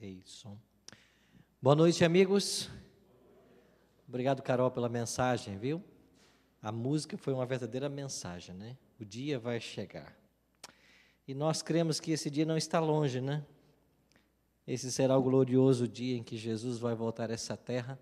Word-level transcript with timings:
Isso. 0.00 0.56
Boa 1.60 1.74
noite, 1.74 2.04
amigos. 2.04 2.70
Obrigado, 4.06 4.40
Carol, 4.42 4.70
pela 4.70 4.88
mensagem, 4.88 5.58
viu? 5.58 5.82
A 6.62 6.70
música 6.70 7.18
foi 7.18 7.34
uma 7.34 7.44
verdadeira 7.44 7.88
mensagem, 7.88 8.54
né? 8.54 8.78
O 9.00 9.04
dia 9.04 9.40
vai 9.40 9.58
chegar. 9.58 10.16
E 11.26 11.34
nós 11.34 11.62
cremos 11.62 11.98
que 11.98 12.12
esse 12.12 12.30
dia 12.30 12.46
não 12.46 12.56
está 12.56 12.78
longe, 12.78 13.20
né? 13.20 13.44
Esse 14.64 14.92
será 14.92 15.18
o 15.18 15.22
glorioso 15.22 15.88
dia 15.88 16.16
em 16.16 16.22
que 16.22 16.36
Jesus 16.36 16.78
vai 16.78 16.94
voltar 16.94 17.30
a 17.30 17.34
essa 17.34 17.56
terra 17.56 17.98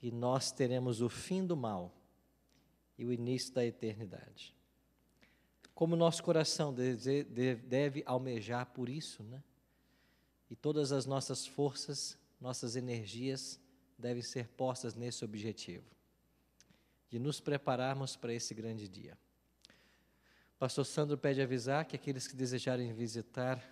e 0.00 0.12
nós 0.12 0.52
teremos 0.52 1.00
o 1.00 1.08
fim 1.08 1.44
do 1.44 1.56
mal 1.56 1.92
e 2.96 3.04
o 3.04 3.12
início 3.12 3.52
da 3.52 3.66
eternidade. 3.66 4.54
Como 5.74 5.96
nosso 5.96 6.22
coração 6.22 6.72
deve 6.72 8.04
almejar 8.06 8.66
por 8.66 8.88
isso, 8.88 9.24
né? 9.24 9.42
E 10.52 10.54
todas 10.54 10.92
as 10.92 11.06
nossas 11.06 11.46
forças, 11.46 12.14
nossas 12.38 12.76
energias 12.76 13.58
devem 13.96 14.22
ser 14.22 14.48
postas 14.48 14.94
nesse 14.94 15.24
objetivo, 15.24 15.90
de 17.08 17.18
nos 17.18 17.40
prepararmos 17.40 18.16
para 18.16 18.34
esse 18.34 18.52
grande 18.52 18.86
dia. 18.86 19.16
Pastor 20.58 20.84
Sandro 20.84 21.16
pede 21.16 21.40
avisar 21.40 21.86
que 21.86 21.96
aqueles 21.96 22.28
que 22.28 22.36
desejarem 22.36 22.92
visitar 22.92 23.64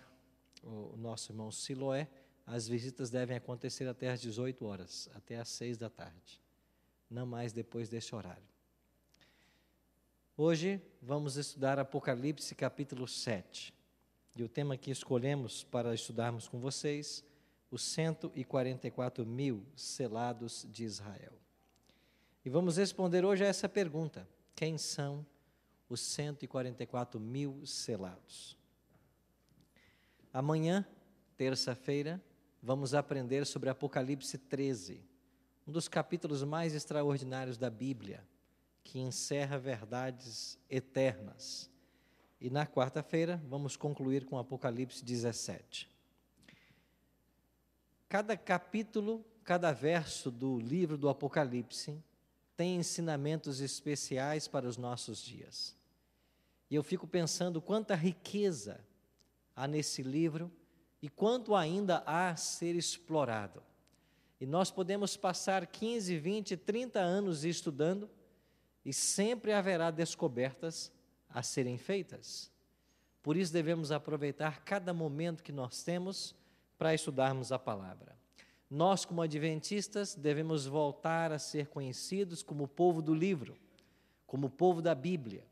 o 0.63 0.97
nosso 0.97 1.31
irmão 1.31 1.51
Siloé, 1.51 2.09
as 2.47 2.67
visitas 2.67 3.11
devem 3.11 3.37
acontecer 3.37 3.87
até 3.87 4.09
às 4.09 4.19
18 4.19 4.65
horas, 4.65 5.07
até 5.13 5.37
às 5.37 5.49
6 5.49 5.77
da 5.77 5.87
tarde, 5.87 6.41
não 7.07 7.27
mais 7.27 7.53
depois 7.53 7.89
desse 7.89 8.15
horário. 8.15 8.49
Hoje 10.35 10.81
vamos 10.99 11.37
estudar 11.37 11.77
Apocalipse 11.77 12.55
capítulo 12.55 13.07
7. 13.07 13.71
E 14.35 14.43
o 14.43 14.49
tema 14.49 14.77
que 14.77 14.91
escolhemos 14.91 15.63
para 15.63 15.93
estudarmos 15.93 16.47
com 16.47 16.59
vocês, 16.59 17.23
os 17.69 17.81
144 17.83 19.25
mil 19.25 19.65
selados 19.75 20.65
de 20.69 20.83
Israel. 20.83 21.33
E 22.43 22.49
vamos 22.49 22.77
responder 22.77 23.25
hoje 23.25 23.43
a 23.43 23.47
essa 23.47 23.67
pergunta: 23.67 24.27
quem 24.55 24.77
são 24.77 25.25
os 25.89 25.99
144 26.01 27.19
mil 27.19 27.65
selados? 27.65 28.57
Amanhã, 30.33 30.85
terça-feira, 31.35 32.21
vamos 32.61 32.93
aprender 32.93 33.45
sobre 33.45 33.69
Apocalipse 33.69 34.37
13, 34.37 35.03
um 35.67 35.71
dos 35.71 35.87
capítulos 35.87 36.43
mais 36.43 36.73
extraordinários 36.73 37.57
da 37.57 37.69
Bíblia, 37.69 38.25
que 38.83 38.99
encerra 38.99 39.57
verdades 39.57 40.57
eternas 40.69 41.70
e 42.41 42.49
na 42.49 42.65
quarta-feira 42.65 43.39
vamos 43.47 43.77
concluir 43.77 44.25
com 44.25 44.39
Apocalipse 44.39 45.05
17. 45.05 45.87
Cada 48.09 48.35
capítulo, 48.35 49.23
cada 49.43 49.71
verso 49.71 50.31
do 50.31 50.59
livro 50.59 50.97
do 50.97 51.07
Apocalipse 51.07 52.03
tem 52.57 52.77
ensinamentos 52.77 53.61
especiais 53.61 54.47
para 54.47 54.67
os 54.67 54.75
nossos 54.75 55.21
dias. 55.21 55.77
E 56.69 56.75
eu 56.75 56.83
fico 56.83 57.07
pensando 57.07 57.61
quanta 57.61 57.93
riqueza 57.93 58.83
há 59.55 59.67
nesse 59.67 60.01
livro 60.01 60.51
e 60.99 61.09
quanto 61.09 61.55
ainda 61.55 62.01
há 62.07 62.31
a 62.31 62.35
ser 62.35 62.75
explorado. 62.75 63.61
E 64.39 64.47
nós 64.47 64.71
podemos 64.71 65.15
passar 65.15 65.67
15, 65.67 66.17
20, 66.17 66.57
30 66.57 66.99
anos 66.99 67.43
estudando 67.43 68.09
e 68.83 68.91
sempre 68.91 69.53
haverá 69.53 69.91
descobertas 69.91 70.91
a 71.33 71.43
serem 71.43 71.77
feitas. 71.77 72.51
Por 73.21 73.37
isso 73.37 73.53
devemos 73.53 73.91
aproveitar 73.91 74.63
cada 74.63 74.93
momento 74.93 75.43
que 75.43 75.51
nós 75.51 75.83
temos 75.83 76.35
para 76.77 76.93
estudarmos 76.93 77.51
a 77.51 77.59
palavra. 77.59 78.17
Nós, 78.69 79.03
como 79.05 79.21
adventistas, 79.21 80.15
devemos 80.15 80.65
voltar 80.65 81.31
a 81.31 81.37
ser 81.37 81.67
conhecidos 81.67 82.41
como 82.41 82.67
povo 82.67 83.01
do 83.01 83.13
livro, 83.13 83.57
como 84.25 84.49
povo 84.49 84.81
da 84.81 84.95
Bíblia. 84.95 85.45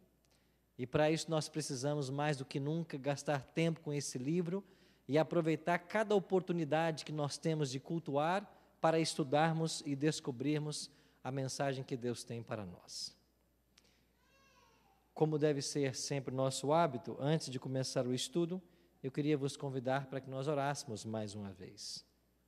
E 0.78 0.88
para 0.88 1.12
isso 1.12 1.30
nós 1.30 1.50
precisamos 1.50 2.10
mais 2.10 2.38
do 2.38 2.46
que 2.46 2.60
nunca 2.60 2.98
gastar 2.98 3.42
tempo 3.44 3.82
com 3.82 3.94
esse 3.94 4.18
livro 4.18 4.64
e 5.08 5.18
aproveitar 5.18 5.78
cada 5.80 6.16
oportunidade 6.16 7.04
que 7.04 7.12
nós 7.12 7.38
temos 7.38 7.70
de 7.70 7.80
cultuar 7.80 8.50
para 8.80 9.00
estudarmos 9.00 9.84
e 9.86 9.96
descobrirmos 9.96 10.90
a 11.22 11.32
mensagem 11.32 11.84
que 11.84 11.98
Deus 11.98 12.24
tem 12.24 12.42
para 12.42 12.66
nós. 12.66 13.19
Como 15.20 15.38
deve 15.38 15.62
ser 15.62 15.96
sempre 15.96 16.34
nosso 16.34 16.72
hábito, 16.72 17.18
antes 17.20 17.50
de 17.50 17.60
começar 17.60 18.08
o 18.08 18.14
estudo, 18.14 18.62
eu 19.04 19.12
queria 19.12 19.38
vos 19.38 19.58
convidar 19.58 20.06
para 20.06 20.22
que 20.22 20.30
nós 20.30 20.48
orássemos 20.48 21.04
mais 21.04 21.36
uma 21.36 21.52
vez. 21.52 22.06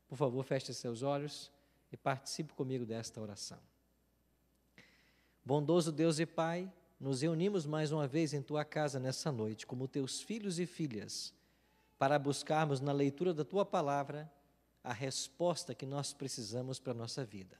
Por 0.07 0.15
favor, 0.15 0.41
feche 0.45 0.73
seus 0.73 1.03
olhos 1.03 1.51
e 1.91 1.97
participe 1.97 2.53
comigo 2.53 2.85
desta 2.85 3.19
oração. 3.19 3.59
Bondoso 5.43 5.91
Deus 5.91 6.17
e 6.17 6.25
Pai, 6.25 6.71
nos 6.97 7.19
reunimos 7.19 7.65
mais 7.65 7.91
uma 7.91 8.07
vez 8.07 8.33
em 8.33 8.41
tua 8.41 8.63
casa 8.63 9.01
nessa 9.01 9.33
noite, 9.33 9.67
como 9.67 9.85
teus 9.85 10.21
filhos 10.21 10.57
e 10.57 10.65
filhas, 10.65 11.33
para 11.99 12.17
buscarmos 12.17 12.79
na 12.79 12.93
leitura 12.93 13.33
da 13.33 13.43
tua 13.43 13.65
palavra 13.65 14.31
a 14.81 14.93
resposta 14.93 15.75
que 15.75 15.85
nós 15.85 16.13
precisamos 16.13 16.79
para 16.79 16.93
a 16.93 16.95
nossa 16.95 17.25
vida. 17.25 17.59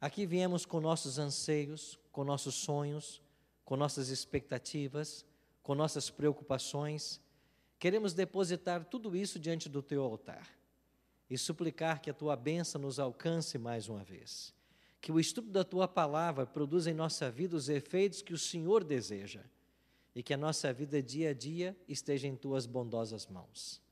Aqui 0.00 0.24
viemos 0.24 0.64
com 0.64 0.80
nossos 0.80 1.18
anseios, 1.18 1.98
com 2.12 2.22
nossos 2.22 2.54
sonhos, 2.54 3.20
com 3.64 3.76
nossas 3.76 4.08
expectativas, 4.08 5.24
com 5.62 5.74
nossas 5.74 6.10
preocupações. 6.10 7.20
Queremos 7.78 8.12
depositar 8.12 8.84
tudo 8.84 9.16
isso 9.16 9.38
diante 9.38 9.68
do 9.68 9.82
teu 9.82 10.02
altar 10.02 10.46
e 11.28 11.38
suplicar 11.38 12.00
que 12.00 12.10
a 12.10 12.14
tua 12.14 12.36
bênção 12.36 12.80
nos 12.80 12.98
alcance 12.98 13.58
mais 13.58 13.88
uma 13.88 14.04
vez. 14.04 14.54
Que 15.00 15.12
o 15.12 15.20
estudo 15.20 15.50
da 15.50 15.64
tua 15.64 15.88
palavra 15.88 16.46
produza 16.46 16.90
em 16.90 16.94
nossa 16.94 17.30
vida 17.30 17.56
os 17.56 17.68
efeitos 17.68 18.22
que 18.22 18.32
o 18.32 18.38
Senhor 18.38 18.84
deseja 18.84 19.42
e 20.14 20.22
que 20.22 20.32
a 20.32 20.36
nossa 20.36 20.72
vida 20.72 21.02
dia 21.02 21.30
a 21.30 21.34
dia 21.34 21.76
esteja 21.88 22.28
em 22.28 22.36
tuas 22.36 22.66
bondosas 22.66 23.26
mãos. 23.26 23.82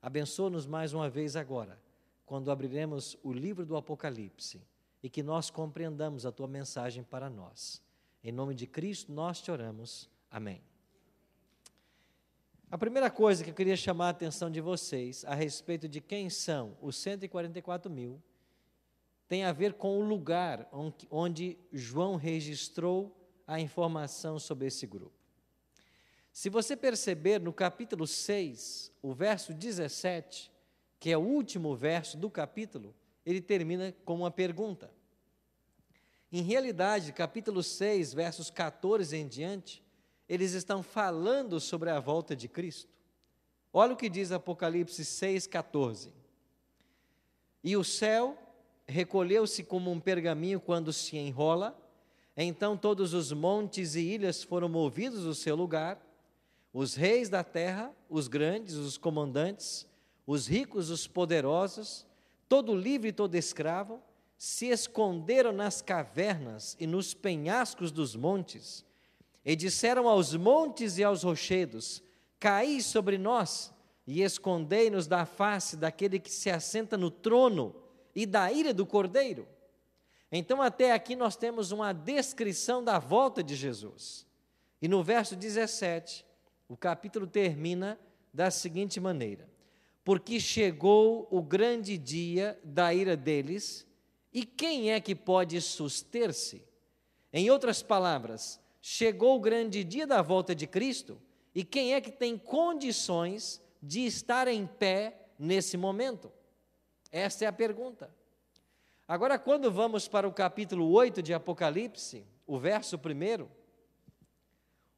Abençoa-nos 0.00 0.66
mais 0.66 0.92
uma 0.92 1.08
vez 1.08 1.36
agora, 1.36 1.80
quando 2.26 2.50
abriremos 2.50 3.16
o 3.22 3.32
livro 3.32 3.64
do 3.64 3.76
Apocalipse 3.76 4.60
e 5.02 5.08
que 5.08 5.22
nós 5.22 5.50
compreendamos 5.50 6.26
a 6.26 6.32
tua 6.32 6.48
mensagem 6.48 7.04
para 7.04 7.30
nós. 7.30 7.80
Em 8.24 8.30
nome 8.30 8.54
de 8.54 8.66
Cristo 8.66 9.12
nós 9.12 9.40
te 9.40 9.50
oramos. 9.50 10.08
Amém. 10.30 10.62
A 12.70 12.78
primeira 12.78 13.10
coisa 13.10 13.44
que 13.44 13.50
eu 13.50 13.54
queria 13.54 13.76
chamar 13.76 14.06
a 14.06 14.10
atenção 14.10 14.50
de 14.50 14.60
vocês 14.60 15.24
a 15.26 15.34
respeito 15.34 15.88
de 15.88 16.00
quem 16.00 16.30
são 16.30 16.76
os 16.80 16.96
144 16.96 17.90
mil 17.90 18.22
tem 19.28 19.44
a 19.44 19.52
ver 19.52 19.74
com 19.74 19.98
o 19.98 20.04
lugar 20.04 20.68
onde 21.10 21.58
João 21.72 22.16
registrou 22.16 23.14
a 23.46 23.58
informação 23.58 24.38
sobre 24.38 24.66
esse 24.66 24.86
grupo. 24.86 25.12
Se 26.32 26.48
você 26.48 26.76
perceber 26.76 27.40
no 27.40 27.52
capítulo 27.52 28.06
6, 28.06 28.92
o 29.02 29.12
verso 29.12 29.52
17, 29.52 30.50
que 30.98 31.10
é 31.10 31.18
o 31.18 31.20
último 31.20 31.74
verso 31.76 32.16
do 32.16 32.30
capítulo, 32.30 32.94
ele 33.24 33.40
termina 33.40 33.94
com 34.04 34.16
uma 34.16 34.30
pergunta. 34.30 34.90
Em 36.34 36.40
realidade, 36.40 37.12
capítulo 37.12 37.62
6, 37.62 38.14
versos 38.14 38.50
14 38.50 39.14
em 39.14 39.28
diante, 39.28 39.84
eles 40.26 40.52
estão 40.54 40.82
falando 40.82 41.60
sobre 41.60 41.90
a 41.90 42.00
volta 42.00 42.34
de 42.34 42.48
Cristo. 42.48 42.90
Olha 43.70 43.92
o 43.92 43.96
que 43.96 44.08
diz 44.08 44.32
Apocalipse 44.32 45.04
6, 45.04 45.46
14. 45.46 46.10
E 47.62 47.76
o 47.76 47.84
céu 47.84 48.38
recolheu-se 48.86 49.62
como 49.62 49.92
um 49.92 50.00
pergaminho 50.00 50.58
quando 50.58 50.90
se 50.90 51.18
enrola, 51.18 51.78
então 52.34 52.78
todos 52.78 53.12
os 53.12 53.30
montes 53.30 53.94
e 53.94 54.00
ilhas 54.00 54.42
foram 54.42 54.70
movidos 54.70 55.24
do 55.24 55.34
seu 55.34 55.54
lugar, 55.54 56.00
os 56.72 56.94
reis 56.94 57.28
da 57.28 57.44
terra, 57.44 57.94
os 58.08 58.26
grandes, 58.26 58.76
os 58.76 58.96
comandantes, 58.96 59.86
os 60.26 60.46
ricos, 60.46 60.88
os 60.88 61.06
poderosos, 61.06 62.06
todo 62.48 62.74
livre 62.74 63.10
e 63.10 63.12
todo 63.12 63.34
escravo, 63.34 64.00
se 64.44 64.70
esconderam 64.70 65.52
nas 65.52 65.80
cavernas 65.80 66.76
e 66.80 66.84
nos 66.84 67.14
penhascos 67.14 67.92
dos 67.92 68.16
montes, 68.16 68.84
e 69.44 69.54
disseram 69.54 70.08
aos 70.08 70.34
montes 70.34 70.98
e 70.98 71.04
aos 71.04 71.22
rochedos: 71.22 72.02
Caí 72.40 72.82
sobre 72.82 73.18
nós 73.18 73.72
e 74.04 74.20
escondei-nos 74.20 75.06
da 75.06 75.24
face 75.24 75.76
daquele 75.76 76.18
que 76.18 76.28
se 76.28 76.50
assenta 76.50 76.98
no 76.98 77.08
trono 77.08 77.72
e 78.16 78.26
da 78.26 78.50
ira 78.50 78.74
do 78.74 78.84
cordeiro. 78.84 79.46
Então, 80.32 80.60
até 80.60 80.90
aqui 80.90 81.14
nós 81.14 81.36
temos 81.36 81.70
uma 81.70 81.92
descrição 81.92 82.82
da 82.82 82.98
volta 82.98 83.44
de 83.44 83.54
Jesus. 83.54 84.26
E 84.80 84.88
no 84.88 85.04
verso 85.04 85.36
17, 85.36 86.26
o 86.68 86.76
capítulo 86.76 87.28
termina 87.28 87.96
da 88.34 88.50
seguinte 88.50 88.98
maneira: 88.98 89.48
Porque 90.02 90.40
chegou 90.40 91.28
o 91.30 91.40
grande 91.40 91.96
dia 91.96 92.58
da 92.64 92.92
ira 92.92 93.16
deles 93.16 93.86
e 94.32 94.44
quem 94.44 94.90
é 94.90 95.00
que 95.00 95.14
pode 95.14 95.60
suster-se? 95.60 96.64
Em 97.32 97.50
outras 97.50 97.82
palavras, 97.82 98.60
chegou 98.80 99.36
o 99.36 99.40
grande 99.40 99.84
dia 99.84 100.06
da 100.06 100.22
volta 100.22 100.54
de 100.54 100.66
Cristo, 100.66 101.20
e 101.54 101.62
quem 101.62 101.94
é 101.94 102.00
que 102.00 102.10
tem 102.10 102.38
condições 102.38 103.60
de 103.82 104.06
estar 104.06 104.48
em 104.48 104.66
pé 104.66 105.28
nesse 105.38 105.76
momento? 105.76 106.32
Esta 107.10 107.44
é 107.44 107.48
a 107.48 107.52
pergunta. 107.52 108.14
Agora, 109.06 109.38
quando 109.38 109.70
vamos 109.70 110.08
para 110.08 110.26
o 110.26 110.32
capítulo 110.32 110.90
8 110.90 111.22
de 111.22 111.34
Apocalipse, 111.34 112.24
o 112.46 112.58
verso 112.58 112.96
1, 112.96 113.46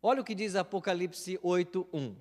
olha 0.01 0.21
o 0.21 0.25
que 0.25 0.35
diz 0.35 0.55
Apocalipse 0.55 1.39
8, 1.43 1.89
1. 1.93 2.17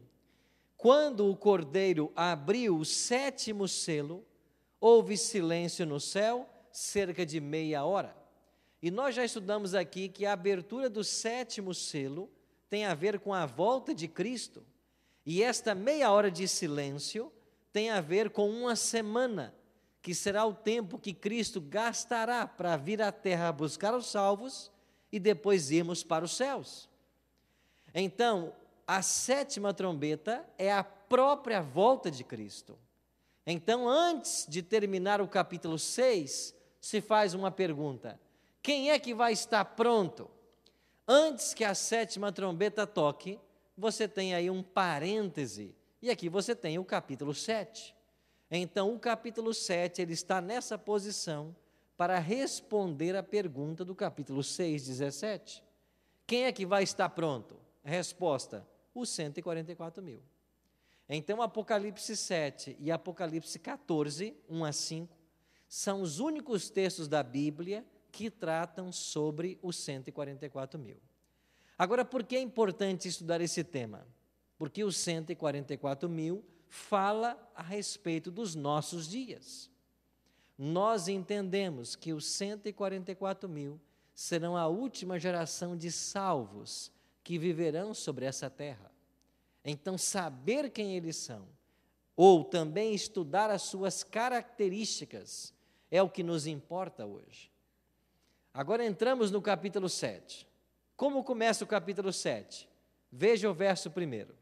Quando 0.75 1.29
o 1.29 1.35
cordeiro 1.35 2.11
abriu 2.15 2.77
o 2.77 2.85
sétimo 2.85 3.67
selo, 3.67 4.25
houve 4.79 5.15
silêncio 5.15 5.85
no 5.85 5.99
céu 5.99 6.49
cerca 6.73 7.25
de 7.25 7.39
meia 7.39 7.85
hora. 7.85 8.17
E 8.81 8.91
nós 8.91 9.15
já 9.15 9.23
estudamos 9.23 9.73
aqui 9.73 10.09
que 10.09 10.25
a 10.25 10.33
abertura 10.33 10.89
do 10.89 11.03
sétimo 11.03 11.73
selo 11.73 12.29
tem 12.67 12.85
a 12.85 12.93
ver 12.95 13.19
com 13.19 13.33
a 13.33 13.45
volta 13.45 13.93
de 13.93 14.07
Cristo. 14.07 14.65
E 15.25 15.41
esta 15.41 15.73
meia 15.73 16.11
hora 16.11 16.29
de 16.29 16.47
silêncio 16.47 17.31
tem 17.71 17.91
a 17.91 18.01
ver 18.01 18.31
com 18.31 18.49
uma 18.49 18.75
semana, 18.75 19.55
que 20.01 20.13
será 20.13 20.45
o 20.45 20.53
tempo 20.53 20.99
que 20.99 21.13
Cristo 21.13 21.61
gastará 21.61 22.45
para 22.45 22.75
vir 22.75 23.01
à 23.01 23.11
terra 23.11 23.51
buscar 23.51 23.95
os 23.95 24.07
salvos 24.07 24.71
e 25.11 25.19
depois 25.19 25.71
irmos 25.71 26.03
para 26.03 26.25
os 26.25 26.35
céus. 26.35 26.89
Então, 27.93 28.53
a 28.85 29.01
sétima 29.01 29.73
trombeta 29.73 30.45
é 30.57 30.73
a 30.73 30.83
própria 30.83 31.61
volta 31.61 32.11
de 32.11 32.23
Cristo. 32.23 32.77
Então, 33.45 33.87
antes 33.87 34.45
de 34.49 34.61
terminar 34.61 35.21
o 35.21 35.27
capítulo 35.27 35.77
6, 35.77 36.55
se 36.83 36.99
faz 36.99 37.33
uma 37.33 37.49
pergunta: 37.49 38.19
quem 38.61 38.91
é 38.91 38.99
que 38.99 39.15
vai 39.15 39.31
estar 39.31 39.63
pronto? 39.63 40.29
Antes 41.07 41.53
que 41.53 41.63
a 41.63 41.73
sétima 41.73 42.29
trombeta 42.29 42.85
toque, 42.85 43.39
você 43.77 44.05
tem 44.05 44.35
aí 44.35 44.49
um 44.49 44.61
parêntese, 44.61 45.73
e 46.01 46.09
aqui 46.09 46.27
você 46.27 46.53
tem 46.53 46.77
o 46.77 46.83
capítulo 46.83 47.33
7. 47.33 47.95
Então, 48.51 48.93
o 48.93 48.99
capítulo 48.99 49.53
7 49.53 50.01
ele 50.01 50.11
está 50.11 50.41
nessa 50.41 50.77
posição 50.77 51.55
para 51.95 52.19
responder 52.19 53.15
a 53.15 53.23
pergunta 53.23 53.85
do 53.85 53.95
capítulo 53.95 54.43
6, 54.43 54.85
17. 54.85 55.63
Quem 56.27 56.43
é 56.43 56.51
que 56.51 56.65
vai 56.65 56.83
estar 56.83 57.07
pronto? 57.07 57.55
Resposta: 57.81 58.67
os 58.93 59.07
144 59.07 60.03
mil. 60.03 60.21
Então, 61.07 61.41
Apocalipse 61.41 62.17
7 62.17 62.75
e 62.77 62.91
Apocalipse 62.91 63.57
14, 63.57 64.35
1 64.49 64.65
a 64.65 64.71
5, 64.73 65.22
são 65.73 66.03
os 66.03 66.19
únicos 66.19 66.69
textos 66.69 67.07
da 67.07 67.23
Bíblia 67.23 67.83
que 68.11 68.29
tratam 68.29 68.91
sobre 68.91 69.57
os 69.59 69.75
144 69.77 70.79
mil. 70.79 70.97
Agora, 71.75 72.05
por 72.05 72.21
que 72.21 72.35
é 72.35 72.39
importante 72.39 73.07
estudar 73.07 73.41
esse 73.41 73.63
tema? 73.63 74.05
Porque 74.55 74.83
os 74.83 74.95
144 74.97 76.07
mil 76.07 76.45
fala 76.67 77.35
a 77.55 77.63
respeito 77.63 78.29
dos 78.29 78.53
nossos 78.53 79.07
dias. 79.07 79.67
Nós 80.55 81.07
entendemos 81.07 81.95
que 81.95 82.13
os 82.13 82.27
144 82.27 83.49
mil 83.49 83.81
serão 84.13 84.55
a 84.55 84.67
última 84.67 85.19
geração 85.19 85.75
de 85.75 85.91
salvos 85.91 86.91
que 87.23 87.39
viverão 87.39 87.95
sobre 87.95 88.25
essa 88.25 88.47
terra. 88.47 88.91
Então, 89.65 89.97
saber 89.97 90.69
quem 90.69 90.95
eles 90.95 91.15
são, 91.15 91.47
ou 92.15 92.43
também 92.43 92.93
estudar 92.93 93.49
as 93.49 93.63
suas 93.63 94.03
características, 94.03 95.51
é 95.93 96.01
o 96.01 96.09
que 96.09 96.23
nos 96.23 96.47
importa 96.47 97.05
hoje. 97.05 97.51
Agora 98.51 98.83
entramos 98.83 99.29
no 99.29 99.39
capítulo 99.39 99.87
7. 99.87 100.47
Como 100.95 101.23
começa 101.23 101.63
o 101.63 101.67
capítulo 101.67 102.11
7? 102.11 102.67
Veja 103.11 103.47
o 103.47 103.53
verso 103.53 103.91
primeiro. 103.91 104.35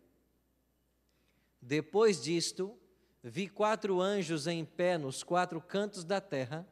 Depois 1.62 2.24
disto, 2.24 2.74
vi 3.22 3.50
quatro 3.50 4.00
anjos 4.00 4.48
em 4.48 4.64
pé 4.64 4.98
nos 4.98 5.24
quatro 5.24 5.60
cantos 5.60 6.06
da 6.06 6.22
terra, 6.22 6.66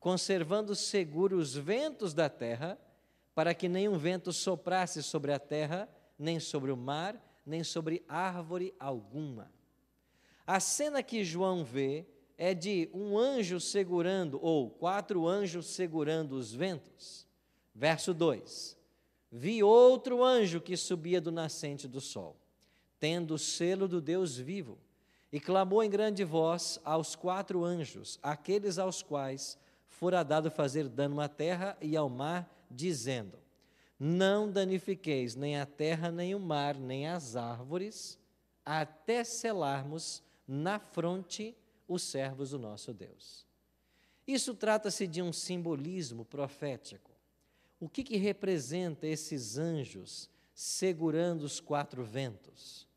conservando 0.00 0.74
seguros 0.74 1.50
os 1.50 1.54
ventos 1.54 2.12
da 2.12 2.28
terra, 2.28 2.76
para 3.36 3.54
que 3.54 3.68
nenhum 3.68 3.96
vento 3.96 4.32
soprasse 4.32 5.00
sobre 5.00 5.32
a 5.32 5.38
terra, 5.38 5.88
nem 6.18 6.40
sobre 6.40 6.72
o 6.72 6.76
mar, 6.76 7.16
nem 7.46 7.62
sobre 7.62 8.04
árvore 8.08 8.74
alguma. 8.80 9.48
A 10.44 10.58
cena 10.58 11.04
que 11.04 11.22
João 11.22 11.64
vê 11.64 12.04
é 12.36 12.54
de 12.54 12.90
um 12.92 13.16
anjo 13.16 13.60
segurando, 13.60 14.38
ou 14.42 14.68
quatro 14.70 15.26
anjos 15.26 15.66
segurando 15.66 16.32
os 16.32 16.52
ventos. 16.52 17.26
Verso 17.74 18.12
2: 18.12 18.76
Vi 19.30 19.62
outro 19.62 20.22
anjo 20.22 20.60
que 20.60 20.76
subia 20.76 21.20
do 21.20 21.32
nascente 21.32 21.86
do 21.86 22.00
sol, 22.00 22.36
tendo 22.98 23.34
o 23.34 23.38
selo 23.38 23.86
do 23.86 24.00
Deus 24.00 24.36
vivo, 24.36 24.78
e 25.32 25.40
clamou 25.40 25.82
em 25.82 25.90
grande 25.90 26.24
voz 26.24 26.78
aos 26.84 27.16
quatro 27.16 27.64
anjos, 27.64 28.18
aqueles 28.22 28.78
aos 28.78 29.02
quais 29.02 29.58
fora 29.86 30.22
dado 30.22 30.50
fazer 30.50 30.88
dano 30.88 31.20
à 31.20 31.28
terra 31.28 31.76
e 31.80 31.96
ao 31.96 32.08
mar, 32.08 32.48
dizendo: 32.70 33.38
Não 33.98 34.50
danifiqueis 34.50 35.34
nem 35.34 35.58
a 35.58 35.66
terra, 35.66 36.10
nem 36.10 36.34
o 36.34 36.40
mar, 36.40 36.76
nem 36.76 37.08
as 37.08 37.36
árvores, 37.36 38.18
até 38.64 39.22
selarmos 39.24 40.22
na 40.46 40.78
fronte 40.78 41.56
os 41.86 42.02
servos 42.02 42.50
do 42.50 42.58
nosso 42.58 42.92
Deus. 42.92 43.46
Isso 44.26 44.54
trata-se 44.54 45.06
de 45.06 45.20
um 45.20 45.32
simbolismo 45.32 46.24
profético. 46.24 47.10
O 47.78 47.88
que, 47.88 48.02
que 48.02 48.16
representa 48.16 49.06
esses 49.06 49.58
anjos 49.58 50.30
segurando 50.54 51.42
os 51.42 51.60
quatro 51.60 52.02
ventos? 52.02 52.88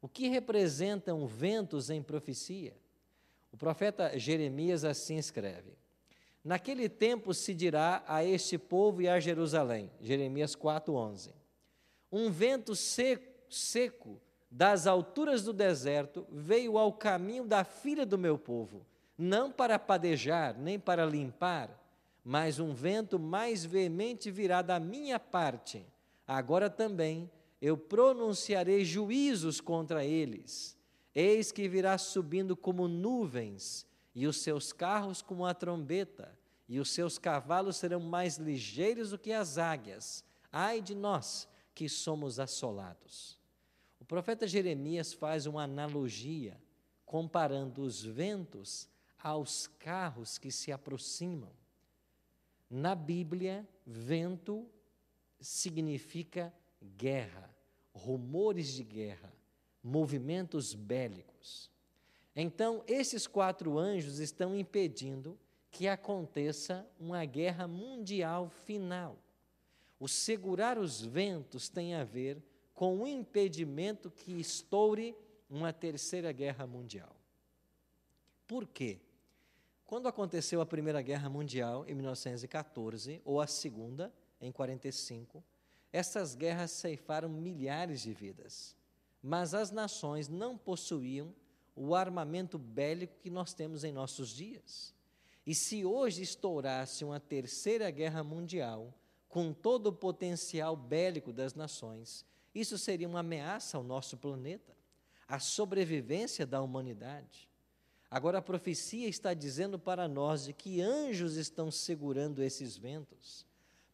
O 0.00 0.08
que 0.08 0.28
representam 0.28 1.26
ventos 1.26 1.90
em 1.90 2.02
profecia? 2.02 2.74
O 3.52 3.56
profeta 3.56 4.18
Jeremias 4.18 4.84
assim 4.84 5.18
escreve: 5.18 5.76
Naquele 6.42 6.88
tempo 6.88 7.34
se 7.34 7.52
dirá 7.52 8.02
a 8.06 8.24
este 8.24 8.56
povo 8.56 9.02
e 9.02 9.08
a 9.08 9.20
Jerusalém, 9.20 9.90
Jeremias 10.00 10.56
4:11. 10.56 11.32
Um 12.10 12.30
vento 12.30 12.74
seco, 12.74 13.30
seco 13.48 14.20
das 14.52 14.86
alturas 14.86 15.42
do 15.42 15.52
deserto, 15.52 16.26
veio 16.30 16.76
ao 16.76 16.92
caminho 16.92 17.46
da 17.46 17.64
filha 17.64 18.04
do 18.04 18.18
meu 18.18 18.36
povo, 18.36 18.84
não 19.16 19.50
para 19.50 19.78
padejar, 19.78 20.54
nem 20.58 20.78
para 20.78 21.06
limpar, 21.06 21.70
mas 22.22 22.60
um 22.60 22.74
vento 22.74 23.18
mais 23.18 23.64
veemente 23.64 24.30
virá 24.30 24.60
da 24.60 24.78
minha 24.78 25.18
parte. 25.18 25.86
Agora 26.28 26.68
também 26.68 27.30
eu 27.62 27.78
pronunciarei 27.78 28.84
juízos 28.84 29.58
contra 29.58 30.04
eles. 30.04 30.76
Eis 31.14 31.50
que 31.50 31.66
virá 31.66 31.96
subindo 31.96 32.54
como 32.54 32.86
nuvens, 32.86 33.86
e 34.14 34.26
os 34.26 34.42
seus 34.42 34.70
carros 34.70 35.22
como 35.22 35.46
a 35.46 35.54
trombeta, 35.54 36.38
e 36.68 36.78
os 36.78 36.90
seus 36.90 37.16
cavalos 37.16 37.78
serão 37.78 38.00
mais 38.00 38.36
ligeiros 38.36 39.10
do 39.10 39.18
que 39.18 39.32
as 39.32 39.56
águias. 39.56 40.22
Ai 40.52 40.82
de 40.82 40.94
nós 40.94 41.48
que 41.74 41.88
somos 41.88 42.38
assolados. 42.38 43.40
Profeta 44.12 44.46
Jeremias 44.46 45.14
faz 45.14 45.46
uma 45.46 45.62
analogia 45.62 46.60
comparando 47.06 47.80
os 47.80 48.04
ventos 48.04 48.86
aos 49.18 49.66
carros 49.66 50.36
que 50.36 50.50
se 50.52 50.70
aproximam. 50.70 51.48
Na 52.68 52.94
Bíblia, 52.94 53.66
vento 53.86 54.68
significa 55.40 56.52
guerra, 56.94 57.48
rumores 57.94 58.74
de 58.74 58.84
guerra, 58.84 59.32
movimentos 59.82 60.74
bélicos. 60.74 61.70
Então, 62.36 62.84
esses 62.86 63.26
quatro 63.26 63.78
anjos 63.78 64.18
estão 64.18 64.54
impedindo 64.54 65.38
que 65.70 65.88
aconteça 65.88 66.86
uma 67.00 67.24
guerra 67.24 67.66
mundial 67.66 68.50
final. 68.66 69.16
O 69.98 70.06
segurar 70.06 70.76
os 70.76 71.02
ventos 71.02 71.70
tem 71.70 71.94
a 71.94 72.04
ver 72.04 72.51
com 72.82 72.98
o 72.98 73.06
impedimento 73.06 74.10
que 74.10 74.32
estoure 74.40 75.14
uma 75.48 75.72
terceira 75.72 76.32
guerra 76.32 76.66
mundial. 76.66 77.14
Por 78.44 78.66
quê? 78.66 78.98
Quando 79.86 80.08
aconteceu 80.08 80.60
a 80.60 80.66
Primeira 80.66 81.00
Guerra 81.00 81.30
Mundial, 81.30 81.84
em 81.86 81.94
1914, 81.94 83.22
ou 83.24 83.40
a 83.40 83.46
Segunda, 83.46 84.12
em 84.40 84.50
45, 84.50 85.44
essas 85.92 86.34
guerras 86.34 86.72
ceifaram 86.72 87.28
milhares 87.28 88.00
de 88.00 88.12
vidas. 88.12 88.76
Mas 89.22 89.54
as 89.54 89.70
nações 89.70 90.28
não 90.28 90.58
possuíam 90.58 91.32
o 91.76 91.94
armamento 91.94 92.58
bélico 92.58 93.14
que 93.20 93.30
nós 93.30 93.54
temos 93.54 93.84
em 93.84 93.92
nossos 93.92 94.30
dias. 94.30 94.92
E 95.46 95.54
se 95.54 95.84
hoje 95.84 96.22
estourasse 96.22 97.04
uma 97.04 97.20
terceira 97.20 97.88
guerra 97.92 98.24
mundial, 98.24 98.92
com 99.28 99.52
todo 99.52 99.86
o 99.86 99.92
potencial 99.92 100.74
bélico 100.74 101.32
das 101.32 101.54
nações, 101.54 102.26
isso 102.54 102.76
seria 102.76 103.08
uma 103.08 103.20
ameaça 103.20 103.76
ao 103.76 103.82
nosso 103.82 104.16
planeta, 104.16 104.76
à 105.26 105.38
sobrevivência 105.38 106.46
da 106.46 106.60
humanidade. 106.60 107.48
Agora 108.10 108.38
a 108.38 108.42
profecia 108.42 109.08
está 109.08 109.32
dizendo 109.32 109.78
para 109.78 110.06
nós 110.06 110.44
de 110.44 110.52
que 110.52 110.82
anjos 110.82 111.36
estão 111.36 111.70
segurando 111.70 112.42
esses 112.42 112.76
ventos, 112.76 113.46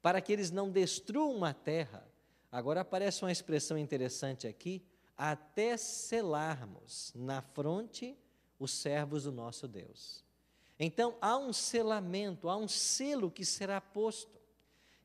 para 0.02 0.20
que 0.20 0.32
eles 0.32 0.50
não 0.50 0.70
destruam 0.70 1.44
a 1.44 1.54
terra. 1.54 2.04
Agora 2.50 2.80
aparece 2.80 3.22
uma 3.22 3.30
expressão 3.30 3.78
interessante 3.78 4.46
aqui, 4.48 4.82
até 5.16 5.76
selarmos 5.76 7.12
na 7.14 7.42
fronte 7.42 8.18
os 8.58 8.72
servos 8.72 9.24
do 9.24 9.32
nosso 9.32 9.68
Deus. 9.68 10.24
Então 10.78 11.16
há 11.20 11.36
um 11.36 11.52
selamento, 11.52 12.48
há 12.48 12.56
um 12.56 12.68
selo 12.68 13.30
que 13.30 13.44
será 13.44 13.80
posto. 13.80 14.37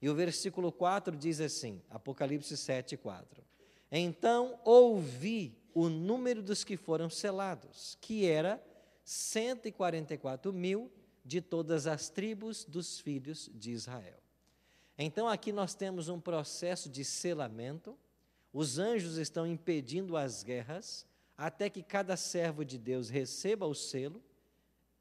E 0.04 0.10
o 0.10 0.14
versículo 0.14 0.70
4 0.70 1.16
diz 1.16 1.40
assim, 1.40 1.82
Apocalipse 1.90 2.58
7, 2.58 2.98
4. 2.98 3.42
Então 3.90 4.60
ouvi 4.66 5.58
o 5.74 5.88
número 5.88 6.44
dos 6.44 6.66
que 6.66 6.76
foram 6.76 7.10
selados, 7.10 7.98
que 8.02 8.26
era 8.26 8.62
144 9.06 10.52
mil 10.52 10.92
de 11.24 11.40
todas 11.40 11.88
as 11.88 12.10
tribos 12.10 12.66
dos 12.66 13.00
filhos 13.00 13.50
de 13.54 13.72
Israel. 13.72 14.20
Então 14.98 15.26
aqui 15.26 15.54
nós 15.54 15.74
temos 15.74 16.10
um 16.10 16.20
processo 16.20 16.90
de 16.90 17.06
selamento, 17.06 17.98
os 18.52 18.78
anjos 18.78 19.16
estão 19.16 19.48
impedindo 19.48 20.18
as 20.18 20.44
guerras, 20.44 21.08
até 21.38 21.70
que 21.70 21.82
cada 21.82 22.18
servo 22.18 22.66
de 22.66 22.78
Deus 22.78 23.08
receba 23.08 23.66
o 23.66 23.74
selo, 23.74 24.22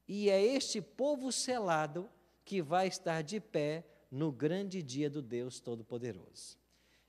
e 0.07 0.31
é 0.31 0.41
este 0.41 0.81
povo 0.81 1.33
selado 1.33 2.09
que 2.45 2.63
vai 2.63 2.87
estar 2.87 3.23
de 3.23 3.41
pé 3.41 3.85
no 4.13 4.31
grande 4.31 4.83
dia 4.83 5.09
do 5.09 5.23
Deus 5.23 5.59
Todo-Poderoso. 5.59 6.59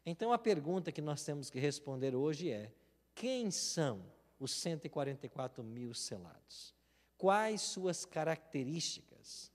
Então 0.05 0.31
a 0.31 0.37
pergunta 0.37 0.89
que 0.89 1.01
nós 1.01 1.23
temos 1.25 1.49
que 1.49 1.59
responder 1.59 2.15
hoje 2.15 2.49
é: 2.49 2.71
quem 3.13 3.51
são 3.51 4.01
os 4.39 4.51
144 4.53 5.61
mil 5.61 5.93
selados? 5.93 6.73
Quais 7.17 7.61
suas 7.61 8.05
características? 8.05 9.51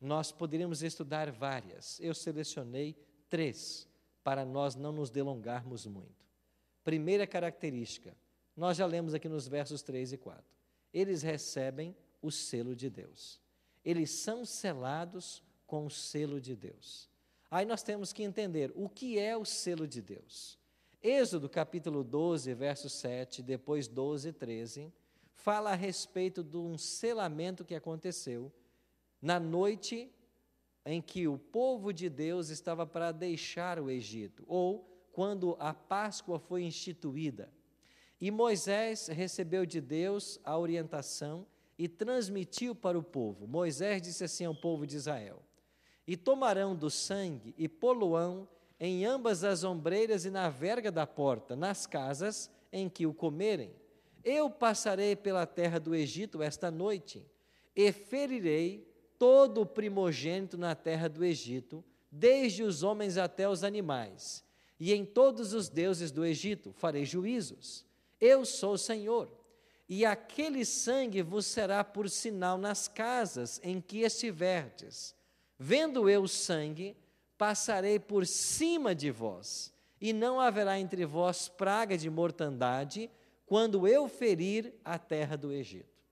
Nós 0.00 0.32
poderíamos 0.32 0.82
estudar 0.82 1.30
várias, 1.30 2.00
eu 2.00 2.12
selecionei 2.12 2.96
três, 3.30 3.88
para 4.24 4.44
nós 4.44 4.74
não 4.74 4.90
nos 4.90 5.10
delongarmos 5.10 5.86
muito. 5.86 6.26
Primeira 6.82 7.24
característica, 7.28 8.16
nós 8.56 8.76
já 8.76 8.86
lemos 8.86 9.14
aqui 9.14 9.28
nos 9.28 9.46
versos 9.46 9.82
3 9.82 10.14
e 10.14 10.16
4. 10.16 10.42
Eles 10.92 11.22
recebem 11.22 11.96
o 12.20 12.32
selo 12.32 12.74
de 12.74 12.90
Deus. 12.90 13.40
Eles 13.84 14.10
são 14.10 14.44
selados 14.44 15.42
com 15.72 15.86
o 15.86 15.90
selo 15.90 16.38
de 16.38 16.54
Deus. 16.54 17.08
Aí 17.50 17.64
nós 17.64 17.82
temos 17.82 18.12
que 18.12 18.22
entender 18.22 18.70
o 18.74 18.90
que 18.90 19.18
é 19.18 19.34
o 19.34 19.42
selo 19.42 19.88
de 19.88 20.02
Deus. 20.02 20.58
Êxodo 21.02 21.48
capítulo 21.48 22.04
12, 22.04 22.52
verso 22.52 22.90
7, 22.90 23.42
depois 23.42 23.88
12 23.88 24.28
e 24.28 24.32
13, 24.34 24.92
fala 25.32 25.70
a 25.72 25.74
respeito 25.74 26.44
de 26.44 26.58
um 26.58 26.76
selamento 26.76 27.64
que 27.64 27.74
aconteceu 27.74 28.52
na 29.18 29.40
noite 29.40 30.12
em 30.84 31.00
que 31.00 31.26
o 31.26 31.38
povo 31.38 31.90
de 31.90 32.10
Deus 32.10 32.50
estava 32.50 32.86
para 32.86 33.10
deixar 33.10 33.80
o 33.80 33.88
Egito, 33.88 34.44
ou 34.46 34.86
quando 35.10 35.56
a 35.58 35.72
Páscoa 35.72 36.38
foi 36.38 36.64
instituída. 36.64 37.50
E 38.20 38.30
Moisés 38.30 39.06
recebeu 39.06 39.64
de 39.64 39.80
Deus 39.80 40.38
a 40.44 40.58
orientação 40.58 41.46
e 41.78 41.88
transmitiu 41.88 42.74
para 42.74 42.98
o 42.98 43.02
povo. 43.02 43.46
Moisés 43.46 44.02
disse 44.02 44.22
assim 44.22 44.44
ao 44.44 44.54
povo 44.54 44.86
de 44.86 44.96
Israel: 44.96 45.42
E 46.06 46.16
tomarão 46.16 46.74
do 46.74 46.90
sangue 46.90 47.54
e 47.56 47.68
poluão 47.68 48.48
em 48.78 49.04
ambas 49.04 49.44
as 49.44 49.62
ombreiras 49.62 50.24
e 50.24 50.30
na 50.30 50.48
verga 50.48 50.90
da 50.90 51.06
porta, 51.06 51.54
nas 51.54 51.86
casas 51.86 52.50
em 52.72 52.88
que 52.88 53.06
o 53.06 53.14
comerem. 53.14 53.72
Eu 54.24 54.50
passarei 54.50 55.14
pela 55.14 55.46
terra 55.46 55.78
do 55.78 55.94
Egito 55.94 56.42
esta 56.42 56.70
noite 56.70 57.24
e 57.76 57.92
ferirei 57.92 58.88
todo 59.18 59.60
o 59.60 59.66
primogênito 59.66 60.58
na 60.58 60.74
terra 60.74 61.08
do 61.08 61.24
Egito, 61.24 61.84
desde 62.10 62.64
os 62.64 62.82
homens 62.82 63.16
até 63.16 63.48
os 63.48 63.62
animais, 63.62 64.44
e 64.80 64.92
em 64.92 65.04
todos 65.04 65.54
os 65.54 65.68
deuses 65.68 66.10
do 66.10 66.24
Egito 66.24 66.72
farei 66.72 67.04
juízos. 67.04 67.86
Eu 68.20 68.44
sou 68.44 68.74
o 68.74 68.78
Senhor. 68.78 69.30
E 69.88 70.04
aquele 70.04 70.64
sangue 70.64 71.22
vos 71.22 71.46
será 71.46 71.84
por 71.84 72.08
sinal 72.08 72.56
nas 72.56 72.88
casas 72.88 73.60
em 73.62 73.80
que 73.80 74.00
estiverdes. 74.00 75.14
Vendo 75.64 76.10
eu 76.10 76.24
o 76.24 76.28
sangue, 76.28 76.96
passarei 77.38 77.96
por 77.96 78.26
cima 78.26 78.96
de 78.96 79.12
vós, 79.12 79.72
e 80.00 80.12
não 80.12 80.40
haverá 80.40 80.76
entre 80.80 81.06
vós 81.06 81.48
praga 81.48 81.96
de 81.96 82.10
mortandade, 82.10 83.08
quando 83.46 83.86
eu 83.86 84.08
ferir 84.08 84.74
a 84.84 84.98
terra 84.98 85.36
do 85.36 85.52
Egito. 85.52 86.02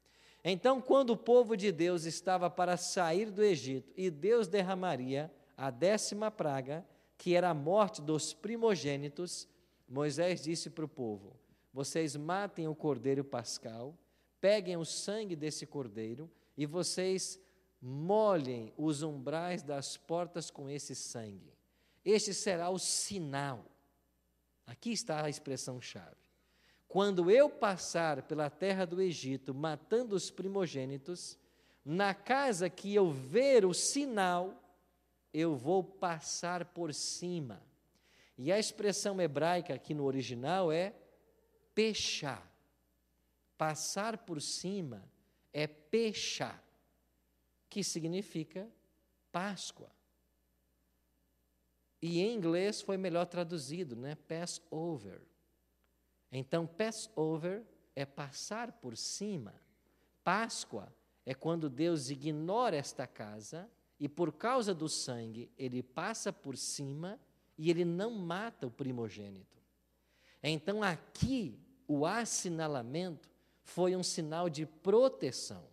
Então, 0.45 0.81
quando 0.81 1.11
o 1.11 1.17
povo 1.17 1.57
de 1.57 1.73
Deus 1.73 2.05
estava 2.05 2.49
para 2.49 2.77
sair 2.77 3.29
do 3.29 3.43
Egito, 3.43 3.93
e 3.97 4.09
Deus 4.09 4.47
derramaria 4.47 5.29
a 5.57 5.69
décima 5.69 6.31
praga, 6.31 6.87
que 7.19 7.35
era 7.35 7.51
a 7.51 7.55
morte 7.55 8.01
dos 8.01 8.33
primogênitos, 8.33 9.49
Moisés 9.89 10.45
disse 10.45 10.71
para 10.71 10.85
o 10.85 10.89
povo: 10.89 11.37
vocês 11.73 12.15
matem 12.15 12.69
o 12.69 12.75
cordeiro 12.77 13.25
pascal, 13.25 13.99
peguem 14.41 14.77
o 14.77 14.85
sangue 14.85 15.35
desse 15.35 15.67
cordeiro 15.67 16.31
e 16.57 16.67
vocês 16.67 17.41
molhem 17.81 18.73
os 18.77 19.03
umbrais 19.03 19.63
das 19.63 19.97
portas 19.97 20.51
com 20.51 20.69
esse 20.69 20.95
sangue. 20.95 21.53
Este 22.05 22.35
será 22.35 22.71
o 22.71 22.79
sinal. 22.79 23.65
Aqui 24.67 24.93
está 24.93 25.25
a 25.25 25.31
expressão-chave. 25.31 26.17
Quando 26.89 27.31
eu 27.31 27.49
passar 27.49 28.23
pela 28.23 28.51
terra 28.51 28.85
do 28.85 29.01
Egito, 29.01 29.55
matando 29.55 30.15
os 30.17 30.31
primogênitos, 30.31 31.39
na 31.85 32.15
casa 32.15 32.69
que 32.69 32.95
eu 32.95 33.11
ver 33.11 33.65
o 33.65 33.73
sinal, 33.73 34.61
eu 35.33 35.57
vou 35.57 35.83
passar 35.83 36.65
por 36.65 36.93
cima. 36.93 37.63
E 38.37 38.51
a 38.51 38.59
expressão 38.59 39.21
hebraica 39.21 39.75
aqui 39.75 39.95
no 39.95 40.05
original 40.05 40.73
é 40.73 40.95
pechar. 41.75 42.51
Passar 43.57 44.19
por 44.19 44.41
cima 44.41 45.05
é 45.53 45.67
pechar, 45.67 46.63
que 47.71 47.85
significa 47.85 48.69
Páscoa. 49.31 49.91
E 52.03 52.21
em 52.21 52.35
inglês 52.35 52.83
foi 52.83 52.97
melhor 52.97 53.27
traduzido, 53.27 53.95
né? 53.95 54.17
Passover. 54.17 55.23
Então, 56.33 56.67
Passover 56.67 57.63
é 57.95 58.05
passar 58.05 58.73
por 58.73 58.97
cima. 58.97 59.55
Páscoa 60.25 60.93
é 61.25 61.35
quando 61.35 61.71
Deus 61.71 62.11
ignora 62.11 62.77
esta 62.77 63.07
casa 63.07 63.71
e, 63.99 64.09
por 64.09 64.33
causa 64.33 64.75
do 64.75 64.89
sangue, 64.89 65.51
ele 65.57 65.83
passa 65.83 66.33
por 66.33 66.57
cima 66.57 67.21
e 67.57 67.71
ele 67.71 67.85
não 67.85 68.11
mata 68.11 68.67
o 68.67 68.71
primogênito. 68.71 69.63
Então, 70.43 70.83
aqui, 70.83 71.59
o 71.87 72.07
assinalamento 72.07 73.29
foi 73.63 73.95
um 73.95 74.03
sinal 74.03 74.49
de 74.49 74.65
proteção. 74.65 75.70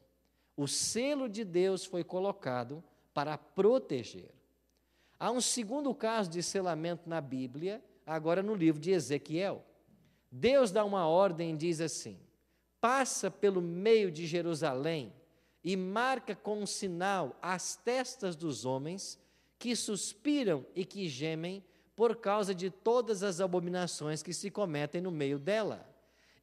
O 0.58 0.68
selo 0.68 1.30
de 1.30 1.46
Deus 1.46 1.86
foi 1.86 2.04
colocado 2.04 2.84
para 3.14 3.38
proteger. 3.38 4.32
Há 5.20 5.32
um 5.32 5.40
segundo 5.40 5.94
caso 5.94 6.30
de 6.32 6.42
selamento 6.42 7.08
na 7.08 7.22
Bíblia, 7.22 7.82
agora 8.06 8.42
no 8.42 8.56
livro 8.56 8.82
de 8.82 8.90
Ezequiel. 8.90 9.64
Deus 10.32 10.72
dá 10.72 10.84
uma 10.84 11.08
ordem 11.08 11.54
e 11.54 11.58
diz 11.58 11.80
assim: 11.80 12.20
passa 12.82 13.30
pelo 13.30 13.62
meio 13.62 14.12
de 14.12 14.26
Jerusalém 14.26 15.14
e 15.64 15.76
marca 15.76 16.36
com 16.36 16.62
um 16.62 16.66
sinal 16.66 17.38
as 17.42 17.76
testas 17.76 18.36
dos 18.36 18.66
homens 18.66 19.20
que 19.60 19.76
suspiram 19.76 20.66
e 20.76 20.84
que 20.84 21.08
gemem 21.08 21.64
por 21.96 22.16
causa 22.16 22.54
de 22.54 22.70
todas 22.70 23.24
as 23.24 23.42
abominações 23.42 24.22
que 24.24 24.34
se 24.34 24.50
cometem 24.52 25.02
no 25.02 25.12
meio 25.12 25.40
dela. 25.40 25.88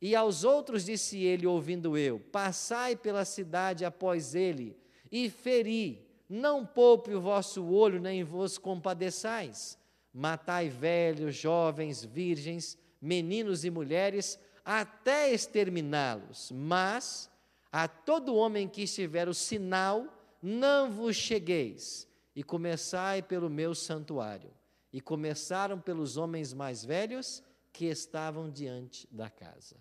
E 0.00 0.14
aos 0.14 0.44
outros 0.44 0.84
disse 0.84 1.22
ele, 1.22 1.46
ouvindo 1.46 1.96
eu: 1.96 2.20
Passai 2.20 2.96
pela 2.96 3.24
cidade 3.24 3.84
após 3.84 4.34
ele, 4.34 4.76
e 5.10 5.30
feri, 5.30 6.06
não 6.28 6.64
poupe 6.64 7.14
o 7.14 7.20
vosso 7.20 7.64
olho, 7.64 8.00
nem 8.00 8.22
vos 8.24 8.58
compadeçais. 8.58 9.78
Matai 10.12 10.68
velhos, 10.68 11.34
jovens, 11.34 12.04
virgens, 12.04 12.78
meninos 13.00 13.64
e 13.64 13.70
mulheres, 13.70 14.38
até 14.64 15.32
exterminá-los. 15.32 16.52
Mas 16.52 17.30
a 17.72 17.88
todo 17.88 18.36
homem 18.36 18.68
que 18.68 18.82
estiver 18.82 19.28
o 19.28 19.34
sinal, 19.34 20.06
não 20.40 20.90
vos 20.90 21.16
chegueis, 21.16 22.08
e 22.36 22.42
começai 22.42 23.22
pelo 23.22 23.50
meu 23.50 23.74
santuário 23.74 24.50
e 24.94 25.00
começaram 25.00 25.80
pelos 25.80 26.16
homens 26.16 26.52
mais 26.52 26.84
velhos 26.84 27.42
que 27.72 27.86
estavam 27.86 28.48
diante 28.48 29.08
da 29.10 29.28
casa. 29.28 29.74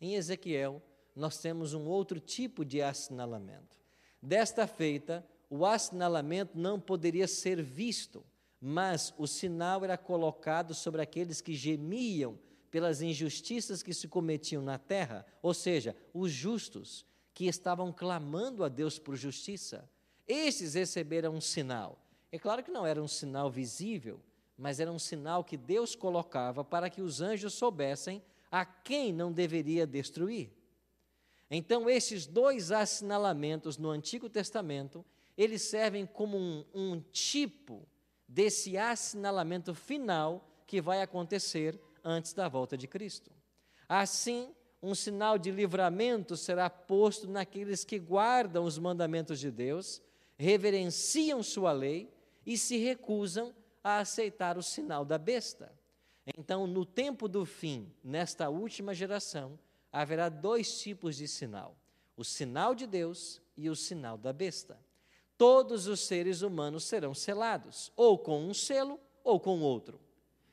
Em 0.00 0.14
Ezequiel, 0.14 0.82
nós 1.14 1.38
temos 1.38 1.74
um 1.74 1.86
outro 1.86 2.18
tipo 2.18 2.64
de 2.64 2.80
assinalamento. 2.80 3.78
Desta 4.22 4.66
feita, 4.66 5.26
o 5.48 5.66
assinalamento 5.66 6.58
não 6.58 6.80
poderia 6.80 7.28
ser 7.28 7.62
visto, 7.62 8.24
mas 8.60 9.12
o 9.18 9.26
sinal 9.26 9.84
era 9.84 9.98
colocado 9.98 10.74
sobre 10.74 11.02
aqueles 11.02 11.40
que 11.40 11.54
gemiam 11.54 12.38
pelas 12.70 13.02
injustiças 13.02 13.82
que 13.82 13.92
se 13.92 14.06
cometiam 14.06 14.62
na 14.62 14.78
terra, 14.78 15.26
ou 15.42 15.52
seja, 15.52 15.96
os 16.14 16.30
justos 16.30 17.04
que 17.34 17.46
estavam 17.46 17.92
clamando 17.92 18.62
a 18.62 18.68
Deus 18.68 18.98
por 18.98 19.16
justiça. 19.16 19.88
Estes 20.26 20.74
receberam 20.74 21.34
um 21.34 21.40
sinal. 21.40 21.98
É 22.30 22.38
claro 22.38 22.62
que 22.62 22.70
não 22.70 22.86
era 22.86 23.02
um 23.02 23.08
sinal 23.08 23.50
visível, 23.50 24.20
mas 24.56 24.78
era 24.78 24.92
um 24.92 24.98
sinal 24.98 25.42
que 25.42 25.56
Deus 25.56 25.96
colocava 25.96 26.62
para 26.62 26.88
que 26.88 27.02
os 27.02 27.20
anjos 27.20 27.54
soubessem 27.54 28.22
a 28.50 28.64
quem 28.64 29.12
não 29.12 29.32
deveria 29.32 29.86
destruir. 29.86 30.50
Então, 31.50 31.88
esses 31.90 32.26
dois 32.26 32.70
assinalamentos 32.70 33.76
no 33.76 33.90
Antigo 33.90 34.28
Testamento, 34.28 35.04
eles 35.36 35.62
servem 35.62 36.06
como 36.06 36.36
um, 36.36 36.64
um 36.72 37.00
tipo 37.00 37.88
desse 38.26 38.76
assinalamento 38.76 39.74
final 39.74 40.48
que 40.66 40.80
vai 40.80 41.02
acontecer 41.02 41.80
antes 42.04 42.32
da 42.32 42.48
volta 42.48 42.76
de 42.76 42.86
Cristo. 42.86 43.32
Assim, 43.88 44.54
um 44.82 44.94
sinal 44.94 45.36
de 45.36 45.50
livramento 45.50 46.36
será 46.36 46.70
posto 46.70 47.28
naqueles 47.28 47.84
que 47.84 47.98
guardam 47.98 48.64
os 48.64 48.78
mandamentos 48.78 49.40
de 49.40 49.50
Deus, 49.50 50.00
reverenciam 50.38 51.42
sua 51.42 51.72
lei 51.72 52.08
e 52.46 52.56
se 52.56 52.78
recusam 52.78 53.52
a 53.82 53.98
aceitar 53.98 54.56
o 54.56 54.62
sinal 54.62 55.04
da 55.04 55.18
besta. 55.18 55.72
Então, 56.26 56.66
no 56.66 56.84
tempo 56.84 57.28
do 57.28 57.44
fim, 57.44 57.92
nesta 58.02 58.48
última 58.48 58.94
geração, 58.94 59.58
haverá 59.92 60.28
dois 60.28 60.80
tipos 60.80 61.16
de 61.16 61.26
sinal: 61.26 61.76
o 62.16 62.24
sinal 62.24 62.74
de 62.74 62.86
Deus 62.86 63.40
e 63.56 63.68
o 63.68 63.76
sinal 63.76 64.16
da 64.16 64.32
besta. 64.32 64.78
Todos 65.36 65.86
os 65.86 66.00
seres 66.00 66.42
humanos 66.42 66.84
serão 66.84 67.14
selados, 67.14 67.90
ou 67.96 68.18
com 68.18 68.44
um 68.44 68.52
selo 68.52 69.00
ou 69.24 69.40
com 69.40 69.60
outro. 69.60 69.98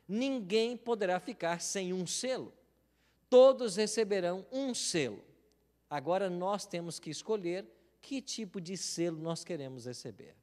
Ninguém 0.08 0.78
poderá 0.78 1.20
ficar 1.20 1.60
sem 1.60 1.92
um 1.92 2.08
selo. 2.08 2.54
Todos 3.30 3.76
receberão 3.76 4.46
um 4.50 4.74
selo. 4.74 5.22
Agora 5.90 6.30
nós 6.30 6.66
temos 6.66 7.00
que 7.00 7.10
escolher 7.10 7.66
que 8.02 8.22
tipo 8.22 8.62
de 8.62 8.78
selo 8.78 9.20
nós 9.20 9.44
queremos 9.44 9.86
receber. 9.86 10.36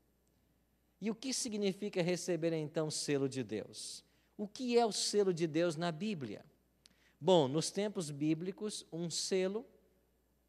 E 1.00 1.10
o 1.10 1.14
que 1.14 1.32
significa 1.32 2.02
receber 2.02 2.52
então 2.52 2.90
selo 2.90 3.28
de 3.28 3.42
Deus? 3.42 4.03
O 4.36 4.48
que 4.48 4.78
é 4.78 4.84
o 4.84 4.92
selo 4.92 5.32
de 5.32 5.46
Deus 5.46 5.76
na 5.76 5.92
Bíblia? 5.92 6.44
Bom, 7.20 7.48
nos 7.48 7.70
tempos 7.70 8.10
bíblicos, 8.10 8.84
um 8.92 9.08
selo 9.08 9.64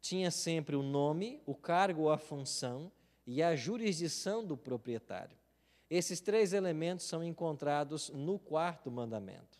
tinha 0.00 0.30
sempre 0.30 0.76
o 0.76 0.82
nome, 0.82 1.40
o 1.46 1.54
cargo 1.54 2.02
ou 2.02 2.10
a 2.10 2.18
função 2.18 2.92
e 3.26 3.42
a 3.42 3.56
jurisdição 3.56 4.44
do 4.44 4.56
proprietário. 4.56 5.36
Esses 5.88 6.20
três 6.20 6.52
elementos 6.52 7.06
são 7.06 7.22
encontrados 7.22 8.10
no 8.10 8.38
quarto 8.38 8.90
mandamento. 8.90 9.58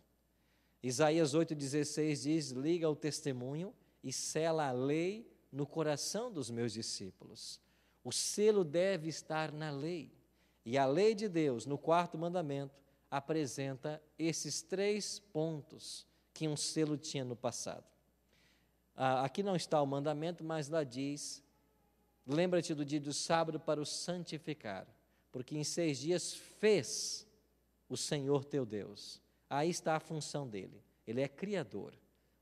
Isaías 0.83 1.35
8,16 1.35 2.23
diz: 2.23 2.50
Liga 2.50 2.90
o 2.90 2.97
testemunho 2.97 3.75
e 4.02 4.12
sela 4.12 4.68
a 4.68 4.73
lei 4.73 5.28
no 5.50 5.66
coração 5.66 6.30
dos 6.30 6.50
meus 6.50 6.73
discípulos. 6.73 7.61
O 8.04 8.12
selo 8.12 8.62
deve 8.64 9.09
estar 9.09 9.52
na 9.52 9.71
lei. 9.71 10.12
E 10.64 10.76
a 10.76 10.85
lei 10.85 11.14
de 11.14 11.28
Deus, 11.28 11.64
no 11.64 11.78
quarto 11.78 12.18
mandamento, 12.18 12.85
apresenta 13.10 14.02
esses 14.18 14.62
três 14.62 15.18
pontos 15.18 16.06
que 16.32 16.46
um 16.46 16.56
selo 16.56 16.96
tinha 16.96 17.25
no 17.25 17.36
passado. 17.36 17.84
Ah, 18.94 19.25
aqui 19.25 19.42
não 19.42 19.56
está 19.56 19.80
o 19.80 19.86
mandamento, 19.86 20.42
mas 20.42 20.68
lá 20.68 20.82
diz: 20.84 21.42
lembra-te 22.26 22.75
do 22.75 22.84
dia 22.84 23.00
do 23.00 23.12
sábado 23.12 23.60
para 23.60 23.80
o 23.80 23.86
santificar, 23.86 24.86
porque 25.30 25.56
em 25.56 25.64
seis 25.64 25.98
dias 25.98 26.34
fez 26.34 27.26
o 27.88 27.96
Senhor 27.96 28.44
teu 28.44 28.64
Deus. 28.64 29.20
Aí 29.48 29.70
está 29.70 29.96
a 29.96 30.00
função 30.00 30.48
dele. 30.48 30.82
Ele 31.06 31.20
é 31.20 31.28
criador. 31.28 31.94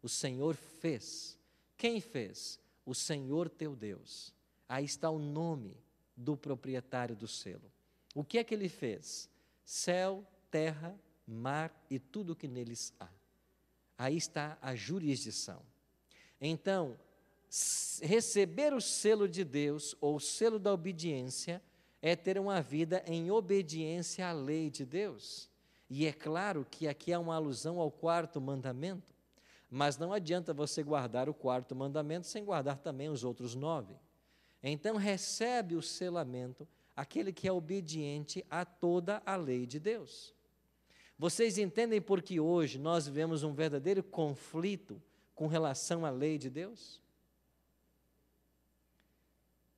O 0.03 0.09
Senhor 0.09 0.55
fez. 0.55 1.39
Quem 1.77 2.01
fez? 2.01 2.59
O 2.87 2.95
Senhor 2.95 3.51
teu 3.51 3.77
Deus. 3.77 4.33
Aí 4.69 4.85
está 4.85 5.11
o 5.11 5.19
nome 5.19 5.77
do 6.17 6.37
proprietário 6.37 7.15
do 7.15 7.29
selo. 7.29 7.71
O 8.15 8.25
que 8.25 8.39
é 8.39 8.45
que 8.45 8.55
ele 8.55 8.69
fez? 8.69 9.29
Céu, 9.65 10.27
terra, 10.55 10.97
mar 11.27 11.85
e 11.91 11.99
tudo 11.99 12.33
o 12.33 12.37
que 12.37 12.47
neles 12.47 12.93
há. 13.01 13.09
Aí 13.99 14.17
está 14.17 14.57
a 14.63 14.77
jurisdição. 14.77 15.61
Então, 16.41 16.97
receber 18.01 18.73
o 18.73 18.81
selo 18.81 19.29
de 19.29 19.43
Deus, 19.43 19.97
ou 20.01 20.15
o 20.15 20.21
selo 20.21 20.61
da 20.61 20.73
obediência, 20.73 21.61
é 22.01 22.15
ter 22.15 22.39
uma 22.39 22.63
vida 22.63 23.03
em 23.05 23.33
obediência 23.33 24.29
à 24.29 24.33
lei 24.33 24.71
de 24.71 24.87
Deus. 24.87 25.51
E 25.91 26.07
é 26.07 26.13
claro 26.13 26.65
que 26.71 26.87
aqui 26.87 27.13
há 27.13 27.19
uma 27.19 27.35
alusão 27.35 27.81
ao 27.81 27.91
quarto 27.91 28.41
mandamento, 28.41 29.13
mas 29.69 29.99
não 29.99 30.13
adianta 30.13 30.55
você 30.55 30.85
guardar 30.85 31.29
o 31.29 31.35
quarto 31.35 31.75
mandamento 31.75 32.29
sem 32.29 32.45
guardar 32.45 32.79
também 32.79 33.09
os 33.09 33.25
outros 33.25 33.57
nove. 33.57 33.97
Então, 34.63 34.95
recebe 34.95 35.75
o 35.75 35.83
selamento 35.83 36.69
aquele 36.95 37.33
que 37.33 37.49
é 37.49 37.53
obediente 37.53 38.47
a 38.49 38.65
toda 38.65 39.21
a 39.27 39.35
lei 39.35 39.67
de 39.67 39.81
Deus. 39.81 40.33
Vocês 41.19 41.59
entendem 41.59 42.01
por 42.01 42.21
que 42.23 42.41
hoje 42.41 42.79
nós 42.79 43.07
vivemos 43.07 43.43
um 43.43 43.53
verdadeiro 43.53 44.03
conflito 44.03 45.01
com 45.35 45.47
relação 45.47 46.05
à 46.05 46.11
lei 46.11 46.39
de 46.39 46.51
Deus? 46.51 47.01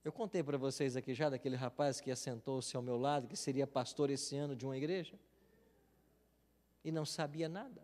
Eu 0.03 0.13
contei 0.13 0.43
para 0.43 0.57
vocês 0.57 0.97
aqui 0.97 1.13
já 1.13 1.29
daquele 1.29 1.57
rapaz 1.57 2.01
que 2.01 2.11
assentou-se 2.11 2.75
ao 2.77 2.83
meu 2.83 2.97
lado, 2.97 3.27
que 3.27 3.37
seria 3.37 3.67
pastor 3.67 4.09
esse 4.09 4.37
ano 4.37 4.55
de 4.55 4.65
uma 4.65 4.77
igreja, 4.77 5.19
e 6.85 6.93
não 6.93 7.05
sabia 7.05 7.49
nada. 7.49 7.83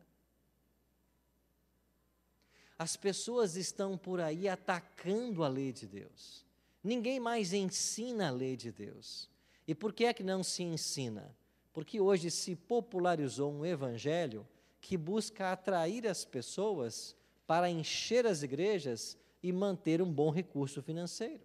As 2.79 2.97
pessoas 2.97 3.57
estão 3.57 3.99
por 3.99 4.21
aí 4.21 4.49
atacando 4.49 5.45
a 5.45 5.49
lei 5.49 5.73
de 5.73 5.87
Deus. 5.87 6.47
Ninguém 6.83 7.21
mais 7.21 7.53
ensina 7.53 8.29
a 8.29 8.31
lei 8.31 8.57
de 8.57 8.73
Deus. 8.73 9.29
E 9.67 9.75
por 9.75 9.93
que 9.93 10.05
é 10.05 10.15
que 10.15 10.23
não 10.23 10.43
se 10.43 10.63
ensina? 10.63 11.37
Porque 11.73 12.01
hoje 12.01 12.31
se 12.31 12.55
popularizou 12.55 13.53
um 13.53 13.65
evangelho 13.65 14.47
que 14.81 14.97
busca 14.97 15.53
atrair 15.53 16.07
as 16.07 16.25
pessoas 16.25 17.17
para 17.47 17.71
encher 17.71 18.27
as 18.27 18.43
igrejas 18.43 19.17
e 19.43 19.53
manter 19.53 20.03
um 20.03 20.13
bom 20.13 20.31
recurso 20.31 20.83
financeiro. 20.83 21.43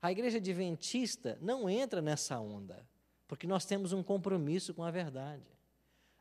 A 0.00 0.10
igreja 0.10 0.38
adventista 0.38 1.38
não 1.40 1.68
entra 1.68 2.00
nessa 2.00 2.38
onda, 2.38 2.86
porque 3.28 3.46
nós 3.46 3.64
temos 3.64 3.92
um 3.92 4.02
compromisso 4.02 4.72
com 4.74 4.82
a 4.82 4.90
verdade. 4.90 5.46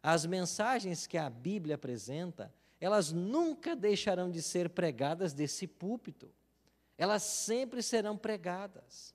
As 0.02 0.26
mensagens 0.26 1.08
que 1.08 1.18
a 1.18 1.30
Bíblia 1.30 1.76
apresenta, 1.76 2.54
elas 2.80 3.12
nunca 3.12 3.76
deixarão 3.76 4.30
de 4.30 4.42
ser 4.42 4.70
pregadas 4.70 5.34
desse 5.34 5.66
púlpito. 5.66 6.32
Elas 6.98 7.24
sempre 7.24 7.82
serão 7.82 8.16
pregadas. 8.16 9.15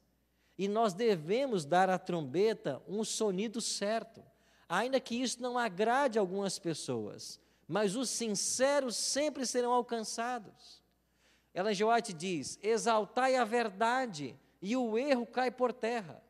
E 0.61 0.69
nós 0.69 0.93
devemos 0.93 1.65
dar 1.65 1.89
à 1.89 1.99
trombeta 1.99 2.83
um 2.87 3.03
sonido 3.03 3.63
certo, 3.63 4.23
ainda 4.69 5.01
que 5.01 5.15
isso 5.15 5.41
não 5.41 5.57
agrade 5.57 6.19
algumas 6.19 6.59
pessoas, 6.59 7.41
mas 7.67 7.97
os 7.97 8.11
sinceros 8.11 8.95
sempre 8.95 9.47
serão 9.47 9.73
alcançados. 9.73 10.83
Ellen 11.55 11.73
G. 11.73 11.83
White 11.83 12.13
diz: 12.13 12.59
exaltai 12.63 13.37
a 13.37 13.45
verdade 13.45 14.39
e 14.61 14.77
o 14.77 14.99
erro 14.99 15.25
cai 15.25 15.51
por 15.51 15.73
terra. 15.73 16.23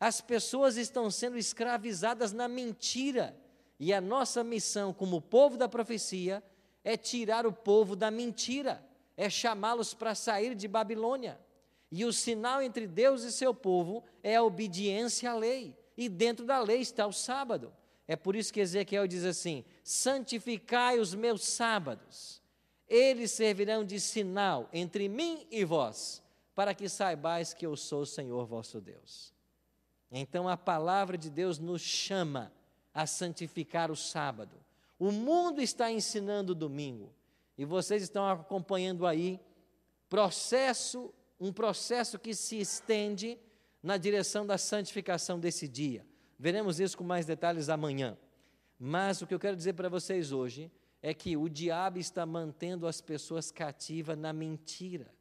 As 0.00 0.20
pessoas 0.20 0.76
estão 0.76 1.08
sendo 1.08 1.38
escravizadas 1.38 2.32
na 2.32 2.48
mentira, 2.48 3.40
e 3.78 3.94
a 3.94 4.00
nossa 4.00 4.42
missão 4.42 4.92
como 4.92 5.22
povo 5.22 5.56
da 5.56 5.68
profecia 5.68 6.42
é 6.82 6.96
tirar 6.96 7.46
o 7.46 7.52
povo 7.52 7.94
da 7.94 8.10
mentira, 8.10 8.84
é 9.16 9.30
chamá-los 9.30 9.94
para 9.94 10.16
sair 10.16 10.56
de 10.56 10.66
Babilônia. 10.66 11.45
E 11.90 12.04
o 12.04 12.12
sinal 12.12 12.62
entre 12.62 12.86
Deus 12.86 13.22
e 13.22 13.32
seu 13.32 13.54
povo 13.54 14.04
é 14.22 14.36
a 14.36 14.42
obediência 14.42 15.30
à 15.30 15.34
lei. 15.34 15.76
E 15.96 16.08
dentro 16.08 16.44
da 16.44 16.58
lei 16.60 16.80
está 16.80 17.06
o 17.06 17.12
sábado. 17.12 17.72
É 18.08 18.14
por 18.14 18.36
isso 18.36 18.52
que 18.52 18.60
Ezequiel 18.60 19.06
diz 19.06 19.24
assim: 19.24 19.64
santificai 19.82 20.98
os 20.98 21.14
meus 21.14 21.44
sábados, 21.44 22.42
eles 22.88 23.32
servirão 23.32 23.84
de 23.84 23.98
sinal 23.98 24.68
entre 24.72 25.08
mim 25.08 25.46
e 25.50 25.64
vós, 25.64 26.22
para 26.54 26.74
que 26.74 26.88
saibais 26.88 27.52
que 27.52 27.66
eu 27.66 27.76
sou 27.76 28.02
o 28.02 28.06
Senhor 28.06 28.46
vosso 28.46 28.80
Deus. 28.80 29.34
Então 30.10 30.48
a 30.48 30.56
palavra 30.56 31.18
de 31.18 31.28
Deus 31.28 31.58
nos 31.58 31.82
chama 31.82 32.52
a 32.94 33.06
santificar 33.06 33.90
o 33.90 33.96
sábado. 33.96 34.56
O 34.98 35.10
mundo 35.10 35.60
está 35.60 35.90
ensinando 35.90 36.52
o 36.52 36.54
domingo, 36.54 37.12
e 37.58 37.64
vocês 37.64 38.02
estão 38.02 38.26
acompanhando 38.26 39.06
aí 39.06 39.40
processo 40.08 41.12
um 41.38 41.52
processo 41.52 42.18
que 42.18 42.34
se 42.34 42.58
estende 42.58 43.38
na 43.82 43.96
direção 43.96 44.46
da 44.46 44.58
santificação 44.58 45.38
desse 45.38 45.68
dia. 45.68 46.04
Veremos 46.38 46.80
isso 46.80 46.98
com 46.98 47.04
mais 47.04 47.26
detalhes 47.26 47.68
amanhã. 47.68 48.16
Mas 48.78 49.22
o 49.22 49.26
que 49.26 49.34
eu 49.34 49.38
quero 49.38 49.56
dizer 49.56 49.74
para 49.74 49.88
vocês 49.88 50.32
hoje 50.32 50.70
é 51.00 51.14
que 51.14 51.36
o 51.36 51.48
diabo 51.48 51.98
está 51.98 52.26
mantendo 52.26 52.86
as 52.86 53.00
pessoas 53.00 53.50
cativas 53.50 54.18
na 54.18 54.32
mentira. 54.32 55.14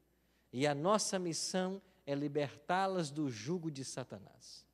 E 0.51 0.65
a 0.65 0.73
nossa 0.73 1.19
missão 1.19 1.82
é 2.06 2.15
libertá-las 2.15 3.12
do 3.12 3.30
jugo 3.30 3.69
de 3.69 3.84
Satanás. 3.84 4.65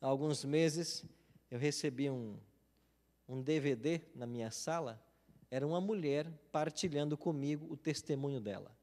Há 0.00 0.06
alguns 0.06 0.44
meses 0.44 1.04
eu 1.50 1.58
recebi 1.58 2.10
um, 2.10 2.36
um 3.28 3.40
DVD 3.40 4.00
na 4.14 4.26
minha 4.26 4.50
sala. 4.50 5.00
Era 5.50 5.66
uma 5.66 5.80
mulher 5.80 6.26
partilhando 6.50 7.16
comigo 7.16 7.66
o 7.70 7.76
testemunho 7.76 8.40
dela. 8.40 8.74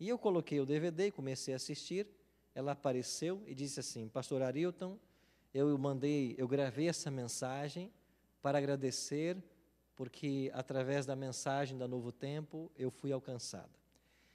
E 0.00 0.08
eu 0.08 0.18
coloquei 0.18 0.58
o 0.58 0.64
DVD 0.64 1.08
e 1.08 1.12
comecei 1.12 1.52
a 1.52 1.58
assistir. 1.58 2.08
Ela 2.54 2.72
apareceu 2.72 3.42
e 3.46 3.54
disse 3.54 3.78
assim: 3.78 4.08
Pastor 4.08 4.40
Arilton, 4.40 4.98
eu 5.52 5.76
mandei, 5.76 6.34
eu 6.38 6.48
gravei 6.48 6.88
essa 6.88 7.10
mensagem 7.10 7.92
para 8.40 8.56
agradecer, 8.56 9.36
porque 9.94 10.50
através 10.54 11.04
da 11.04 11.14
mensagem 11.14 11.76
da 11.76 11.86
Novo 11.86 12.10
Tempo 12.10 12.72
eu 12.78 12.90
fui 12.90 13.12
alcançada. 13.12 13.78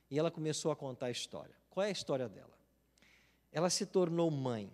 E 0.10 0.20
ela 0.20 0.30
começou 0.30 0.72
a 0.72 0.76
contar 0.76 1.08
a 1.08 1.12
história. 1.12 1.56
Qual 1.68 1.84
é 1.84 1.88
a 1.88 1.92
história 1.92 2.30
dela? 2.30 2.56
Ela 3.52 3.72
se 3.72 3.88
tornou 3.88 4.30
mãe. 4.30 4.72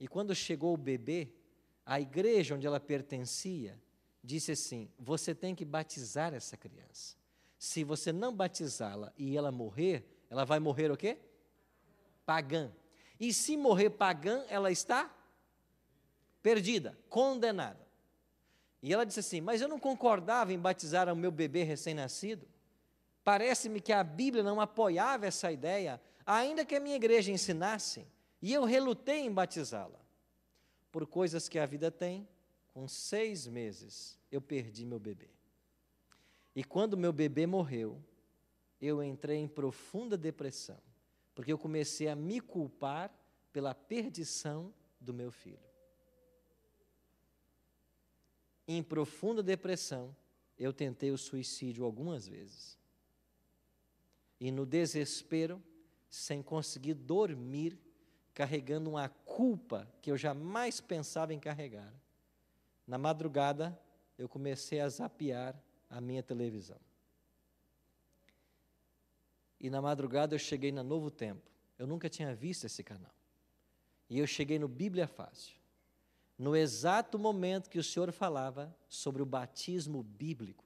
E 0.00 0.08
quando 0.08 0.34
chegou 0.34 0.74
o 0.74 0.76
bebê, 0.76 1.28
a 1.84 2.00
igreja 2.00 2.56
onde 2.56 2.66
ela 2.66 2.80
pertencia 2.80 3.80
disse 4.24 4.50
assim: 4.50 4.90
Você 4.98 5.36
tem 5.36 5.54
que 5.54 5.64
batizar 5.64 6.34
essa 6.34 6.56
criança. 6.56 7.16
Se 7.56 7.84
você 7.84 8.12
não 8.12 8.34
batizá-la 8.34 9.12
e 9.16 9.36
ela 9.36 9.52
morrer, 9.52 10.15
ela 10.36 10.44
vai 10.44 10.60
morrer 10.60 10.90
o 10.90 10.96
quê? 10.96 11.18
Pagã. 12.26 12.70
E 13.18 13.32
se 13.32 13.56
morrer 13.56 13.90
pagã, 13.90 14.44
ela 14.48 14.70
está 14.70 15.10
perdida, 16.42 16.96
condenada. 17.08 17.86
E 18.82 18.92
ela 18.92 19.06
disse 19.06 19.20
assim: 19.20 19.40
Mas 19.40 19.62
eu 19.62 19.68
não 19.68 19.78
concordava 19.78 20.52
em 20.52 20.58
batizar 20.58 21.10
o 21.10 21.16
meu 21.16 21.30
bebê 21.30 21.62
recém-nascido. 21.62 22.46
Parece-me 23.24 23.80
que 23.80 23.92
a 23.92 24.04
Bíblia 24.04 24.44
não 24.44 24.60
apoiava 24.60 25.26
essa 25.26 25.50
ideia, 25.50 26.00
ainda 26.24 26.64
que 26.64 26.76
a 26.76 26.80
minha 26.80 26.94
igreja 26.94 27.32
ensinasse, 27.32 28.06
e 28.40 28.52
eu 28.52 28.64
relutei 28.64 29.20
em 29.20 29.32
batizá-la. 29.32 29.98
Por 30.92 31.06
coisas 31.06 31.48
que 31.48 31.58
a 31.58 31.66
vida 31.66 31.90
tem, 31.90 32.28
com 32.68 32.86
seis 32.86 33.46
meses 33.46 34.18
eu 34.30 34.40
perdi 34.40 34.84
meu 34.84 35.00
bebê. 35.00 35.30
E 36.54 36.62
quando 36.62 36.96
meu 36.96 37.12
bebê 37.12 37.46
morreu, 37.46 38.00
eu 38.80 39.02
entrei 39.02 39.38
em 39.38 39.48
profunda 39.48 40.16
depressão, 40.16 40.78
porque 41.34 41.52
eu 41.52 41.58
comecei 41.58 42.08
a 42.08 42.16
me 42.16 42.40
culpar 42.40 43.12
pela 43.52 43.74
perdição 43.74 44.72
do 45.00 45.14
meu 45.14 45.30
filho. 45.30 45.66
Em 48.68 48.82
profunda 48.82 49.42
depressão, 49.42 50.14
eu 50.58 50.72
tentei 50.72 51.10
o 51.10 51.18
suicídio 51.18 51.84
algumas 51.84 52.26
vezes. 52.26 52.78
E 54.40 54.50
no 54.50 54.66
desespero, 54.66 55.62
sem 56.08 56.42
conseguir 56.42 56.94
dormir, 56.94 57.78
carregando 58.34 58.90
uma 58.90 59.08
culpa 59.08 59.88
que 60.02 60.10
eu 60.10 60.16
jamais 60.16 60.80
pensava 60.80 61.32
em 61.32 61.38
carregar. 61.38 61.94
Na 62.86 62.98
madrugada, 62.98 63.78
eu 64.18 64.28
comecei 64.28 64.80
a 64.80 64.88
zapear 64.88 65.58
a 65.88 66.00
minha 66.00 66.22
televisão. 66.22 66.78
E 69.60 69.70
na 69.70 69.80
madrugada 69.80 70.34
eu 70.34 70.38
cheguei 70.38 70.70
na 70.70 70.82
Novo 70.82 71.10
Tempo. 71.10 71.50
Eu 71.78 71.86
nunca 71.86 72.08
tinha 72.08 72.34
visto 72.34 72.64
esse 72.64 72.82
canal. 72.82 73.14
E 74.08 74.18
eu 74.18 74.26
cheguei 74.26 74.58
no 74.58 74.68
Bíblia 74.68 75.06
Fácil. 75.06 75.56
No 76.38 76.54
exato 76.54 77.18
momento 77.18 77.70
que 77.70 77.78
o 77.78 77.84
Senhor 77.84 78.12
falava 78.12 78.74
sobre 78.88 79.22
o 79.22 79.26
batismo 79.26 80.02
bíblico. 80.02 80.64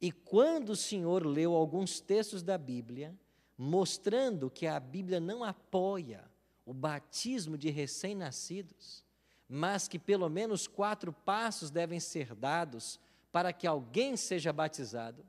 E 0.00 0.12
quando 0.12 0.70
o 0.70 0.76
Senhor 0.76 1.26
leu 1.26 1.54
alguns 1.54 2.00
textos 2.00 2.42
da 2.42 2.56
Bíblia, 2.56 3.14
mostrando 3.56 4.50
que 4.50 4.66
a 4.66 4.78
Bíblia 4.78 5.18
não 5.18 5.42
apoia 5.42 6.24
o 6.66 6.72
batismo 6.72 7.58
de 7.58 7.70
recém-nascidos, 7.70 9.04
mas 9.48 9.86
que 9.86 9.98
pelo 9.98 10.28
menos 10.28 10.66
quatro 10.66 11.12
passos 11.12 11.70
devem 11.70 12.00
ser 12.00 12.34
dados 12.34 12.98
para 13.30 13.52
que 13.52 13.66
alguém 13.66 14.16
seja 14.16 14.52
batizado. 14.52 15.24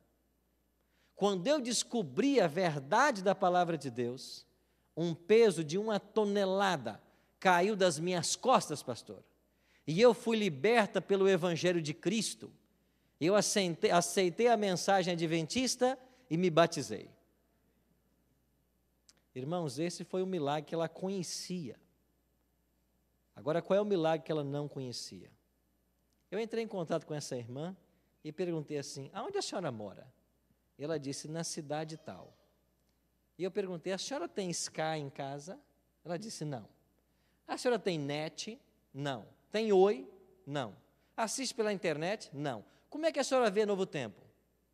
Quando 1.16 1.48
eu 1.48 1.62
descobri 1.62 2.42
a 2.42 2.48
verdade 2.48 3.24
da 3.24 3.34
palavra 3.34 3.78
de 3.78 3.90
Deus, 3.90 4.46
um 4.96 5.14
peso 5.14 5.64
de 5.64 5.78
uma 5.78 6.00
tonelada 6.00 7.02
caiu 7.40 7.76
das 7.76 8.00
minhas 8.00 8.36
costas, 8.36 8.84
pastor. 8.84 9.24
E 9.88 10.02
eu 10.02 10.14
fui 10.14 10.36
liberta 10.36 11.02
pelo 11.02 11.30
Evangelho 11.30 11.82
de 11.82 11.94
Cristo. 11.94 12.52
Eu 13.20 13.36
aceitei, 13.36 13.92
aceitei 13.92 14.48
a 14.48 14.58
mensagem 14.58 15.14
adventista 15.14 15.98
e 16.30 16.38
me 16.38 16.50
batizei. 16.50 17.10
Irmãos, 19.34 19.80
esse 19.80 20.04
foi 20.04 20.22
o 20.22 20.28
milagre 20.28 20.68
que 20.68 20.76
ela 20.76 20.90
conhecia. 20.90 21.80
Agora, 23.36 23.62
qual 23.62 23.78
é 23.78 23.82
o 23.82 23.86
milagre 23.86 24.26
que 24.26 24.32
ela 24.32 24.44
não 24.44 24.68
conhecia? 24.68 25.30
Eu 26.32 26.40
entrei 26.40 26.64
em 26.64 26.68
contato 26.68 27.06
com 27.06 27.14
essa 27.14 27.38
irmã 27.38 27.76
e 28.24 28.32
perguntei 28.32 28.78
assim: 28.78 29.10
aonde 29.14 29.38
a 29.38 29.42
senhora 29.42 29.72
mora? 29.72 30.12
Ela 30.78 31.00
disse: 31.00 31.28
na 31.28 31.44
cidade 31.44 31.98
tal. 31.98 32.34
E 33.38 33.44
eu 33.44 33.52
perguntei: 33.52 33.94
a 33.94 33.98
senhora 33.98 34.28
tem 34.28 34.50
Sky 34.50 34.98
em 34.98 35.10
casa? 35.10 35.60
Ela 36.04 36.18
disse: 36.18 36.44
não. 36.44 36.68
A 37.48 37.58
senhora 37.58 37.80
tem 37.80 37.98
net? 37.98 38.60
Não. 38.94 39.28
Tem 39.52 39.72
Oi? 39.72 40.10
Não. 40.46 40.76
Assiste 41.16 41.54
pela 41.54 41.72
internet? 41.72 42.30
Não. 42.34 42.66
Como 42.90 43.06
é 43.06 43.12
que 43.12 43.20
a 43.20 43.24
senhora 43.24 43.50
vê 43.50 43.66
Novo 43.66 43.86
Tempo? 43.86 44.22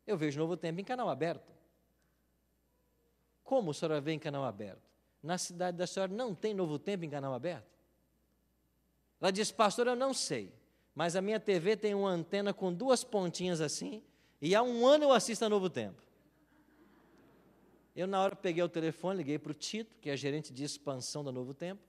Eu 0.06 0.16
vejo 0.16 0.38
Novo 0.38 0.56
Tempo 0.56 0.80
em 0.80 0.84
canal 0.84 1.08
aberto. 1.08 1.52
Como 3.44 3.70
a 3.70 3.74
senhora 3.74 4.00
vê 4.00 4.12
em 4.12 4.18
canal 4.18 4.44
aberto? 4.44 4.82
Na 5.22 5.38
cidade 5.38 5.76
da 5.76 5.86
senhora 5.86 6.12
não 6.12 6.34
tem 6.34 6.54
Novo 6.54 6.78
Tempo 6.78 7.04
em 7.04 7.10
canal 7.10 7.34
aberto? 7.34 7.70
Ela 9.20 9.30
disse, 9.30 9.54
pastor, 9.54 9.86
eu 9.86 9.94
não 9.94 10.12
sei, 10.12 10.52
mas 10.94 11.14
a 11.14 11.22
minha 11.22 11.38
TV 11.38 11.76
tem 11.76 11.94
uma 11.94 12.10
antena 12.10 12.52
com 12.52 12.72
duas 12.72 13.04
pontinhas 13.04 13.60
assim, 13.60 14.02
e 14.42 14.54
há 14.54 14.62
um 14.62 14.86
ano 14.86 15.04
eu 15.04 15.12
assisto 15.12 15.44
a 15.44 15.48
Novo 15.48 15.70
Tempo. 15.70 16.02
Eu, 17.96 18.06
na 18.06 18.20
hora, 18.20 18.36
peguei 18.36 18.62
o 18.62 18.68
telefone, 18.68 19.18
liguei 19.18 19.38
para 19.38 19.52
o 19.52 19.54
Tito, 19.54 19.96
que 20.00 20.10
é 20.10 20.16
gerente 20.16 20.52
de 20.52 20.64
expansão 20.64 21.22
da 21.22 21.30
Novo 21.30 21.54
Tempo, 21.54 21.80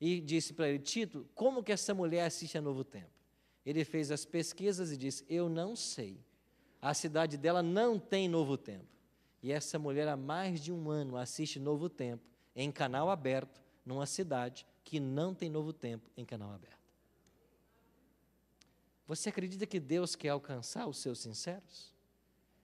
e 0.00 0.20
disse 0.20 0.52
para 0.52 0.68
ele: 0.68 0.78
Tito, 0.78 1.24
como 1.34 1.62
que 1.62 1.70
essa 1.70 1.94
mulher 1.94 2.24
assiste 2.24 2.58
a 2.58 2.60
Novo 2.60 2.82
Tempo? 2.82 3.10
Ele 3.64 3.84
fez 3.84 4.10
as 4.10 4.24
pesquisas 4.24 4.90
e 4.90 4.96
disse: 4.96 5.24
Eu 5.28 5.48
não 5.48 5.76
sei. 5.76 6.18
A 6.80 6.94
cidade 6.94 7.36
dela 7.36 7.62
não 7.62 7.98
tem 7.98 8.28
Novo 8.28 8.56
Tempo. 8.56 8.86
E 9.42 9.52
essa 9.52 9.78
mulher, 9.78 10.08
há 10.08 10.16
mais 10.16 10.60
de 10.60 10.72
um 10.72 10.90
ano, 10.90 11.16
assiste 11.16 11.60
Novo 11.60 11.88
Tempo 11.88 12.32
em 12.54 12.70
canal 12.70 13.10
aberto, 13.10 13.60
numa 13.84 14.06
cidade 14.06 14.66
que 14.84 15.00
não 15.00 15.34
tem 15.34 15.50
novo 15.50 15.72
tempo 15.72 16.10
em 16.16 16.24
canal 16.24 16.50
aberto. 16.52 16.81
Você 19.06 19.28
acredita 19.28 19.66
que 19.66 19.80
Deus 19.80 20.14
quer 20.14 20.30
alcançar 20.30 20.86
os 20.86 20.98
seus 20.98 21.18
sinceros? 21.18 21.92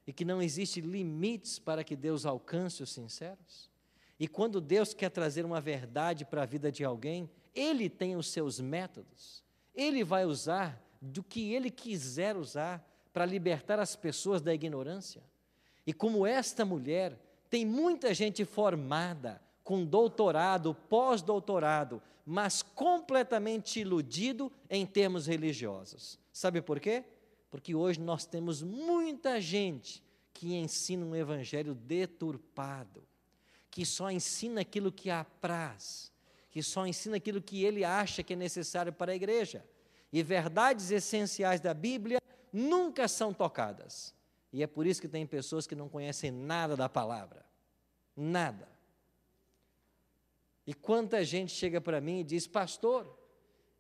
E 0.06 0.12
que 0.12 0.24
não 0.24 0.40
existe 0.40 0.80
limites 0.80 1.58
para 1.58 1.84
que 1.84 1.94
Deus 1.94 2.24
alcance 2.24 2.82
os 2.82 2.90
sinceros? 2.90 3.70
E 4.18 4.26
quando 4.26 4.60
Deus 4.60 4.94
quer 4.94 5.10
trazer 5.10 5.44
uma 5.44 5.60
verdade 5.60 6.24
para 6.24 6.42
a 6.42 6.46
vida 6.46 6.72
de 6.72 6.84
alguém, 6.84 7.30
Ele 7.54 7.88
tem 7.88 8.16
os 8.16 8.28
seus 8.30 8.58
métodos. 8.58 9.44
Ele 9.74 10.02
vai 10.02 10.24
usar 10.24 10.82
do 11.00 11.22
que 11.22 11.52
Ele 11.52 11.70
quiser 11.70 12.36
usar 12.36 12.84
para 13.12 13.24
libertar 13.24 13.78
as 13.78 13.94
pessoas 13.94 14.40
da 14.40 14.52
ignorância. 14.52 15.22
E 15.86 15.92
como 15.92 16.26
esta 16.26 16.64
mulher, 16.64 17.18
tem 17.48 17.64
muita 17.64 18.12
gente 18.12 18.44
formada, 18.44 19.40
com 19.62 19.84
doutorado, 19.84 20.74
pós-doutorado, 20.88 22.02
mas 22.30 22.60
completamente 22.60 23.80
iludido 23.80 24.52
em 24.68 24.84
termos 24.84 25.26
religiosos. 25.26 26.18
Sabe 26.30 26.60
por 26.60 26.78
quê? 26.78 27.02
Porque 27.50 27.74
hoje 27.74 27.98
nós 27.98 28.26
temos 28.26 28.62
muita 28.62 29.40
gente 29.40 30.02
que 30.34 30.54
ensina 30.54 31.06
um 31.06 31.16
evangelho 31.16 31.74
deturpado, 31.74 33.02
que 33.70 33.86
só 33.86 34.10
ensina 34.10 34.60
aquilo 34.60 34.92
que 34.92 35.08
apraz, 35.08 36.12
que 36.50 36.62
só 36.62 36.86
ensina 36.86 37.16
aquilo 37.16 37.40
que 37.40 37.64
ele 37.64 37.82
acha 37.82 38.22
que 38.22 38.34
é 38.34 38.36
necessário 38.36 38.92
para 38.92 39.12
a 39.12 39.16
igreja. 39.16 39.64
E 40.12 40.22
verdades 40.22 40.90
essenciais 40.90 41.62
da 41.62 41.72
Bíblia 41.72 42.20
nunca 42.52 43.08
são 43.08 43.32
tocadas. 43.32 44.14
E 44.52 44.62
é 44.62 44.66
por 44.66 44.86
isso 44.86 45.00
que 45.00 45.08
tem 45.08 45.26
pessoas 45.26 45.66
que 45.66 45.74
não 45.74 45.88
conhecem 45.88 46.30
nada 46.30 46.76
da 46.76 46.90
palavra. 46.90 47.42
Nada. 48.14 48.68
E 50.68 50.74
quanta 50.74 51.24
gente 51.24 51.50
chega 51.50 51.80
para 51.80 51.98
mim 51.98 52.20
e 52.20 52.24
diz: 52.24 52.46
Pastor, 52.46 53.18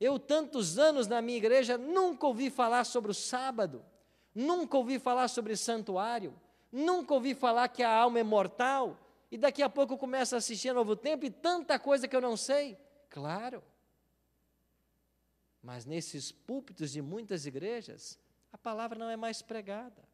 eu 0.00 0.18
tantos 0.18 0.78
anos 0.78 1.06
na 1.06 1.20
minha 1.20 1.36
igreja 1.36 1.76
nunca 1.76 2.26
ouvi 2.26 2.48
falar 2.48 2.82
sobre 2.84 3.10
o 3.10 3.14
sábado, 3.14 3.84
nunca 4.34 4.74
ouvi 4.74 4.98
falar 4.98 5.28
sobre 5.28 5.54
santuário, 5.54 6.34
nunca 6.72 7.12
ouvi 7.12 7.34
falar 7.34 7.68
que 7.68 7.82
a 7.82 7.94
alma 7.94 8.20
é 8.20 8.22
mortal, 8.22 8.98
e 9.30 9.36
daqui 9.36 9.62
a 9.62 9.68
pouco 9.68 9.92
eu 9.92 9.98
começo 9.98 10.34
a 10.34 10.38
assistir 10.38 10.70
a 10.70 10.72
Novo 10.72 10.96
Tempo 10.96 11.26
e 11.26 11.30
tanta 11.30 11.78
coisa 11.78 12.08
que 12.08 12.16
eu 12.16 12.22
não 12.22 12.38
sei. 12.38 12.78
Claro. 13.10 13.62
Mas 15.62 15.84
nesses 15.84 16.32
púlpitos 16.32 16.90
de 16.90 17.02
muitas 17.02 17.44
igrejas, 17.44 18.18
a 18.50 18.56
palavra 18.56 18.98
não 18.98 19.10
é 19.10 19.16
mais 19.16 19.42
pregada. 19.42 20.08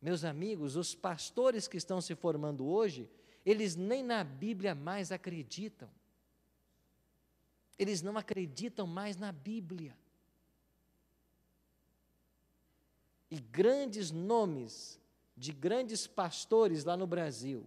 Meus 0.00 0.24
amigos, 0.24 0.76
os 0.76 0.94
pastores 0.94 1.68
que 1.68 1.76
estão 1.76 2.00
se 2.00 2.14
formando 2.14 2.66
hoje, 2.66 3.06
eles 3.44 3.76
nem 3.76 4.02
na 4.02 4.24
Bíblia 4.24 4.74
mais 4.74 5.12
acreditam. 5.12 5.88
Eles 7.78 8.02
não 8.02 8.16
acreditam 8.16 8.86
mais 8.86 9.16
na 9.16 9.32
Bíblia. 9.32 9.96
E 13.30 13.38
grandes 13.38 14.10
nomes 14.10 15.00
de 15.36 15.52
grandes 15.52 16.06
pastores 16.06 16.84
lá 16.84 16.96
no 16.96 17.06
Brasil. 17.06 17.66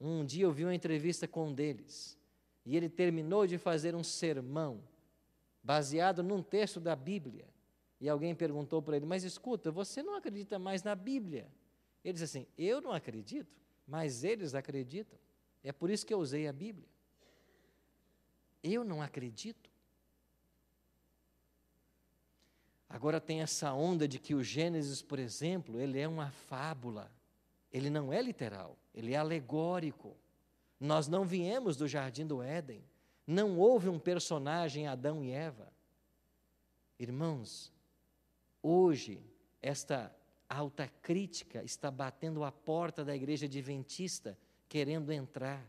Um 0.00 0.24
dia 0.24 0.44
eu 0.44 0.52
vi 0.52 0.64
uma 0.64 0.74
entrevista 0.74 1.26
com 1.26 1.48
um 1.48 1.54
deles, 1.54 2.18
e 2.64 2.76
ele 2.76 2.88
terminou 2.88 3.46
de 3.46 3.58
fazer 3.58 3.94
um 3.94 4.04
sermão 4.04 4.82
baseado 5.62 6.22
num 6.22 6.42
texto 6.42 6.80
da 6.80 6.96
Bíblia. 6.96 7.46
E 8.00 8.08
alguém 8.08 8.34
perguntou 8.34 8.80
para 8.80 8.96
ele: 8.96 9.06
Mas 9.06 9.24
escuta, 9.24 9.70
você 9.70 10.02
não 10.02 10.16
acredita 10.16 10.58
mais 10.58 10.82
na 10.82 10.94
Bíblia? 10.94 11.46
Ele 12.02 12.14
disse 12.14 12.24
assim: 12.24 12.46
Eu 12.56 12.80
não 12.80 12.92
acredito, 12.92 13.59
mas 13.90 14.22
eles 14.22 14.54
acreditam. 14.54 15.18
É 15.64 15.72
por 15.72 15.90
isso 15.90 16.06
que 16.06 16.14
eu 16.14 16.20
usei 16.20 16.46
a 16.46 16.52
Bíblia. 16.52 16.88
Eu 18.62 18.84
não 18.84 19.02
acredito. 19.02 19.68
Agora 22.88 23.20
tem 23.20 23.42
essa 23.42 23.72
onda 23.72 24.06
de 24.06 24.20
que 24.20 24.32
o 24.32 24.44
Gênesis, 24.44 25.02
por 25.02 25.18
exemplo, 25.18 25.80
ele 25.80 25.98
é 25.98 26.06
uma 26.06 26.30
fábula. 26.30 27.10
Ele 27.72 27.90
não 27.90 28.12
é 28.12 28.22
literal, 28.22 28.76
ele 28.94 29.12
é 29.12 29.16
alegórico. 29.16 30.16
Nós 30.78 31.08
não 31.08 31.24
viemos 31.24 31.76
do 31.76 31.88
jardim 31.88 32.26
do 32.26 32.40
Éden. 32.40 32.84
Não 33.26 33.58
houve 33.58 33.88
um 33.88 33.98
personagem 33.98 34.86
Adão 34.86 35.24
e 35.24 35.32
Eva. 35.32 35.72
Irmãos, 36.98 37.72
hoje 38.62 39.20
esta 39.60 40.14
alta 40.50 40.88
crítica 41.00 41.62
está 41.62 41.90
batendo 41.90 42.42
a 42.42 42.50
porta 42.50 43.04
da 43.04 43.14
igreja 43.14 43.46
adventista, 43.46 44.36
querendo 44.68 45.12
entrar 45.12 45.64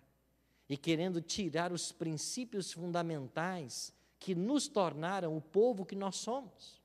e 0.67 0.75
querendo 0.75 1.21
tirar 1.21 1.71
os 1.71 1.91
princípios 1.91 2.73
fundamentais 2.73 3.93
que 4.19 4.33
nos 4.33 4.67
tornaram 4.67 5.37
o 5.37 5.41
povo 5.41 5.85
que 5.85 5.95
nós 5.95 6.15
somos. 6.15 6.81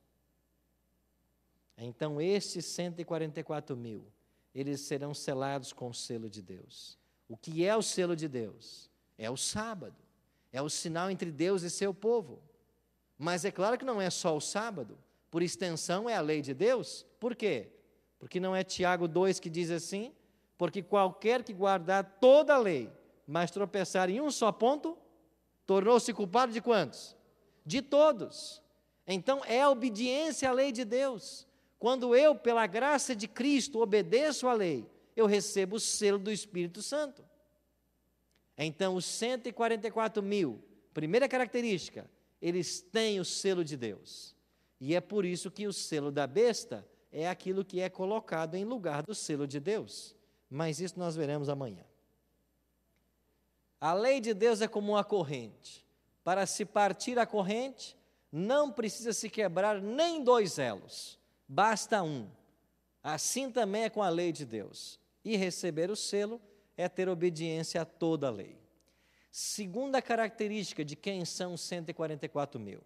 Então, 1.78 2.20
estes 2.20 2.66
144 2.66 3.76
mil, 3.76 4.06
eles 4.54 4.80
serão 4.80 5.14
selados 5.14 5.72
com 5.72 5.88
o 5.88 5.94
selo 5.94 6.28
de 6.28 6.42
Deus. 6.42 6.98
O 7.28 7.36
que 7.36 7.64
é 7.64 7.76
o 7.76 7.82
selo 7.82 8.14
de 8.16 8.28
Deus? 8.28 8.90
É 9.18 9.30
o 9.30 9.36
sábado, 9.36 9.96
é 10.52 10.60
o 10.60 10.68
sinal 10.68 11.10
entre 11.10 11.30
Deus 11.30 11.62
e 11.62 11.70
seu 11.70 11.92
povo. 11.92 12.42
Mas 13.18 13.44
é 13.44 13.50
claro 13.50 13.78
que 13.78 13.84
não 13.84 14.00
é 14.00 14.10
só 14.10 14.36
o 14.36 14.40
sábado, 14.40 14.98
por 15.30 15.42
extensão 15.42 16.08
é 16.08 16.16
a 16.16 16.20
lei 16.20 16.40
de 16.40 16.54
Deus. 16.54 17.04
Por 17.20 17.34
quê? 17.34 17.75
Porque 18.18 18.40
não 18.40 18.54
é 18.54 18.64
Tiago 18.64 19.06
2 19.06 19.38
que 19.38 19.50
diz 19.50 19.70
assim: 19.70 20.12
porque 20.56 20.82
qualquer 20.82 21.42
que 21.42 21.52
guardar 21.52 22.18
toda 22.20 22.54
a 22.54 22.58
lei, 22.58 22.90
mas 23.26 23.50
tropeçar 23.50 24.08
em 24.08 24.20
um 24.20 24.30
só 24.30 24.50
ponto, 24.50 24.96
tornou-se 25.66 26.12
culpado 26.12 26.52
de 26.52 26.60
quantos? 26.60 27.16
De 27.64 27.82
todos. 27.82 28.62
Então 29.06 29.44
é 29.44 29.62
a 29.62 29.70
obediência 29.70 30.48
à 30.48 30.52
lei 30.52 30.72
de 30.72 30.84
Deus. 30.84 31.46
Quando 31.78 32.16
eu, 32.16 32.34
pela 32.34 32.66
graça 32.66 33.14
de 33.14 33.28
Cristo, 33.28 33.80
obedeço 33.80 34.48
à 34.48 34.54
lei, 34.54 34.88
eu 35.14 35.26
recebo 35.26 35.76
o 35.76 35.80
selo 35.80 36.18
do 36.18 36.32
Espírito 36.32 36.82
Santo. 36.82 37.22
Então, 38.56 38.94
os 38.94 39.04
144 39.04 40.22
mil, 40.22 40.62
primeira 40.94 41.28
característica, 41.28 42.10
eles 42.40 42.80
têm 42.80 43.20
o 43.20 43.24
selo 43.24 43.62
de 43.62 43.76
Deus. 43.76 44.34
E 44.80 44.94
é 44.94 45.00
por 45.00 45.26
isso 45.26 45.50
que 45.50 45.66
o 45.66 45.72
selo 45.72 46.10
da 46.10 46.26
besta 46.26 46.86
é 47.18 47.26
aquilo 47.26 47.64
que 47.64 47.80
é 47.80 47.88
colocado 47.88 48.56
em 48.56 48.64
lugar 48.66 49.02
do 49.02 49.14
selo 49.14 49.46
de 49.46 49.58
Deus. 49.58 50.14
Mas 50.50 50.80
isso 50.80 50.98
nós 50.98 51.16
veremos 51.16 51.48
amanhã. 51.48 51.82
A 53.80 53.94
lei 53.94 54.20
de 54.20 54.34
Deus 54.34 54.60
é 54.60 54.68
como 54.68 54.92
uma 54.92 55.02
corrente. 55.02 55.82
Para 56.22 56.44
se 56.44 56.66
partir 56.66 57.18
a 57.18 57.24
corrente, 57.24 57.96
não 58.30 58.70
precisa 58.70 59.14
se 59.14 59.30
quebrar 59.30 59.80
nem 59.80 60.22
dois 60.22 60.58
elos, 60.58 61.18
basta 61.48 62.02
um. 62.02 62.28
Assim 63.02 63.50
também 63.50 63.84
é 63.84 63.90
com 63.90 64.02
a 64.02 64.10
lei 64.10 64.30
de 64.30 64.44
Deus. 64.44 65.00
E 65.24 65.38
receber 65.38 65.90
o 65.90 65.96
selo 65.96 66.38
é 66.76 66.86
ter 66.86 67.08
obediência 67.08 67.80
a 67.80 67.86
toda 67.86 68.26
a 68.26 68.30
lei. 68.30 68.60
Segunda 69.32 70.02
característica 70.02 70.84
de 70.84 70.94
quem 70.94 71.24
são 71.24 71.54
os 71.54 71.62
144 71.62 72.60
mil: 72.60 72.82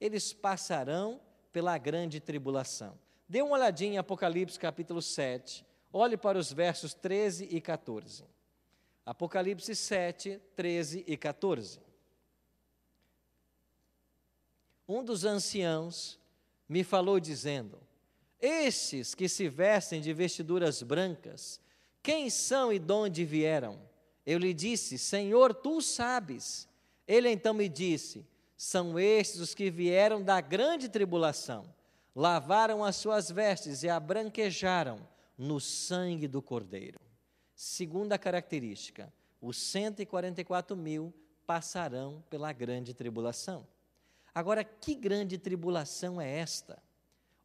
eles 0.00 0.32
passarão 0.32 1.20
pela 1.52 1.76
grande 1.76 2.18
tribulação. 2.18 2.98
Dê 3.28 3.40
uma 3.40 3.56
olhadinha 3.56 3.94
em 3.94 3.98
Apocalipse 3.98 4.58
capítulo 4.58 5.00
7, 5.00 5.64
olhe 5.92 6.16
para 6.16 6.38
os 6.38 6.52
versos 6.52 6.92
13 6.92 7.48
e 7.50 7.60
14. 7.60 8.24
Apocalipse 9.04 9.74
7, 9.74 10.40
13 10.54 11.04
e 11.06 11.16
14. 11.16 11.80
Um 14.86 15.02
dos 15.02 15.24
anciãos 15.24 16.18
me 16.68 16.84
falou 16.84 17.18
dizendo: 17.18 17.80
Estes 18.38 19.14
que 19.14 19.26
se 19.26 19.48
vestem 19.48 20.02
de 20.02 20.12
vestiduras 20.12 20.82
brancas, 20.82 21.58
quem 22.02 22.28
são 22.28 22.70
e 22.70 22.78
de 22.78 22.92
onde 22.92 23.24
vieram? 23.24 23.80
Eu 24.26 24.38
lhe 24.38 24.52
disse: 24.52 24.98
Senhor, 24.98 25.54
tu 25.54 25.80
sabes. 25.80 26.68
Ele 27.08 27.30
então 27.30 27.54
me 27.54 27.70
disse: 27.70 28.26
São 28.54 28.98
estes 28.98 29.40
os 29.40 29.54
que 29.54 29.70
vieram 29.70 30.22
da 30.22 30.42
grande 30.42 30.90
tribulação 30.90 31.73
lavaram 32.14 32.84
as 32.84 32.96
suas 32.96 33.30
vestes 33.30 33.82
e 33.82 33.88
a 33.88 33.98
branquejaram 33.98 35.00
no 35.36 35.60
sangue 35.60 36.28
do 36.28 36.40
Cordeiro. 36.40 37.00
Segunda 37.54 38.18
característica: 38.18 39.12
os 39.40 39.56
144 39.56 40.76
mil 40.76 41.12
passarão 41.46 42.22
pela 42.30 42.52
grande 42.52 42.94
tribulação. 42.94 43.66
Agora, 44.34 44.64
que 44.64 44.94
grande 44.94 45.38
tribulação 45.38 46.20
é 46.20 46.38
esta? 46.38 46.82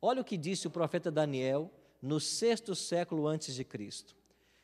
Olha 0.01 0.21
o 0.21 0.25
que 0.25 0.37
disse 0.37 0.67
o 0.67 0.71
profeta 0.71 1.11
Daniel 1.11 1.71
no 2.01 2.19
sexto 2.19 2.73
século 2.73 3.27
antes 3.27 3.53
de 3.53 3.63
Cristo. 3.63 4.15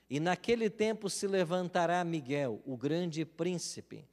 E 0.10 0.20
naquele 0.20 0.70
tempo 0.70 1.10
se 1.10 1.28
levantará 1.28 2.04
Miguel, 2.04 2.62
o 2.66 2.78
grande 2.78 3.26
príncipe, 3.26 4.08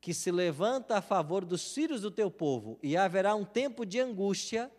que 0.00 0.12
se 0.12 0.30
levanta 0.30 0.98
a 0.98 1.02
favor 1.02 1.44
dos 1.44 1.72
filhos 1.72 2.00
do 2.00 2.10
teu 2.10 2.30
povo, 2.30 2.78
e 2.82 2.96
haverá 2.96 3.34
um 3.34 3.44
tempo 3.44 3.86
de 3.86 4.00
angústia 4.00 4.70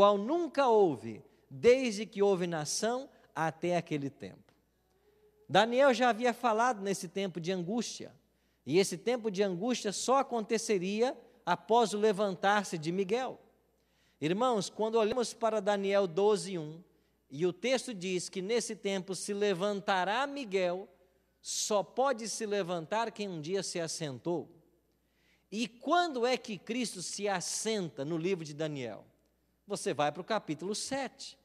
qual 0.00 0.16
nunca 0.16 0.66
houve, 0.66 1.22
desde 1.50 2.06
que 2.06 2.22
houve 2.22 2.46
nação 2.46 3.06
até 3.34 3.76
aquele 3.76 4.08
tempo. 4.08 4.54
Daniel 5.46 5.92
já 5.92 6.08
havia 6.08 6.32
falado 6.32 6.80
nesse 6.80 7.06
tempo 7.06 7.38
de 7.38 7.52
angústia, 7.52 8.10
e 8.64 8.78
esse 8.78 8.96
tempo 8.96 9.30
de 9.30 9.42
angústia 9.42 9.92
só 9.92 10.20
aconteceria 10.20 11.14
após 11.44 11.92
o 11.92 11.98
levantar-se 11.98 12.78
de 12.78 12.90
Miguel. 12.90 13.38
Irmãos, 14.18 14.70
quando 14.70 14.94
olhamos 14.94 15.34
para 15.34 15.60
Daniel 15.60 16.06
12, 16.06 16.56
1, 16.56 16.82
e 17.30 17.44
o 17.44 17.52
texto 17.52 17.92
diz 17.92 18.30
que 18.30 18.40
nesse 18.40 18.74
tempo 18.74 19.14
se 19.14 19.34
levantará 19.34 20.26
Miguel, 20.26 20.88
só 21.42 21.82
pode 21.82 22.26
se 22.26 22.46
levantar 22.46 23.12
quem 23.12 23.28
um 23.28 23.38
dia 23.38 23.62
se 23.62 23.78
assentou. 23.78 24.48
E 25.52 25.68
quando 25.68 26.24
é 26.26 26.38
que 26.38 26.56
Cristo 26.56 27.02
se 27.02 27.28
assenta 27.28 28.02
no 28.02 28.16
livro 28.16 28.46
de 28.46 28.54
Daniel? 28.54 29.09
Você 29.70 29.94
vai 29.94 30.10
para 30.10 30.20
o 30.20 30.24
capítulo 30.24 30.74
7. 30.74 31.38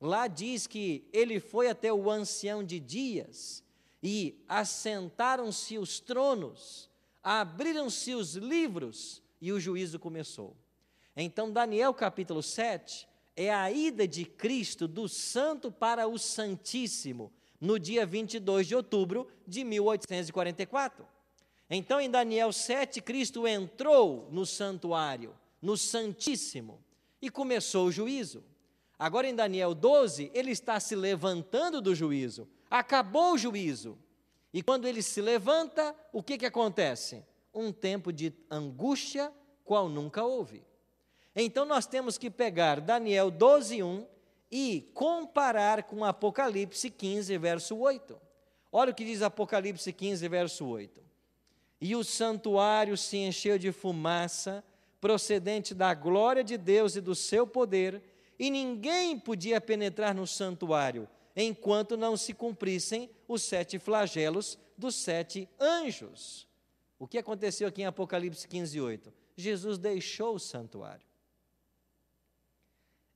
Lá 0.00 0.28
diz 0.28 0.64
que 0.64 1.08
ele 1.12 1.40
foi 1.40 1.68
até 1.68 1.92
o 1.92 2.08
ancião 2.08 2.62
de 2.62 2.78
dias 2.78 3.64
e 4.00 4.40
assentaram-se 4.48 5.76
os 5.76 5.98
tronos, 5.98 6.88
abriram-se 7.20 8.14
os 8.14 8.36
livros 8.36 9.20
e 9.40 9.50
o 9.50 9.58
juízo 9.58 9.98
começou. 9.98 10.56
Então, 11.16 11.52
Daniel 11.52 11.92
capítulo 11.92 12.44
7 12.44 13.08
é 13.34 13.52
a 13.52 13.72
ida 13.72 14.06
de 14.06 14.24
Cristo 14.24 14.86
do 14.86 15.08
santo 15.08 15.72
para 15.72 16.06
o 16.06 16.16
santíssimo, 16.16 17.32
no 17.60 17.76
dia 17.76 18.06
22 18.06 18.68
de 18.68 18.76
outubro 18.76 19.26
de 19.44 19.64
1844. 19.64 21.04
Então, 21.68 22.00
em 22.00 22.08
Daniel 22.08 22.52
7, 22.52 23.00
Cristo 23.00 23.48
entrou 23.48 24.28
no 24.30 24.46
santuário, 24.46 25.34
no 25.60 25.76
santíssimo, 25.76 26.83
e 27.24 27.30
começou 27.30 27.86
o 27.86 27.92
juízo. 27.92 28.44
Agora 28.98 29.26
em 29.26 29.34
Daniel 29.34 29.74
12, 29.74 30.30
ele 30.34 30.50
está 30.50 30.78
se 30.78 30.94
levantando 30.94 31.80
do 31.80 31.94
juízo. 31.94 32.46
Acabou 32.70 33.32
o 33.32 33.38
juízo. 33.38 33.98
E 34.52 34.62
quando 34.62 34.86
ele 34.86 35.00
se 35.00 35.22
levanta, 35.22 35.96
o 36.12 36.22
que, 36.22 36.36
que 36.36 36.44
acontece? 36.44 37.24
Um 37.52 37.72
tempo 37.72 38.12
de 38.12 38.32
angústia, 38.50 39.32
qual 39.64 39.88
nunca 39.88 40.22
houve. 40.22 40.62
Então 41.34 41.64
nós 41.64 41.86
temos 41.86 42.18
que 42.18 42.30
pegar 42.30 42.78
Daniel 42.78 43.30
12, 43.30 43.82
1 43.82 44.06
e 44.50 44.90
comparar 44.92 45.84
com 45.84 46.04
Apocalipse 46.04 46.90
15, 46.90 47.38
verso 47.38 47.76
8. 47.76 48.20
Olha 48.70 48.92
o 48.92 48.94
que 48.94 49.04
diz 49.04 49.22
Apocalipse 49.22 49.90
15, 49.92 50.28
verso 50.28 50.66
8. 50.66 51.02
E 51.80 51.96
o 51.96 52.04
santuário 52.04 52.96
se 52.98 53.16
encheu 53.16 53.58
de 53.58 53.72
fumaça, 53.72 54.62
procedente 55.04 55.74
da 55.74 55.92
glória 55.92 56.42
de 56.42 56.56
Deus 56.56 56.96
e 56.96 57.00
do 57.02 57.14
seu 57.14 57.46
poder, 57.46 58.02
e 58.38 58.48
ninguém 58.48 59.18
podia 59.18 59.60
penetrar 59.60 60.14
no 60.14 60.26
santuário 60.26 61.06
enquanto 61.36 61.94
não 61.94 62.16
se 62.16 62.32
cumprissem 62.32 63.10
os 63.28 63.42
sete 63.42 63.78
flagelos 63.78 64.58
dos 64.78 64.94
sete 64.94 65.46
anjos. 65.60 66.48
O 66.98 67.06
que 67.06 67.18
aconteceu 67.18 67.68
aqui 67.68 67.82
em 67.82 67.84
Apocalipse 67.84 68.48
15, 68.48 68.80
8? 68.80 69.12
Jesus 69.36 69.76
deixou 69.76 70.36
o 70.36 70.40
santuário. 70.40 71.06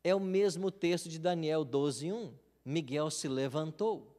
É 0.05 0.15
o 0.15 0.21
mesmo 0.21 0.71
texto 0.71 1.09
de 1.09 1.19
Daniel 1.19 1.65
12, 1.65 2.13
1. 2.13 2.35
Miguel 2.67 3.11
se 3.11 3.29
levantou. 3.29 4.15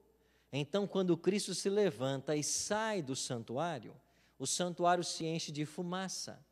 Então, 0.51 0.87
quando 0.87 1.15
Cristo 1.15 1.53
se 1.53 1.69
levanta 1.69 2.35
e 2.35 2.43
sai 2.43 3.03
do 3.03 3.15
santuário, 3.15 3.93
o 4.39 4.47
santuário 4.47 5.03
se 5.03 5.23
enche 5.23 5.51
de 5.51 5.67
fumaça 5.67 6.43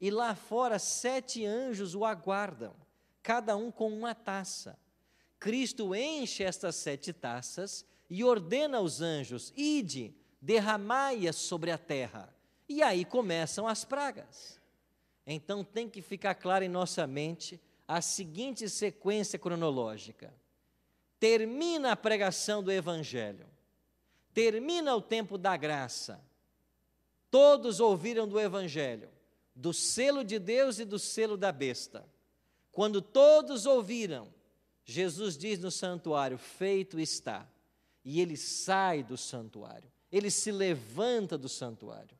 e 0.00 0.10
lá 0.10 0.34
fora 0.34 0.78
sete 0.78 1.44
anjos 1.44 1.94
o 1.94 2.04
aguardam, 2.04 2.74
cada 3.22 3.56
um 3.56 3.70
com 3.70 3.92
uma 3.92 4.14
taça. 4.14 4.78
Cristo 5.38 5.94
enche 5.94 6.42
estas 6.42 6.76
sete 6.76 7.12
taças 7.12 7.84
e 8.08 8.24
ordena 8.24 8.78
aos 8.78 9.00
anjos: 9.00 9.52
ide, 9.56 10.14
derramai-as 10.40 11.36
sobre 11.36 11.70
a 11.70 11.78
terra. 11.78 12.34
E 12.68 12.82
aí 12.82 13.04
começam 13.04 13.68
as 13.68 13.84
pragas. 13.84 14.60
Então 15.26 15.64
tem 15.64 15.88
que 15.88 16.02
ficar 16.02 16.34
claro 16.34 16.64
em 16.64 16.68
nossa 16.68 17.06
mente 17.06 17.60
a 17.86 18.00
seguinte 18.00 18.68
sequência 18.68 19.38
cronológica: 19.38 20.32
termina 21.18 21.92
a 21.92 21.96
pregação 21.96 22.62
do 22.62 22.72
Evangelho, 22.72 23.46
termina 24.32 24.94
o 24.94 25.00
tempo 25.00 25.38
da 25.38 25.56
graça, 25.56 26.20
todos 27.30 27.80
ouviram 27.80 28.26
do 28.28 28.38
Evangelho, 28.38 29.08
do 29.54 29.72
selo 29.72 30.24
de 30.24 30.38
Deus 30.38 30.78
e 30.78 30.84
do 30.84 30.98
selo 30.98 31.36
da 31.36 31.52
besta. 31.52 32.04
Quando 32.72 33.00
todos 33.00 33.66
ouviram, 33.66 34.32
Jesus 34.84 35.36
diz 35.36 35.58
no 35.58 35.70
santuário: 35.70 36.38
Feito 36.38 36.98
está. 36.98 37.48
E 38.04 38.20
ele 38.20 38.36
sai 38.36 39.02
do 39.02 39.16
santuário, 39.16 39.90
ele 40.12 40.30
se 40.30 40.52
levanta 40.52 41.38
do 41.38 41.48
santuário. 41.48 42.18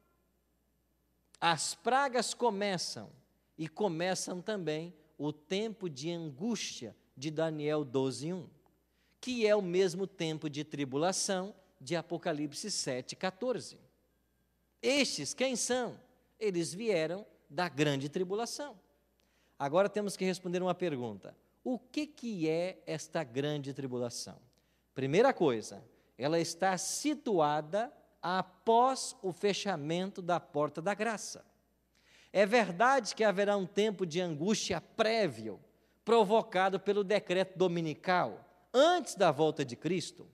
As 1.38 1.74
pragas 1.74 2.32
começam, 2.32 3.10
e 3.58 3.68
começam 3.68 4.40
também 4.40 4.94
o 5.18 5.30
tempo 5.32 5.90
de 5.90 6.10
angústia 6.10 6.96
de 7.16 7.30
Daniel 7.30 7.84
12, 7.84 8.32
1, 8.32 8.48
que 9.20 9.46
é 9.46 9.54
o 9.54 9.62
mesmo 9.62 10.06
tempo 10.06 10.48
de 10.48 10.64
tribulação 10.64 11.54
de 11.80 11.94
Apocalipse 11.94 12.70
7, 12.70 13.14
14. 13.14 13.78
Estes 14.80 15.34
quem 15.34 15.54
são? 15.54 16.00
Eles 16.38 16.72
vieram 16.74 17.26
da 17.48 17.68
grande 17.68 18.08
tribulação. 18.08 18.78
Agora 19.58 19.88
temos 19.88 20.16
que 20.16 20.24
responder 20.24 20.62
uma 20.62 20.74
pergunta: 20.74 21.36
o 21.62 21.78
que, 21.78 22.06
que 22.06 22.48
é 22.48 22.82
esta 22.86 23.22
grande 23.22 23.72
tribulação? 23.72 24.38
Primeira 24.94 25.32
coisa, 25.32 25.84
ela 26.18 26.38
está 26.38 26.76
situada 26.76 27.92
após 28.22 29.16
o 29.22 29.32
fechamento 29.32 30.20
da 30.22 30.38
porta 30.40 30.80
da 30.80 30.94
graça. 30.94 31.44
É 32.32 32.44
verdade 32.44 33.14
que 33.14 33.22
haverá 33.22 33.56
um 33.56 33.66
tempo 33.66 34.04
de 34.04 34.20
angústia 34.20 34.80
prévio, 34.80 35.60
provocado 36.04 36.80
pelo 36.80 37.04
decreto 37.04 37.56
dominical, 37.56 38.44
antes 38.72 39.14
da 39.14 39.30
volta 39.30 39.64
de 39.64 39.76
Cristo, 39.76 40.28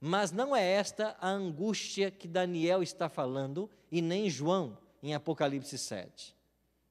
mas 0.00 0.32
não 0.32 0.54
é 0.54 0.64
esta 0.64 1.16
a 1.20 1.28
angústia 1.28 2.10
que 2.10 2.26
Daniel 2.26 2.82
está 2.82 3.08
falando 3.08 3.70
e 3.90 4.02
nem 4.02 4.28
João 4.28 4.76
em 5.04 5.14
Apocalipse 5.14 5.76
7. 5.76 6.34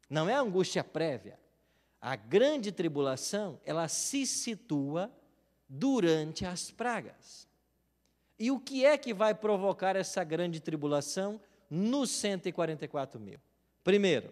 Não 0.08 0.30
é 0.30 0.36
angústia 0.36 0.84
prévia. 0.84 1.39
A 1.99 2.15
grande 2.15 2.71
tribulação, 2.71 3.60
ela 3.65 3.88
se 3.88 4.28
situa 4.28 5.12
durante 5.67 6.45
as 6.45 6.69
pragas. 6.69 7.47
E 8.38 8.52
o 8.52 8.60
que 8.60 8.86
é 8.86 8.97
que 8.99 9.13
vai 9.13 9.34
provocar 9.34 9.95
essa 9.95 10.23
grande 10.23 10.60
tribulação 10.60 11.41
nos 11.67 12.12
144 12.12 13.19
mil? 13.19 13.39
Primeiro, 13.84 14.32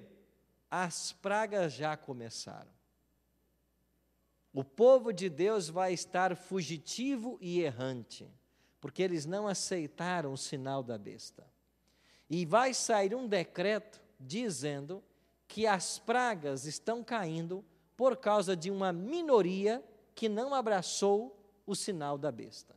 as 0.70 1.14
pragas 1.14 1.74
já 1.74 1.98
começaram. 1.98 2.70
O 4.54 4.64
povo 4.64 5.12
de 5.12 5.28
Deus 5.28 5.70
vai 5.70 5.94
estar 5.94 6.36
fugitivo 6.36 7.38
e 7.42 7.62
errante, 7.62 8.30
porque 8.80 9.02
eles 9.02 9.26
não 9.26 9.48
aceitaram 9.48 10.34
o 10.34 10.38
sinal 10.38 10.84
da 10.84 10.98
besta. 11.00 11.51
E 12.34 12.46
vai 12.46 12.74
sair 12.74 13.14
um 13.14 13.28
decreto 13.28 14.02
dizendo 14.18 15.04
que 15.50 15.68
as 15.68 16.00
pragas 16.00 16.66
estão 16.66 17.04
caindo 17.04 17.62
por 17.98 18.16
causa 18.16 18.56
de 18.56 18.72
uma 18.72 18.94
minoria 18.94 19.84
que 20.16 20.30
não 20.30 20.54
abraçou 20.54 21.38
o 21.68 21.76
sinal 21.76 22.18
da 22.18 22.32
besta. 22.32 22.74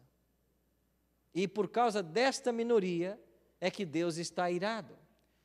E 1.33 1.47
por 1.47 1.69
causa 1.69 2.03
desta 2.03 2.51
minoria 2.51 3.17
é 3.61 3.71
que 3.71 3.87
Deus 3.87 4.17
está 4.17 4.51
irado. 4.51 4.99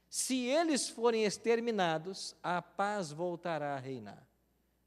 Se 0.09 0.43
eles 0.43 0.89
forem 0.89 1.23
exterminados, 1.23 2.35
a 2.41 2.63
paz 2.63 3.11
voltará 3.11 3.75
a 3.75 3.79
reinar. 3.79 4.27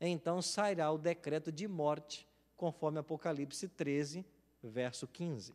Então 0.00 0.42
sairá 0.42 0.90
o 0.90 0.98
decreto 0.98 1.52
de 1.52 1.68
morte, 1.68 2.26
conforme 2.56 2.98
Apocalipse 2.98 3.68
13, 3.68 4.26
verso 4.60 5.06
15. 5.06 5.54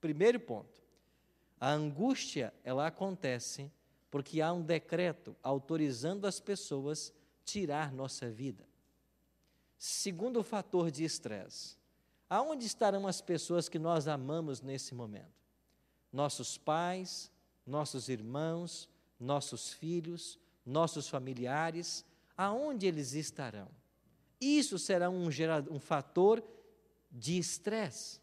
Primeiro 0.00 0.40
ponto. 0.40 0.83
A 1.64 1.72
angústia, 1.72 2.52
ela 2.62 2.86
acontece 2.86 3.72
porque 4.10 4.42
há 4.42 4.52
um 4.52 4.60
decreto 4.60 5.34
autorizando 5.42 6.26
as 6.26 6.38
pessoas 6.38 7.10
tirar 7.42 7.90
nossa 7.90 8.30
vida. 8.30 8.68
Segundo 9.78 10.42
fator 10.42 10.90
de 10.90 11.04
estresse. 11.04 11.78
Aonde 12.28 12.66
estarão 12.66 13.06
as 13.06 13.22
pessoas 13.22 13.66
que 13.66 13.78
nós 13.78 14.06
amamos 14.06 14.60
nesse 14.60 14.94
momento? 14.94 15.32
Nossos 16.12 16.58
pais, 16.58 17.32
nossos 17.66 18.10
irmãos, 18.10 18.86
nossos 19.18 19.72
filhos, 19.72 20.38
nossos 20.66 21.08
familiares, 21.08 22.04
aonde 22.36 22.86
eles 22.86 23.14
estarão? 23.14 23.70
Isso 24.38 24.78
será 24.78 25.08
um, 25.08 25.30
um 25.70 25.80
fator 25.80 26.44
de 27.10 27.38
estresse. 27.38 28.20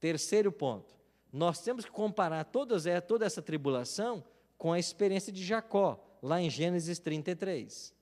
Terceiro 0.00 0.50
ponto, 0.50 0.97
nós 1.32 1.60
temos 1.60 1.84
que 1.84 1.90
comparar 1.90 2.44
todas, 2.44 2.84
toda 3.06 3.26
essa 3.26 3.42
tribulação 3.42 4.24
com 4.56 4.72
a 4.72 4.78
experiência 4.78 5.32
de 5.32 5.44
Jacó, 5.44 6.02
lá 6.22 6.40
em 6.40 6.50
Gênesis 6.50 6.98
33. 6.98 7.94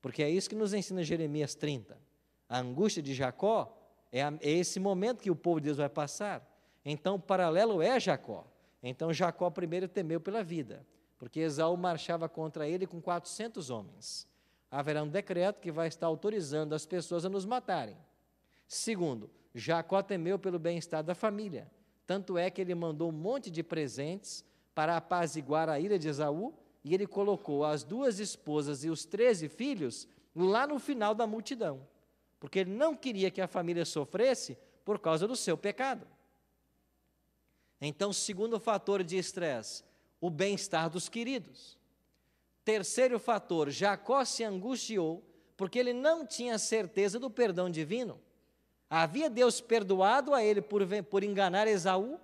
Porque 0.00 0.22
é 0.22 0.30
isso 0.30 0.48
que 0.48 0.56
nos 0.56 0.72
ensina 0.72 1.02
Jeremias 1.02 1.54
30. 1.54 1.98
A 2.48 2.60
angústia 2.60 3.02
de 3.02 3.14
Jacó 3.14 3.76
é, 4.10 4.22
a, 4.22 4.32
é 4.40 4.50
esse 4.50 4.80
momento 4.80 5.22
que 5.22 5.30
o 5.30 5.36
povo 5.36 5.60
de 5.60 5.66
Deus 5.66 5.78
vai 5.78 5.88
passar. 5.88 6.46
Então, 6.84 7.16
o 7.16 7.20
paralelo 7.20 7.82
é 7.82 7.98
Jacó. 8.00 8.46
Então 8.82 9.12
Jacó 9.12 9.50
primeiro 9.50 9.88
temeu 9.88 10.20
pela 10.20 10.42
vida, 10.42 10.86
porque 11.18 11.40
Esaú 11.40 11.76
marchava 11.76 12.28
contra 12.28 12.68
ele 12.68 12.86
com 12.86 13.00
400 13.00 13.70
homens. 13.70 14.26
Haverá 14.70 15.02
um 15.02 15.08
decreto 15.08 15.60
que 15.60 15.72
vai 15.72 15.88
estar 15.88 16.06
autorizando 16.06 16.74
as 16.74 16.86
pessoas 16.86 17.24
a 17.24 17.28
nos 17.28 17.44
matarem. 17.44 17.96
Segundo, 18.66 19.30
Jacó 19.54 20.02
temeu 20.02 20.38
pelo 20.38 20.58
bem-estar 20.58 21.02
da 21.02 21.14
família. 21.14 21.70
Tanto 22.08 22.38
é 22.38 22.48
que 22.48 22.62
ele 22.62 22.74
mandou 22.74 23.10
um 23.10 23.12
monte 23.12 23.50
de 23.50 23.62
presentes 23.62 24.42
para 24.74 24.96
apaziguar 24.96 25.68
a 25.68 25.78
ira 25.78 25.98
de 25.98 26.08
Esaú, 26.08 26.54
e 26.82 26.94
ele 26.94 27.06
colocou 27.06 27.66
as 27.66 27.84
duas 27.84 28.18
esposas 28.18 28.82
e 28.82 28.88
os 28.88 29.04
treze 29.04 29.46
filhos 29.46 30.08
lá 30.34 30.66
no 30.66 30.78
final 30.78 31.14
da 31.14 31.26
multidão, 31.26 31.86
porque 32.40 32.60
ele 32.60 32.70
não 32.70 32.96
queria 32.96 33.30
que 33.30 33.42
a 33.42 33.46
família 33.46 33.84
sofresse 33.84 34.56
por 34.86 34.98
causa 34.98 35.28
do 35.28 35.36
seu 35.36 35.54
pecado. 35.54 36.06
Então, 37.78 38.10
segundo 38.10 38.58
fator 38.58 39.04
de 39.04 39.18
estresse, 39.18 39.84
o 40.18 40.30
bem-estar 40.30 40.88
dos 40.88 41.10
queridos. 41.10 41.76
Terceiro 42.64 43.18
fator, 43.18 43.68
Jacó 43.68 44.24
se 44.24 44.42
angustiou 44.44 45.22
porque 45.58 45.78
ele 45.78 45.92
não 45.92 46.24
tinha 46.24 46.58
certeza 46.58 47.18
do 47.18 47.28
perdão 47.28 47.68
divino. 47.68 48.18
Havia 48.90 49.28
Deus 49.28 49.60
perdoado 49.60 50.32
a 50.32 50.42
ele 50.42 50.62
por, 50.62 50.82
por 51.10 51.22
enganar 51.22 51.66
Esaú? 51.66 52.18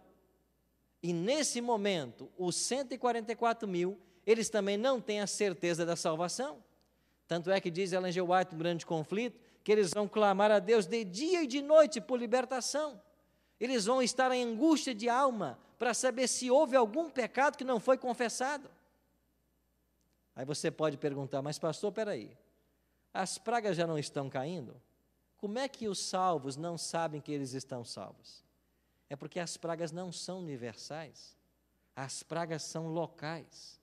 E 1.03 1.13
nesse 1.13 1.61
momento, 1.61 2.31
os 2.39 2.57
144 2.57 3.69
mil, 3.69 3.99
eles 4.27 4.49
também 4.49 4.77
não 4.79 5.01
têm 5.01 5.21
a 5.21 5.27
certeza 5.27 5.85
da 5.85 5.97
salvação. 5.97 6.65
Tanto 7.29 7.51
é 7.51 7.61
que 7.61 7.71
diz 7.71 7.93
Ellen 7.93 8.11
G. 8.11 8.23
White, 8.23 8.55
um 8.55 8.59
grande 8.59 8.87
conflito, 8.87 9.39
que 9.63 9.71
eles 9.71 9.91
vão 9.93 10.09
clamar 10.09 10.51
a 10.51 10.59
Deus 10.59 10.87
de 10.87 11.05
dia 11.05 11.43
e 11.43 11.47
de 11.47 11.61
noite 11.61 12.01
por 12.01 12.19
libertação. 12.19 13.01
Eles 13.61 13.85
vão 13.85 14.03
estar 14.03 14.33
em 14.33 14.45
angústia 14.45 14.95
de 14.95 15.09
alma 15.09 15.59
para 15.79 15.93
saber 15.93 16.27
se 16.29 16.51
houve 16.51 16.77
algum 16.77 17.11
pecado 17.11 17.57
que 17.57 17.65
não 17.65 17.79
foi 17.79 17.99
confessado. 17.99 18.71
Aí 20.35 20.45
você 20.45 20.71
pode 20.71 20.97
perguntar, 20.97 21.41
mas 21.43 21.59
pastor, 21.59 21.93
peraí, 21.93 22.37
as 23.13 23.39
pragas 23.39 23.77
já 23.77 23.87
não 23.87 23.99
estão 23.99 24.29
caindo? 24.29 24.75
Como 25.45 25.59
é 25.59 25.69
que 25.69 25.89
os 25.89 25.99
salvos 25.99 26.57
não 26.57 26.79
sabem 26.79 27.21
que 27.21 27.31
eles 27.31 27.53
estão 27.53 27.85
salvos? 27.85 28.43
É 29.11 29.15
porque 29.15 29.39
as 29.39 29.59
pragas 29.59 29.93
não 29.93 30.11
são 30.11 30.39
universais, 30.39 31.37
as 31.95 32.23
pragas 32.23 32.63
são 32.63 32.87
locais. 32.87 33.79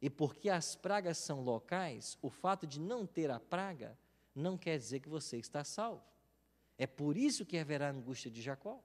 E 0.00 0.08
porque 0.08 0.48
as 0.48 0.76
pragas 0.76 1.18
são 1.18 1.40
locais, 1.42 2.16
o 2.22 2.30
fato 2.30 2.68
de 2.68 2.78
não 2.78 3.04
ter 3.04 3.32
a 3.32 3.40
praga 3.40 3.98
não 4.32 4.56
quer 4.56 4.78
dizer 4.78 5.00
que 5.00 5.08
você 5.08 5.38
está 5.38 5.64
salvo. 5.64 6.04
É 6.78 6.86
por 6.86 7.16
isso 7.16 7.44
que 7.44 7.58
haverá 7.58 7.90
angústia 7.90 8.30
de 8.30 8.40
Jacó. 8.40 8.80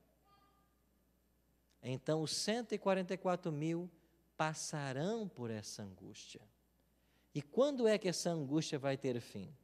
Então 1.84 2.24
os 2.24 2.32
144 2.32 3.52
mil 3.52 3.88
passarão 4.36 5.28
por 5.28 5.52
essa 5.52 5.84
angústia. 5.84 6.42
E 7.36 7.44
quando 7.44 7.88
é 7.88 7.96
que 8.00 8.08
essa 8.08 8.32
angústia 8.32 8.80
vai 8.80 8.98
ter 8.98 9.22
fim? 9.22 9.56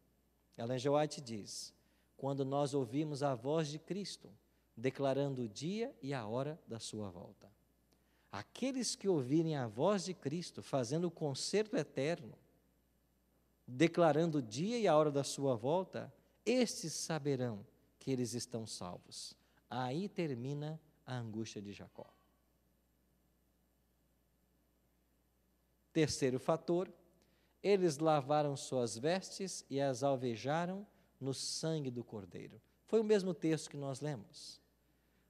Ellen. 0.56 0.78
White 0.88 1.20
diz: 1.20 1.74
quando 2.18 2.45
nós 2.45 2.74
ouvimos 2.74 3.24
a 3.24 3.36
voz 3.36 3.68
de 3.68 3.80
Cristo, 3.80 4.30
declarando 4.76 5.43
o 5.43 5.49
dia 5.49 5.93
e 6.01 6.14
a 6.14 6.26
hora 6.26 6.59
da 6.68 6.80
sua 6.80 7.09
volta. 7.09 7.51
Aqueles 8.32 8.95
que 8.95 9.07
ouvirem 9.07 9.55
a 9.55 9.68
voz 9.68 10.05
de 10.05 10.14
Cristo 10.14 10.64
fazendo 10.64 11.05
o 11.05 11.11
concerto 11.11 11.78
eterno, 11.78 12.34
declarando 13.68 14.39
o 14.39 14.41
dia 14.41 14.80
e 14.80 14.88
a 14.88 14.95
hora 14.95 15.11
da 15.11 15.24
sua 15.24 15.55
volta, 15.55 16.11
estes 16.45 16.93
saberão 16.93 17.66
que 17.99 18.11
eles 18.11 18.34
estão 18.34 18.66
salvos. 18.66 19.36
Aí 19.70 20.09
termina 20.09 20.80
a 21.05 21.16
angústia 21.16 21.61
de 21.61 21.72
Jacó. 21.72 22.11
Terceiro 25.91 26.39
fator, 26.39 26.91
eles 27.61 27.99
lavaram 27.99 28.57
suas 28.57 28.97
vestes 28.97 29.64
e 29.70 29.80
as 29.80 30.01
alvejaram 30.03 30.86
no 31.24 31.34
sangue 31.34 31.90
do 31.90 32.04
cordeiro. 32.04 32.62
Foi 32.86 33.00
o 33.00 33.04
mesmo 33.04 33.34
texto 33.34 33.70
que 33.70 33.78
nós 33.78 34.02
lemos. 34.02 34.62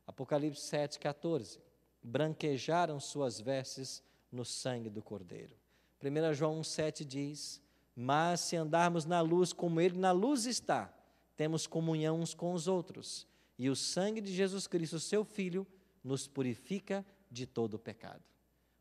Apocalipse 0.08 0.62
7,14. 0.62 1.60
Branquejaram 2.02 3.00
suas 3.00 3.40
vestes 3.40 4.04
no 4.32 4.44
sangue 4.44 4.90
do 4.90 5.02
cordeiro. 5.02 5.56
1 6.02 6.34
João 6.34 6.60
1,7 6.60 7.06
diz: 7.06 7.62
Mas 7.96 8.42
se 8.42 8.56
andarmos 8.58 9.06
na 9.06 9.22
luz 9.22 9.54
como 9.54 9.80
Ele 9.80 9.98
na 9.98 10.12
luz 10.12 10.46
está, 10.46 10.94
temos 11.38 11.68
comunhão 11.68 12.20
uns 12.20 12.34
com 12.34 12.54
os 12.54 12.68
outros, 12.68 13.28
e 13.58 13.70
o 13.70 13.76
sangue 13.76 14.20
de 14.20 14.34
Jesus 14.34 14.68
Cristo, 14.68 15.00
seu 15.00 15.24
Filho, 15.24 15.66
nos 16.04 16.28
purifica 16.28 17.06
de 17.32 17.46
todo 17.46 17.76
o 17.76 17.80
pecado. 17.80 18.24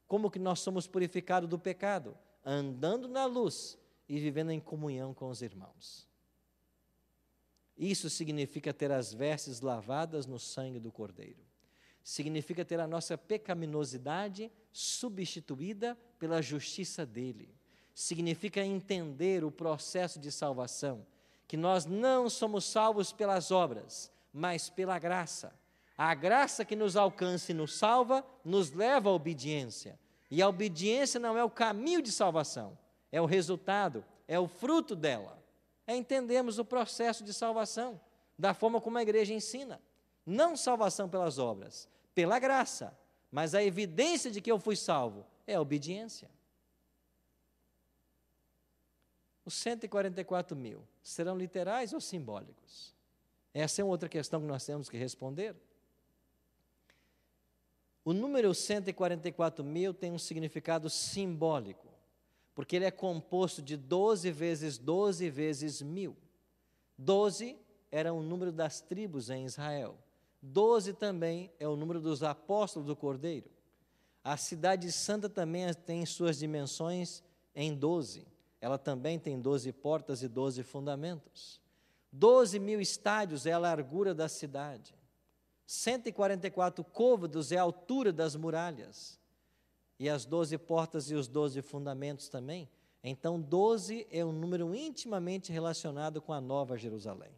Como 0.08 0.30
que 0.30 0.38
nós 0.38 0.60
somos 0.60 0.86
purificados 0.86 1.48
do 1.48 1.58
pecado? 1.58 2.16
Andando 2.44 3.06
na 3.06 3.24
luz 3.24 3.78
e 4.08 4.18
vivendo 4.18 4.50
em 4.50 4.58
comunhão 4.58 5.14
com 5.14 5.28
os 5.28 5.40
irmãos. 5.40 6.10
Isso 7.82 8.08
significa 8.08 8.72
ter 8.72 8.92
as 8.92 9.12
vestes 9.12 9.60
lavadas 9.60 10.24
no 10.24 10.38
sangue 10.38 10.78
do 10.78 10.92
Cordeiro. 10.92 11.42
Significa 12.04 12.64
ter 12.64 12.78
a 12.78 12.86
nossa 12.86 13.18
pecaminosidade 13.18 14.52
substituída 14.70 15.98
pela 16.16 16.40
justiça 16.40 17.04
dele. 17.04 17.52
Significa 17.92 18.64
entender 18.64 19.42
o 19.42 19.50
processo 19.50 20.20
de 20.20 20.30
salvação, 20.30 21.04
que 21.48 21.56
nós 21.56 21.84
não 21.84 22.30
somos 22.30 22.66
salvos 22.66 23.12
pelas 23.12 23.50
obras, 23.50 24.12
mas 24.32 24.70
pela 24.70 24.96
graça. 24.96 25.52
A 25.98 26.14
graça 26.14 26.64
que 26.64 26.76
nos 26.76 26.94
alcança 26.94 27.50
e 27.50 27.54
nos 27.54 27.74
salva 27.74 28.24
nos 28.44 28.70
leva 28.70 29.10
à 29.10 29.12
obediência. 29.12 29.98
E 30.30 30.40
a 30.40 30.48
obediência 30.48 31.18
não 31.18 31.36
é 31.36 31.42
o 31.42 31.50
caminho 31.50 32.00
de 32.00 32.12
salvação, 32.12 32.78
é 33.10 33.20
o 33.20 33.26
resultado, 33.26 34.04
é 34.28 34.38
o 34.38 34.46
fruto 34.46 34.94
dela. 34.94 35.41
É 35.92 35.94
entendermos 35.94 36.58
o 36.58 36.64
processo 36.64 37.22
de 37.22 37.34
salvação, 37.34 38.00
da 38.38 38.54
forma 38.54 38.80
como 38.80 38.96
a 38.96 39.02
igreja 39.02 39.34
ensina. 39.34 39.78
Não 40.24 40.56
salvação 40.56 41.06
pelas 41.06 41.38
obras, 41.38 41.86
pela 42.14 42.38
graça, 42.38 42.98
mas 43.30 43.54
a 43.54 43.62
evidência 43.62 44.30
de 44.30 44.40
que 44.40 44.50
eu 44.50 44.58
fui 44.58 44.74
salvo 44.74 45.26
é 45.46 45.54
a 45.54 45.60
obediência. 45.60 46.30
Os 49.44 49.52
144 49.52 50.56
mil 50.56 50.82
serão 51.02 51.36
literais 51.36 51.92
ou 51.92 52.00
simbólicos? 52.00 52.94
Essa 53.52 53.82
é 53.82 53.84
outra 53.84 54.08
questão 54.08 54.40
que 54.40 54.46
nós 54.46 54.64
temos 54.64 54.88
que 54.88 54.96
responder. 54.96 55.54
O 58.02 58.14
número 58.14 58.54
144 58.54 59.62
mil 59.62 59.92
tem 59.92 60.10
um 60.10 60.18
significado 60.18 60.88
simbólico, 60.88 61.91
porque 62.54 62.76
ele 62.76 62.84
é 62.84 62.90
composto 62.90 63.62
de 63.62 63.76
12 63.76 64.30
vezes 64.30 64.78
12 64.78 65.30
vezes 65.30 65.82
mil. 65.82 66.16
12 66.98 67.58
era 67.90 68.12
o 68.12 68.22
número 68.22 68.52
das 68.52 68.80
tribos 68.80 69.30
em 69.30 69.44
Israel. 69.44 69.98
12 70.40 70.94
também 70.94 71.52
é 71.58 71.68
o 71.68 71.76
número 71.76 72.00
dos 72.00 72.22
apóstolos 72.22 72.86
do 72.86 72.96
Cordeiro. 72.96 73.50
A 74.24 74.36
cidade 74.36 74.90
santa 74.92 75.28
também 75.28 75.72
tem 75.74 76.04
suas 76.06 76.38
dimensões 76.38 77.22
em 77.54 77.74
12. 77.74 78.26
Ela 78.60 78.78
também 78.78 79.18
tem 79.18 79.40
12 79.40 79.72
portas 79.72 80.22
e 80.22 80.28
12 80.28 80.62
fundamentos. 80.62 81.60
12 82.12 82.58
mil 82.58 82.80
estádios 82.80 83.46
é 83.46 83.52
a 83.52 83.58
largura 83.58 84.14
da 84.14 84.28
cidade. 84.28 84.94
144 85.66 86.84
côvados 86.84 87.50
é 87.50 87.56
a 87.56 87.62
altura 87.62 88.12
das 88.12 88.36
muralhas. 88.36 89.18
E 90.02 90.08
as 90.08 90.24
12 90.24 90.58
portas 90.58 91.12
e 91.12 91.14
os 91.14 91.28
12 91.28 91.62
fundamentos 91.62 92.28
também. 92.28 92.68
Então, 93.04 93.40
12 93.40 94.04
é 94.10 94.24
um 94.24 94.32
número 94.32 94.74
intimamente 94.74 95.52
relacionado 95.52 96.20
com 96.20 96.32
a 96.32 96.40
Nova 96.40 96.76
Jerusalém. 96.76 97.30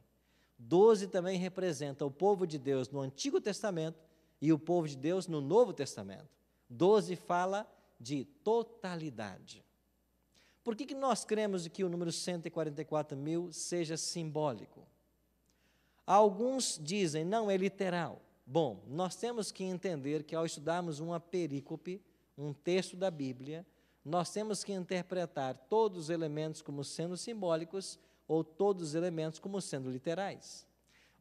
12 0.58 1.08
também 1.08 1.38
representa 1.38 2.06
o 2.06 2.10
povo 2.10 2.46
de 2.46 2.58
Deus 2.58 2.88
no 2.88 3.02
Antigo 3.02 3.38
Testamento 3.38 4.02
e 4.40 4.50
o 4.50 4.58
povo 4.58 4.88
de 4.88 4.96
Deus 4.96 5.26
no 5.26 5.42
Novo 5.42 5.74
Testamento. 5.74 6.30
12 6.70 7.16
fala 7.16 7.70
de 8.00 8.24
totalidade. 8.42 9.62
Por 10.64 10.74
que, 10.74 10.86
que 10.86 10.94
nós 10.94 11.22
cremos 11.22 11.68
que 11.68 11.84
o 11.84 11.90
número 11.90 12.10
144 12.10 13.14
mil 13.14 13.52
seja 13.52 13.98
simbólico? 13.98 14.88
Alguns 16.06 16.80
dizem, 16.82 17.26
não, 17.26 17.50
é 17.50 17.58
literal. 17.58 18.22
Bom, 18.46 18.82
nós 18.86 19.16
temos 19.16 19.52
que 19.52 19.64
entender 19.64 20.22
que 20.22 20.34
ao 20.34 20.46
estudarmos 20.46 20.98
uma 20.98 21.20
perícope, 21.20 22.00
um 22.36 22.52
texto 22.52 22.96
da 22.96 23.10
Bíblia, 23.10 23.66
nós 24.04 24.30
temos 24.30 24.62
que 24.62 24.72
interpretar 24.72 25.54
todos 25.68 25.98
os 26.04 26.10
elementos 26.10 26.60
como 26.60 26.84
sendo 26.84 27.16
simbólicos 27.16 27.98
ou 28.28 28.44
todos 28.44 28.82
os 28.82 28.94
elementos 28.94 29.38
como 29.38 29.60
sendo 29.60 29.90
literais. 29.90 30.66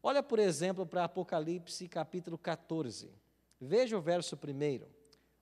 Olha, 0.02 0.22
por 0.22 0.40
exemplo, 0.40 0.86
para 0.86 1.06
Apocalipse 1.06 1.88
capítulo 1.88 2.38
14. 2.38 3.10
Veja 3.60 3.98
o 3.98 4.02
verso 4.02 4.36
primeiro. 4.36 4.88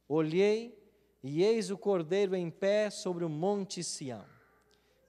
Olhei 0.08 0.78
e 1.24 1.44
eis 1.44 1.72
o 1.72 1.78
cordeiro 1.78 2.36
em 2.36 2.50
pé 2.50 2.90
sobre 2.90 3.24
o 3.24 3.30
monte 3.30 3.84
Sião, 3.84 4.26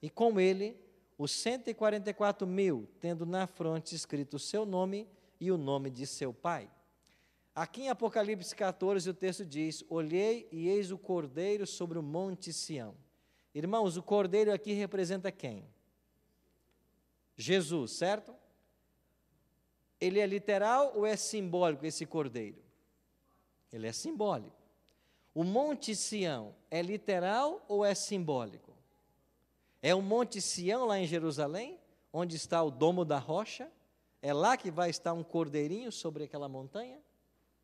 e 0.00 0.10
com 0.10 0.38
ele 0.38 0.76
os 1.18 1.30
144 1.32 2.46
mil, 2.46 2.88
tendo 3.00 3.24
na 3.24 3.46
fronte 3.46 3.94
escrito 3.94 4.34
o 4.34 4.38
seu 4.38 4.66
nome 4.66 5.08
e 5.40 5.50
o 5.50 5.56
nome 5.56 5.90
de 5.90 6.06
seu 6.06 6.32
pai. 6.32 6.70
Aqui 7.54 7.82
em 7.82 7.88
Apocalipse 7.90 8.54
14 8.56 9.10
o 9.10 9.14
texto 9.14 9.44
diz: 9.44 9.84
Olhei 9.88 10.48
e 10.50 10.68
eis 10.68 10.90
o 10.90 10.98
cordeiro 10.98 11.66
sobre 11.66 11.98
o 11.98 12.02
monte 12.02 12.52
Sião. 12.52 12.94
Irmãos, 13.54 13.96
o 13.96 14.02
cordeiro 14.02 14.52
aqui 14.52 14.72
representa 14.72 15.30
quem? 15.30 15.66
Jesus, 17.36 17.92
certo? 17.92 18.34
Ele 20.00 20.18
é 20.18 20.26
literal 20.26 20.92
ou 20.96 21.06
é 21.06 21.16
simbólico 21.16 21.84
esse 21.84 22.06
cordeiro? 22.06 22.62
Ele 23.72 23.86
é 23.86 23.92
simbólico. 23.92 24.56
O 25.34 25.44
Monte 25.44 25.94
Sião 25.94 26.54
é 26.70 26.82
literal 26.82 27.64
ou 27.68 27.84
é 27.84 27.94
simbólico? 27.94 28.76
É 29.80 29.94
o 29.94 30.02
Monte 30.02 30.40
Sião, 30.42 30.84
lá 30.84 30.98
em 30.98 31.06
Jerusalém, 31.06 31.78
onde 32.12 32.36
está 32.36 32.62
o 32.62 32.70
domo 32.70 33.04
da 33.04 33.18
rocha? 33.18 33.70
É 34.20 34.32
lá 34.32 34.56
que 34.56 34.70
vai 34.70 34.90
estar 34.90 35.12
um 35.14 35.24
cordeirinho 35.24 35.90
sobre 35.90 36.24
aquela 36.24 36.48
montanha? 36.48 37.00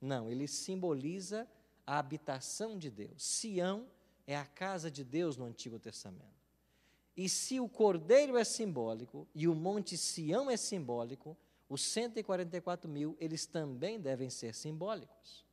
Não, 0.01 0.30
ele 0.30 0.46
simboliza 0.46 1.49
a 1.86 1.99
habitação 1.99 2.78
de 2.78 2.90
Deus. 2.90 3.22
Sião 3.22 3.86
é 4.26 4.36
a 4.36 4.44
casa 4.44 4.90
de 4.90 5.03
Deus 5.05 5.36
no 5.36 5.44
Antigo 5.44 5.78
Testamento. 5.78 6.38
E 7.16 7.28
se 7.28 7.59
o 7.59 7.68
cordeiro 7.68 8.36
é 8.36 8.44
simbólico 8.44 9.26
e 9.34 9.49
o 9.49 9.55
Monte 9.55 9.96
Sião 9.96 10.51
é 10.51 10.57
simbólico, 10.57 11.36
os 11.68 11.82
144 11.82 12.88
mil, 12.88 13.16
eles 13.18 13.46
também 13.46 14.01
devem 14.01 14.30
ser 14.30 14.55
simbólicos. 14.55 15.44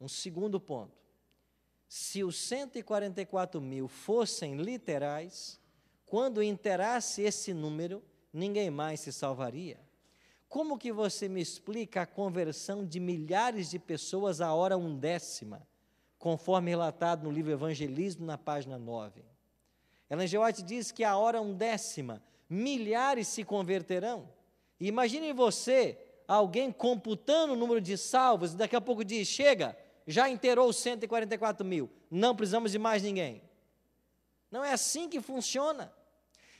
Um 0.00 0.08
segundo 0.08 0.60
ponto 0.60 1.02
se 1.94 2.24
os 2.24 2.38
144 2.38 3.60
mil 3.60 3.86
fossem 3.86 4.56
literais, 4.56 5.60
quando 6.06 6.42
interasse 6.42 7.20
esse 7.20 7.52
número, 7.52 8.02
ninguém 8.32 8.70
mais 8.70 9.00
se 9.00 9.12
salvaria. 9.12 9.78
Como 10.52 10.76
que 10.76 10.92
você 10.92 11.30
me 11.30 11.40
explica 11.40 12.02
a 12.02 12.06
conversão 12.06 12.84
de 12.84 13.00
milhares 13.00 13.70
de 13.70 13.78
pessoas 13.78 14.38
a 14.42 14.52
hora 14.52 14.76
undécima, 14.76 15.66
conforme 16.18 16.68
relatado 16.68 17.24
no 17.24 17.30
livro 17.30 17.50
Evangelismo, 17.50 18.26
na 18.26 18.36
página 18.36 18.76
9? 18.78 19.24
Ellen 20.10 20.26
G. 20.26 20.36
White 20.36 20.62
diz 20.62 20.92
que 20.92 21.04
a 21.04 21.16
hora 21.16 21.40
undécima, 21.40 22.22
milhares 22.50 23.28
se 23.28 23.44
converterão. 23.44 24.28
Imagine 24.78 25.32
você, 25.32 25.96
alguém 26.28 26.70
computando 26.70 27.54
o 27.54 27.56
número 27.56 27.80
de 27.80 27.96
salvos, 27.96 28.52
e 28.52 28.56
daqui 28.56 28.76
a 28.76 28.80
pouco 28.82 29.02
diz: 29.02 29.28
chega, 29.28 29.74
já 30.06 30.28
inteirou 30.28 30.68
os 30.68 30.76
144 30.76 31.64
mil, 31.64 31.88
não 32.10 32.36
precisamos 32.36 32.72
de 32.72 32.78
mais 32.78 33.02
ninguém. 33.02 33.40
Não 34.50 34.62
é 34.62 34.74
assim 34.74 35.08
que 35.08 35.18
funciona. 35.18 35.90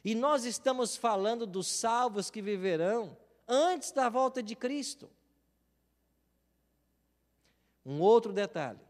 E 0.03 0.15
nós 0.15 0.47
estamos 0.47 0.97
falando 0.97 1.47
dos 1.47 1.67
salvos 1.67 2.31
que 2.31 2.41
viverão 2.41 3.21
antes 3.47 3.93
da 3.93 4.09
volta 4.09 4.43
de 4.43 4.55
Cristo. 4.55 5.11
Um 7.85 8.01
outro 8.01 8.33
detalhe: 8.33 8.81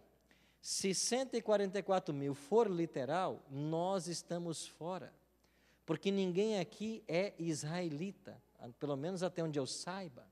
se 0.60 0.94
144 0.94 2.14
mil 2.14 2.34
for 2.34 2.70
literal, 2.70 3.42
nós 3.50 4.06
estamos 4.06 4.66
fora, 4.66 5.12
porque 5.84 6.10
ninguém 6.10 6.60
aqui 6.60 7.02
é 7.08 7.32
israelita, 7.38 8.40
pelo 8.78 8.96
menos 8.96 9.22
até 9.22 9.42
onde 9.42 9.58
eu 9.58 9.66
saiba. 9.66 10.26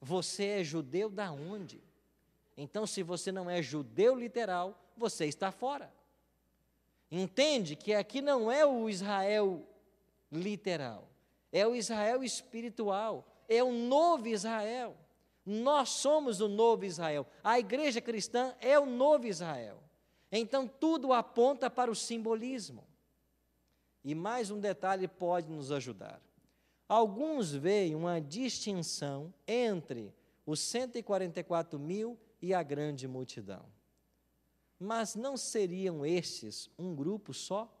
Você 0.00 0.44
é 0.46 0.64
judeu 0.64 1.08
da 1.08 1.32
onde? 1.32 1.82
Então, 2.56 2.86
se 2.86 3.02
você 3.02 3.32
não 3.32 3.48
é 3.48 3.62
judeu 3.62 4.14
literal, 4.14 4.78
você 4.96 5.26
está 5.26 5.50
fora. 5.50 5.92
Entende 7.10 7.76
que 7.76 7.94
aqui 7.94 8.20
não 8.20 8.50
é 8.50 8.66
o 8.66 8.88
Israel 8.88 9.66
literal, 10.30 11.08
é 11.54 11.64
o 11.64 11.76
Israel 11.76 12.24
espiritual, 12.24 13.24
é 13.48 13.62
o 13.62 13.70
novo 13.70 14.26
Israel. 14.26 14.96
Nós 15.46 15.90
somos 15.90 16.40
o 16.40 16.48
novo 16.48 16.84
Israel. 16.84 17.24
A 17.44 17.60
igreja 17.60 18.00
cristã 18.00 18.56
é 18.60 18.76
o 18.76 18.84
novo 18.84 19.28
Israel. 19.28 19.80
Então 20.32 20.66
tudo 20.66 21.12
aponta 21.12 21.70
para 21.70 21.92
o 21.92 21.94
simbolismo. 21.94 22.84
E 24.02 24.16
mais 24.16 24.50
um 24.50 24.58
detalhe 24.58 25.06
pode 25.06 25.48
nos 25.48 25.70
ajudar. 25.70 26.20
Alguns 26.88 27.52
veem 27.52 27.94
uma 27.94 28.20
distinção 28.20 29.32
entre 29.46 30.12
os 30.44 30.58
144 30.58 31.78
mil 31.78 32.18
e 32.42 32.52
a 32.52 32.64
grande 32.64 33.06
multidão. 33.06 33.64
Mas 34.78 35.14
não 35.14 35.36
seriam 35.36 36.04
estes 36.04 36.68
um 36.76 36.96
grupo 36.96 37.32
só? 37.32 37.72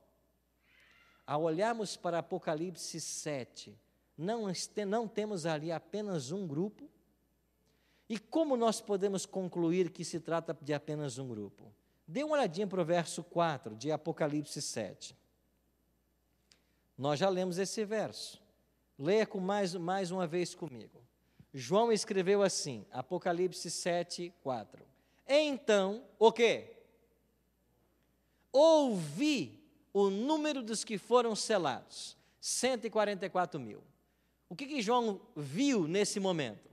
Ao 1.26 1.42
olharmos 1.42 1.96
para 1.96 2.18
Apocalipse 2.18 3.00
7, 3.00 3.78
não, 4.16 4.46
não 4.86 5.08
temos 5.08 5.46
ali 5.46 5.72
apenas 5.72 6.30
um 6.30 6.46
grupo? 6.46 6.88
E 8.08 8.18
como 8.18 8.56
nós 8.56 8.80
podemos 8.80 9.24
concluir 9.24 9.90
que 9.90 10.04
se 10.04 10.20
trata 10.20 10.56
de 10.60 10.74
apenas 10.74 11.18
um 11.18 11.26
grupo? 11.26 11.72
Dê 12.06 12.22
uma 12.22 12.36
olhadinha 12.36 12.66
para 12.66 12.82
o 12.82 12.84
verso 12.84 13.24
4 13.24 13.74
de 13.74 13.90
Apocalipse 13.90 14.60
7. 14.60 15.16
Nós 16.96 17.18
já 17.18 17.28
lemos 17.28 17.58
esse 17.58 17.84
verso. 17.84 18.42
Leia 18.98 19.26
com 19.26 19.40
mais, 19.40 19.74
mais 19.74 20.10
uma 20.10 20.26
vez 20.26 20.54
comigo. 20.54 21.02
João 21.52 21.90
escreveu 21.90 22.42
assim, 22.42 22.84
Apocalipse 22.90 23.70
7, 23.70 24.32
4. 24.42 24.84
Então, 25.26 26.04
o 26.18 26.30
quê? 26.30 26.76
Ouvi 28.52 29.63
o 29.94 30.10
número 30.10 30.60
dos 30.60 30.82
que 30.82 30.98
foram 30.98 31.36
selados, 31.36 32.16
144 32.40 33.60
mil. 33.60 33.80
O 34.48 34.56
que, 34.56 34.66
que 34.66 34.82
João 34.82 35.20
viu 35.36 35.86
nesse 35.86 36.18
momento? 36.18 36.68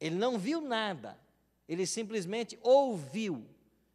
Ele 0.00 0.16
não 0.16 0.38
viu 0.38 0.62
nada, 0.62 1.18
ele 1.68 1.86
simplesmente 1.86 2.58
ouviu. 2.62 3.46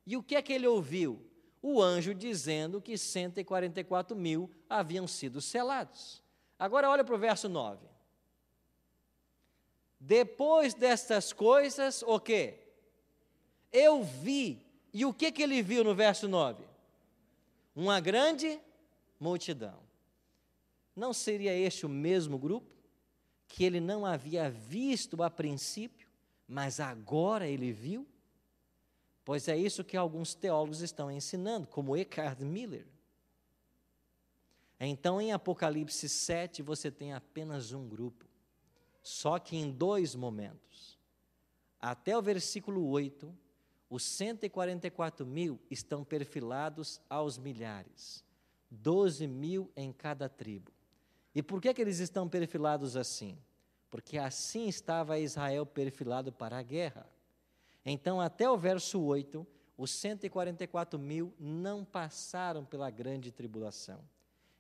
E 0.06 0.16
o 0.16 0.22
que 0.22 0.36
é 0.36 0.42
que 0.44 0.54
ele 0.54 0.68
ouviu? 0.68 1.20
O 1.62 1.82
anjo 1.82 2.14
dizendo 2.14 2.80
que 2.80 2.98
144 2.98 4.16
mil 4.16 4.50
haviam 4.70 5.08
sido 5.08 5.42
selados. 5.42 6.22
Agora 6.58 6.90
olha 6.90 7.04
para 7.04 7.16
o 7.16 7.20
verso 7.20 7.50
9. 7.50 7.86
Depois 10.00 10.74
destas 10.74 11.34
coisas, 11.34 12.04
o 12.04 12.20
que? 12.20 12.60
Eu 13.72 14.04
vi. 14.04 14.62
E 14.94 15.04
o 15.04 15.14
que, 15.14 15.32
que 15.32 15.44
ele 15.44 15.62
viu 15.62 15.84
no 15.84 15.94
verso 15.94 16.28
9? 16.28 16.69
Uma 17.80 18.02
grande 18.02 18.60
multidão. 19.18 19.80
Não 20.94 21.14
seria 21.14 21.54
este 21.54 21.86
o 21.86 21.90
mesmo 21.90 22.38
grupo? 22.38 22.76
Que 23.48 23.64
ele 23.64 23.80
não 23.80 24.06
havia 24.06 24.50
visto 24.50 25.24
a 25.24 25.30
princípio, 25.30 26.10
mas 26.46 26.82
agora 26.82 27.48
ele 27.48 27.72
viu? 27.72 28.06
Pois 29.24 29.48
é 29.48 29.56
isso 29.56 29.86
que 29.86 29.96
alguns 29.96 30.36
teólogos 30.36 30.82
estão 30.82 31.10
ensinando, 31.10 31.68
como 31.68 31.96
Eckhart 31.96 32.42
Miller. 32.42 32.86
Então, 34.78 35.22
em 35.22 35.32
Apocalipse 35.32 36.10
7, 36.10 36.62
você 36.62 36.92
tem 36.92 37.14
apenas 37.14 37.72
um 37.72 37.88
grupo, 37.88 38.26
só 39.02 39.40
que 39.40 39.56
em 39.56 39.72
dois 39.72 40.16
momentos. 40.16 41.00
Até 41.80 42.18
o 42.18 42.22
versículo 42.22 42.90
8, 42.90 43.34
os 43.90 44.04
144 44.04 45.26
mil 45.26 45.60
estão 45.70 46.04
perfilados 46.04 47.02
aos 47.10 47.38
milhares, 47.38 48.24
12 48.70 49.26
mil 49.28 49.72
em 49.76 49.92
cada 49.92 50.30
tribo. 50.30 50.72
E 51.34 51.42
por 51.42 51.62
que, 51.62 51.74
que 51.74 51.82
eles 51.82 52.00
estão 52.00 52.28
perfilados 52.28 52.96
assim? 52.96 53.38
Porque 53.90 54.18
assim 54.18 54.68
estava 54.68 55.20
Israel 55.20 55.66
perfilado 55.66 56.32
para 56.32 56.58
a 56.58 56.64
guerra. 56.64 57.10
Então, 57.86 58.22
até 58.22 58.50
o 58.50 58.58
verso 58.58 59.02
8, 59.02 59.46
os 59.78 59.92
144 59.92 61.00
mil 61.00 61.34
não 61.40 61.84
passaram 61.84 62.64
pela 62.66 62.90
grande 62.90 63.32
tribulação 63.32 64.04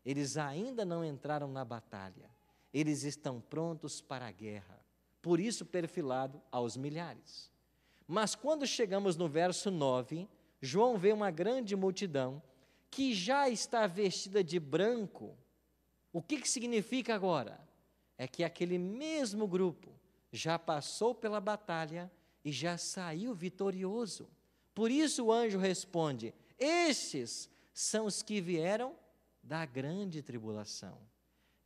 eles 0.05 0.37
ainda 0.37 0.85
não 0.85 1.03
entraram 1.03 1.47
na 1.47 1.63
batalha. 1.63 2.29
Eles 2.73 3.03
estão 3.03 3.39
prontos 3.39 4.01
para 4.01 4.27
a 4.27 4.31
guerra. 4.31 4.79
Por 5.21 5.39
isso, 5.39 5.65
perfilado 5.65 6.41
aos 6.51 6.77
milhares. 6.77 7.51
Mas 8.11 8.33
quando 8.33 8.65
chegamos 8.65 9.15
no 9.15 9.29
verso 9.29 9.69
9, 9.69 10.27
João 10.59 10.97
vê 10.97 11.13
uma 11.13 11.29
grande 11.29 11.75
multidão 11.75 12.41
que 12.89 13.13
já 13.13 13.47
está 13.47 13.85
vestida 13.85 14.43
de 14.43 14.59
branco. 14.59 15.37
O 16.11 16.19
que, 16.19 16.41
que 16.41 16.49
significa 16.49 17.13
agora? 17.13 17.59
É 18.17 18.27
que 18.27 18.43
aquele 18.43 18.79
mesmo 18.79 19.47
grupo 19.47 19.91
já 20.31 20.57
passou 20.57 21.13
pela 21.13 21.39
batalha 21.39 22.11
e 22.43 22.51
já 22.51 22.79
saiu 22.79 23.31
vitorioso. 23.35 24.27
Por 24.73 24.89
isso 24.89 25.25
o 25.25 25.31
anjo 25.31 25.59
responde: 25.59 26.33
Estes 26.57 27.47
são 27.71 28.07
os 28.07 28.23
que 28.23 28.41
vieram 28.41 28.95
da 29.43 29.63
grande 29.67 30.23
tribulação. 30.23 30.97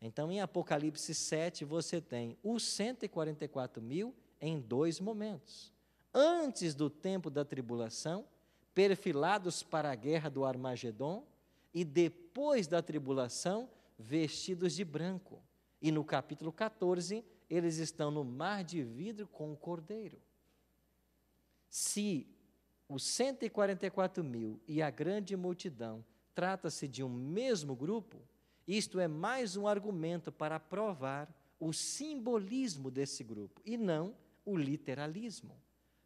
Então, 0.02 0.30
em 0.30 0.42
Apocalipse 0.42 1.16
7, 1.16 1.64
você 1.64 2.02
tem 2.02 2.38
os 2.44 2.64
144 2.64 3.82
mil 3.82 4.14
em 4.42 4.60
dois 4.60 5.00
momentos. 5.00 5.72
Antes 6.14 6.76
do 6.76 6.90
tempo 6.90 7.30
da 7.30 7.44
tribulação, 7.44 8.26
perfilados 8.74 9.64
para 9.64 9.92
a 9.92 9.96
guerra 9.96 10.30
do 10.30 10.46
Armagedon, 10.46 11.26
e 11.74 11.84
depois 11.84 12.68
da 12.68 12.82
tribulação, 12.82 13.68
vestidos 13.98 14.74
de 14.74 14.86
branco. 14.86 15.42
E 15.82 15.92
no 15.92 16.04
capítulo 16.04 16.52
14, 16.52 17.26
eles 17.50 17.78
estão 17.78 18.12
no 18.12 18.24
mar 18.24 18.64
de 18.64 18.84
vidro 18.84 19.28
com 19.28 19.52
o 19.52 19.58
cordeiro. 19.58 20.22
Se 21.70 22.28
os 22.88 23.04
144 23.04 24.24
mil 24.24 24.62
e 24.68 24.82
a 24.82 24.92
grande 24.92 25.36
multidão 25.36 26.06
trata-se 26.36 26.88
de 26.88 27.04
um 27.04 27.10
mesmo 27.10 27.76
grupo, 27.76 28.22
isto 28.68 29.00
é 29.00 29.08
mais 29.08 29.58
um 29.58 29.68
argumento 29.68 30.32
para 30.32 30.60
provar 30.60 31.34
o 31.60 31.74
simbolismo 31.74 32.92
desse 32.92 33.24
grupo 33.24 33.62
e 33.66 33.78
não 33.78 34.16
o 34.46 34.56
literalismo. 34.56 35.60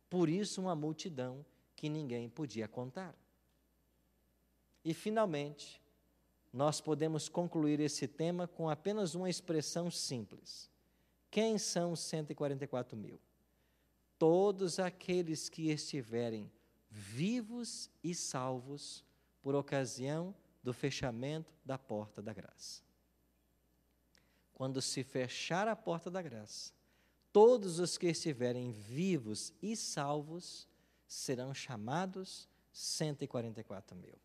Por 0.09 0.29
isso, 0.29 0.61
uma 0.61 0.75
multidão 0.75 1.45
que 1.75 1.89
ninguém 1.89 2.29
podia 2.29 2.67
contar. 2.67 3.15
E, 4.83 4.93
finalmente, 4.93 5.81
nós 6.51 6.79
podemos 6.79 7.27
concluir 7.27 7.79
esse 7.79 8.07
tema 8.07 8.47
com 8.47 8.69
apenas 8.69 9.15
uma 9.15 9.29
expressão 9.29 9.91
simples: 9.91 10.69
Quem 11.29 11.57
são 11.57 11.91
os 11.91 11.99
144 12.01 12.97
mil? 12.97 13.19
Todos 14.17 14.79
aqueles 14.79 15.49
que 15.49 15.69
estiverem 15.69 16.51
vivos 16.89 17.89
e 18.03 18.15
salvos 18.15 19.03
por 19.41 19.55
ocasião 19.55 20.33
do 20.63 20.73
fechamento 20.73 21.53
da 21.63 21.77
porta 21.77 22.21
da 22.21 22.33
graça. 22.33 22.81
Quando 24.53 24.81
se 24.81 25.03
fechar 25.03 25.67
a 25.67 25.75
porta 25.75 26.09
da 26.09 26.21
graça, 26.21 26.73
todos 27.37 27.77
os 27.77 27.99
que 27.99 28.07
estiverem 28.07 28.71
vivos 28.71 29.53
e 29.61 29.75
salvos 29.75 30.67
serão 31.07 31.53
chamados 31.53 32.49
144 32.73 33.95
mil. 33.95 34.15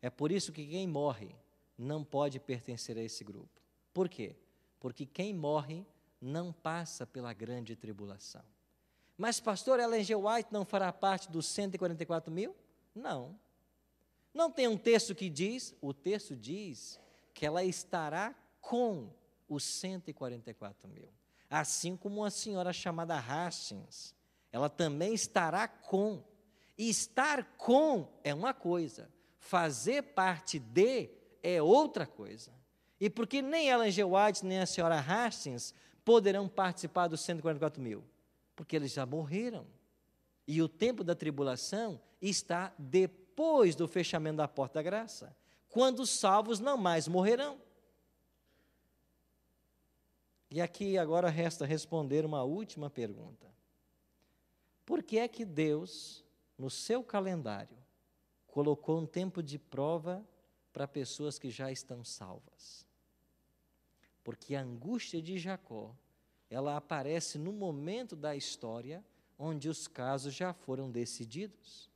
É 0.00 0.08
por 0.08 0.30
isso 0.30 0.52
que 0.52 0.64
quem 0.64 0.86
morre 0.86 1.34
não 1.76 2.04
pode 2.04 2.38
pertencer 2.38 2.96
a 2.98 3.02
esse 3.02 3.24
grupo. 3.24 3.60
Por 3.92 4.08
quê? 4.08 4.36
Porque 4.78 5.04
quem 5.04 5.34
morre 5.34 5.84
não 6.20 6.52
passa 6.52 7.04
pela 7.04 7.32
grande 7.32 7.74
tribulação. 7.74 8.44
Mas, 9.18 9.40
pastor, 9.40 9.80
Ellen 9.80 10.04
G. 10.04 10.14
White 10.14 10.52
não 10.52 10.64
fará 10.64 10.92
parte 10.92 11.28
dos 11.28 11.46
144 11.46 12.32
mil? 12.32 12.54
Não. 12.94 13.36
Não 14.32 14.52
tem 14.52 14.68
um 14.68 14.78
texto 14.78 15.16
que 15.16 15.28
diz, 15.28 15.74
o 15.80 15.92
texto 15.92 16.36
diz 16.36 17.00
que 17.34 17.44
ela 17.44 17.64
estará 17.64 18.32
com 18.60 19.10
os 19.48 19.64
144 19.64 20.88
mil. 20.88 21.10
Assim 21.50 21.96
como 21.96 22.20
uma 22.20 22.30
senhora 22.30 22.72
chamada 22.72 23.16
Hastings, 23.16 24.14
ela 24.52 24.68
também 24.68 25.14
estará 25.14 25.68
com. 25.68 26.22
E 26.78 26.90
estar 26.90 27.44
com 27.56 28.08
é 28.22 28.34
uma 28.34 28.52
coisa, 28.52 29.08
fazer 29.38 30.02
parte 30.02 30.58
de 30.58 31.08
é 31.42 31.62
outra 31.62 32.06
coisa. 32.06 32.52
E 33.00 33.08
porque 33.08 33.40
nem 33.40 33.68
Ellen 33.68 33.90
G. 33.90 34.04
White 34.04 34.44
nem 34.44 34.60
a 34.60 34.66
senhora 34.66 34.98
Hastings 34.98 35.72
poderão 36.04 36.48
participar 36.48 37.08
dos 37.08 37.20
144 37.22 37.80
mil? 37.80 38.04
Porque 38.54 38.76
eles 38.76 38.92
já 38.92 39.06
morreram. 39.06 39.66
E 40.46 40.60
o 40.62 40.68
tempo 40.68 41.02
da 41.02 41.14
tribulação 41.14 42.00
está 42.20 42.72
depois 42.78 43.26
depois 43.36 43.76
do 43.76 43.86
fechamento 43.86 44.38
da 44.38 44.48
porta 44.48 44.78
da 44.78 44.82
graça, 44.82 45.36
quando 45.68 46.00
os 46.00 46.08
salvos 46.08 46.58
não 46.58 46.78
mais 46.78 47.06
morrerão. 47.06 47.58
E 50.50 50.60
aqui 50.60 50.96
agora 50.96 51.28
resta 51.28 51.66
responder 51.66 52.24
uma 52.24 52.42
última 52.44 52.88
pergunta. 52.88 53.52
Por 54.84 55.02
que 55.02 55.18
é 55.18 55.26
que 55.26 55.44
Deus, 55.44 56.24
no 56.56 56.70
seu 56.70 57.02
calendário, 57.02 57.76
colocou 58.46 58.98
um 58.98 59.06
tempo 59.06 59.42
de 59.42 59.58
prova 59.58 60.24
para 60.72 60.86
pessoas 60.86 61.38
que 61.38 61.50
já 61.50 61.72
estão 61.72 62.04
salvas? 62.04 62.86
Porque 64.22 64.54
a 64.54 64.62
angústia 64.62 65.20
de 65.20 65.38
Jacó 65.38 65.94
ela 66.48 66.76
aparece 66.76 67.38
no 67.38 67.52
momento 67.52 68.14
da 68.14 68.36
história 68.36 69.04
onde 69.38 69.68
os 69.68 69.86
casos 69.86 70.34
já 70.34 70.52
foram 70.52 70.90
decididos. 70.90 71.90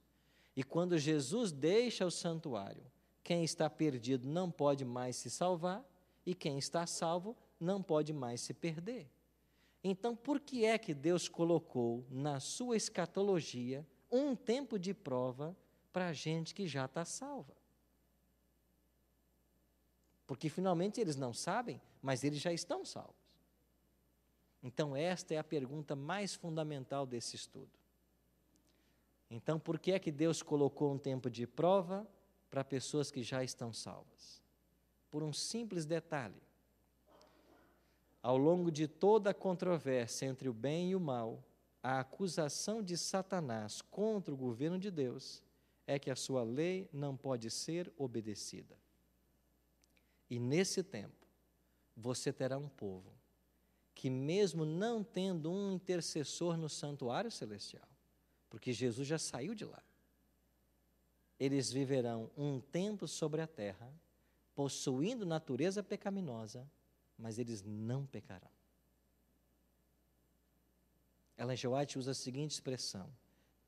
E 0.56 0.62
quando 0.62 0.98
Jesus 0.98 1.52
deixa 1.52 2.04
o 2.04 2.10
santuário, 2.10 2.84
quem 3.22 3.44
está 3.44 3.70
perdido 3.70 4.28
não 4.28 4.50
pode 4.50 4.84
mais 4.84 5.16
se 5.16 5.30
salvar, 5.30 5.84
e 6.26 6.34
quem 6.34 6.58
está 6.58 6.86
salvo 6.86 7.36
não 7.60 7.82
pode 7.82 8.12
mais 8.12 8.40
se 8.40 8.54
perder. 8.54 9.06
Então, 9.84 10.16
por 10.16 10.40
que 10.40 10.64
é 10.64 10.78
que 10.78 10.94
Deus 10.94 11.28
colocou 11.28 12.04
na 12.10 12.40
sua 12.40 12.76
escatologia 12.76 13.86
um 14.10 14.34
tempo 14.34 14.78
de 14.78 14.92
prova 14.92 15.56
para 15.92 16.08
a 16.08 16.12
gente 16.12 16.54
que 16.54 16.66
já 16.66 16.86
está 16.86 17.04
salva? 17.04 17.54
Porque 20.26 20.48
finalmente 20.48 21.00
eles 21.00 21.16
não 21.16 21.32
sabem, 21.32 21.80
mas 22.02 22.24
eles 22.24 22.40
já 22.40 22.52
estão 22.52 22.84
salvos. 22.84 23.14
Então, 24.62 24.94
esta 24.94 25.34
é 25.34 25.38
a 25.38 25.44
pergunta 25.44 25.96
mais 25.96 26.34
fundamental 26.34 27.06
desse 27.06 27.34
estudo. 27.34 27.70
Então, 29.30 29.58
por 29.58 29.78
que 29.78 29.92
é 29.92 29.98
que 29.98 30.12
Deus 30.12 30.42
colocou 30.42 30.92
um 30.92 30.98
tempo 30.98 31.30
de 31.30 31.46
prova 31.46 32.06
para 32.50 32.64
pessoas 32.64 33.10
que 33.10 33.22
já 33.22 33.42
estão 33.42 33.72
salvas? 33.72 34.42
Por 35.10 35.22
um 35.22 35.32
simples 35.32 35.86
detalhe. 35.86 36.42
Ao 38.22 38.36
longo 38.36 38.70
de 38.70 38.86
toda 38.86 39.30
a 39.30 39.34
controvérsia 39.34 40.26
entre 40.26 40.48
o 40.48 40.52
bem 40.52 40.90
e 40.90 40.96
o 40.96 41.00
mal, 41.00 41.42
a 41.82 42.00
acusação 42.00 42.82
de 42.82 42.96
Satanás 42.96 43.80
contra 43.80 44.34
o 44.34 44.36
governo 44.36 44.78
de 44.78 44.90
Deus 44.90 45.42
é 45.86 45.98
que 45.98 46.10
a 46.10 46.16
sua 46.16 46.42
lei 46.42 46.88
não 46.92 47.16
pode 47.16 47.50
ser 47.50 47.90
obedecida. 47.96 48.76
E 50.28 50.38
nesse 50.38 50.82
tempo, 50.82 51.26
você 51.96 52.32
terá 52.32 52.58
um 52.58 52.68
povo 52.68 53.10
que, 53.94 54.08
mesmo 54.08 54.64
não 54.64 55.02
tendo 55.02 55.50
um 55.50 55.72
intercessor 55.72 56.56
no 56.56 56.68
santuário 56.68 57.30
celestial, 57.30 57.88
porque 58.48 58.72
Jesus 58.72 59.08
já 59.08 59.18
saiu 59.18 59.54
de 59.54 59.64
lá, 59.64 59.82
eles 61.38 61.72
viverão 61.72 62.30
um 62.36 62.60
tempo 62.60 63.08
sobre 63.08 63.40
a 63.40 63.46
terra, 63.46 63.92
possuindo 64.54 65.24
natureza 65.24 65.82
pecaminosa, 65.82 66.70
mas 67.20 67.38
eles 67.38 67.62
não 67.62 68.06
pecarão. 68.06 68.50
Ellen 71.36 71.56
G. 71.56 71.68
White 71.68 71.98
usa 71.98 72.10
a 72.10 72.14
seguinte 72.14 72.52
expressão: 72.52 73.10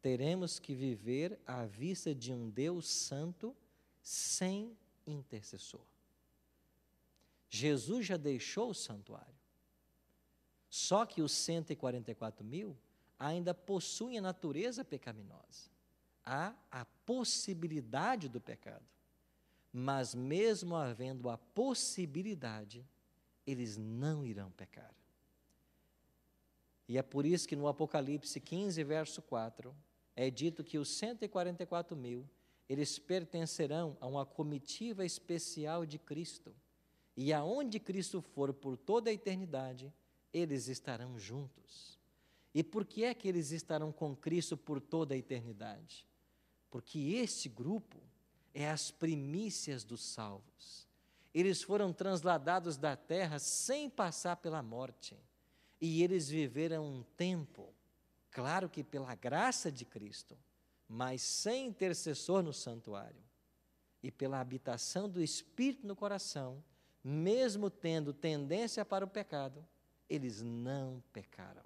teremos 0.00 0.58
que 0.58 0.74
viver 0.74 1.38
à 1.46 1.64
vista 1.64 2.14
de 2.14 2.32
um 2.32 2.50
Deus 2.50 2.88
santo 2.88 3.56
sem 4.02 4.76
intercessor. 5.06 5.84
Jesus 7.48 8.06
já 8.06 8.16
deixou 8.16 8.70
o 8.70 8.74
santuário. 8.74 9.32
Só 10.68 11.04
que 11.04 11.20
os 11.20 11.32
144 11.32 12.44
mil 12.44 12.76
ainda 13.18 13.52
possuem 13.52 14.18
a 14.18 14.22
natureza 14.22 14.82
pecaminosa. 14.84 15.70
Há 16.24 16.54
a 16.70 16.84
possibilidade 17.06 18.28
do 18.28 18.40
pecado. 18.40 18.84
Mas, 19.72 20.14
mesmo 20.14 20.74
havendo 20.74 21.28
a 21.28 21.36
possibilidade, 21.36 22.86
eles 23.46 23.76
não 23.76 24.24
irão 24.24 24.50
pecar. 24.50 24.94
E 26.88 26.98
é 26.98 27.02
por 27.02 27.24
isso 27.24 27.48
que 27.48 27.56
no 27.56 27.68
Apocalipse 27.68 28.40
15, 28.40 28.82
verso 28.84 29.22
4, 29.22 29.74
é 30.14 30.30
dito 30.30 30.62
que 30.62 30.78
os 30.78 30.88
144 30.90 31.96
mil, 31.96 32.28
eles 32.68 32.98
pertencerão 32.98 33.96
a 34.00 34.06
uma 34.06 34.26
comitiva 34.26 35.04
especial 35.04 35.86
de 35.86 35.98
Cristo. 35.98 36.54
E 37.16 37.32
aonde 37.32 37.78
Cristo 37.78 38.20
for 38.20 38.52
por 38.52 38.76
toda 38.76 39.10
a 39.10 39.12
eternidade, 39.12 39.92
eles 40.32 40.68
estarão 40.68 41.18
juntos. 41.18 41.98
E 42.54 42.62
por 42.62 42.84
que 42.84 43.04
é 43.04 43.14
que 43.14 43.28
eles 43.28 43.50
estarão 43.50 43.92
com 43.92 44.14
Cristo 44.14 44.56
por 44.56 44.80
toda 44.80 45.14
a 45.14 45.18
eternidade? 45.18 46.06
Porque 46.70 46.98
este 46.98 47.48
grupo 47.48 47.98
é 48.54 48.68
as 48.68 48.90
primícias 48.90 49.84
dos 49.84 50.02
salvos. 50.02 50.86
Eles 51.34 51.62
foram 51.62 51.92
transladados 51.92 52.76
da 52.76 52.96
terra 52.96 53.38
sem 53.38 53.88
passar 53.88 54.36
pela 54.36 54.62
morte. 54.62 55.16
E 55.80 56.02
eles 56.02 56.28
viveram 56.28 56.84
um 56.84 57.02
tempo, 57.16 57.74
claro 58.30 58.68
que 58.68 58.84
pela 58.84 59.14
graça 59.14 59.72
de 59.72 59.84
Cristo, 59.84 60.38
mas 60.88 61.22
sem 61.22 61.66
intercessor 61.66 62.42
no 62.42 62.52
santuário. 62.52 63.22
E 64.02 64.10
pela 64.10 64.40
habitação 64.40 65.08
do 65.08 65.22
Espírito 65.22 65.86
no 65.86 65.96
coração, 65.96 66.62
mesmo 67.02 67.70
tendo 67.70 68.12
tendência 68.12 68.84
para 68.84 69.04
o 69.04 69.08
pecado, 69.08 69.66
eles 70.08 70.42
não 70.42 71.02
pecaram. 71.12 71.64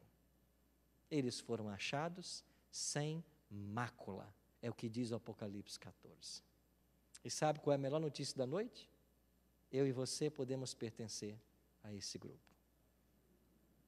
Eles 1.10 1.40
foram 1.40 1.68
achados 1.68 2.44
sem 2.70 3.24
mácula, 3.50 4.32
é 4.62 4.70
o 4.70 4.74
que 4.74 4.88
diz 4.88 5.10
o 5.10 5.16
Apocalipse 5.16 5.78
14. 5.78 6.42
E 7.24 7.30
sabe 7.30 7.58
qual 7.60 7.72
é 7.72 7.74
a 7.76 7.78
melhor 7.78 8.00
notícia 8.00 8.36
da 8.36 8.46
noite? 8.46 8.88
Eu 9.72 9.86
e 9.86 9.92
você 9.92 10.30
podemos 10.30 10.74
pertencer 10.74 11.38
a 11.82 11.92
esse 11.92 12.18
grupo. 12.18 12.38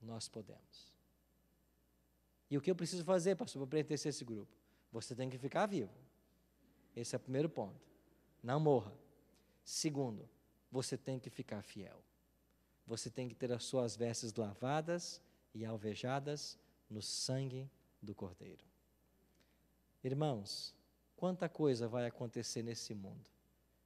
Nós 0.01 0.29
podemos. 0.29 0.93
E 2.51 2.57
o 2.57 2.61
que 2.61 2.71
eu 2.71 2.77
preciso 2.77 3.05
fazer, 3.05 3.37
pastor, 3.37 3.67
para 3.67 3.79
pertencer 3.79 4.09
a 4.09 4.11
esse 4.11 4.25
grupo? 4.25 4.53
Você 4.93 5.15
tem 5.15 5.29
que 5.29 5.39
ficar 5.39 5.67
vivo. 5.67 5.93
Esse 6.97 7.15
é 7.15 7.19
o 7.19 7.21
primeiro 7.21 7.49
ponto. 7.49 7.81
Não 8.43 8.59
morra. 8.59 8.93
Segundo, 9.65 10.29
você 10.71 10.97
tem 10.97 11.19
que 11.19 11.29
ficar 11.29 11.63
fiel 11.63 12.03
você 12.89 13.11
tem 13.11 13.29
que 13.29 13.35
ter 13.35 13.53
as 13.53 13.65
suas 13.65 13.95
vestes 13.95 14.35
lavadas 14.35 15.21
e 15.55 15.63
alvejadas 15.63 16.59
no 16.89 17.03
sangue 17.03 17.71
do 18.01 18.15
Cordeiro. 18.15 18.65
Irmãos, 20.03 20.75
quanta 21.15 21.51
coisa 21.51 21.87
vai 21.87 22.07
acontecer 22.07 22.63
nesse 22.63 22.95
mundo 22.95 23.29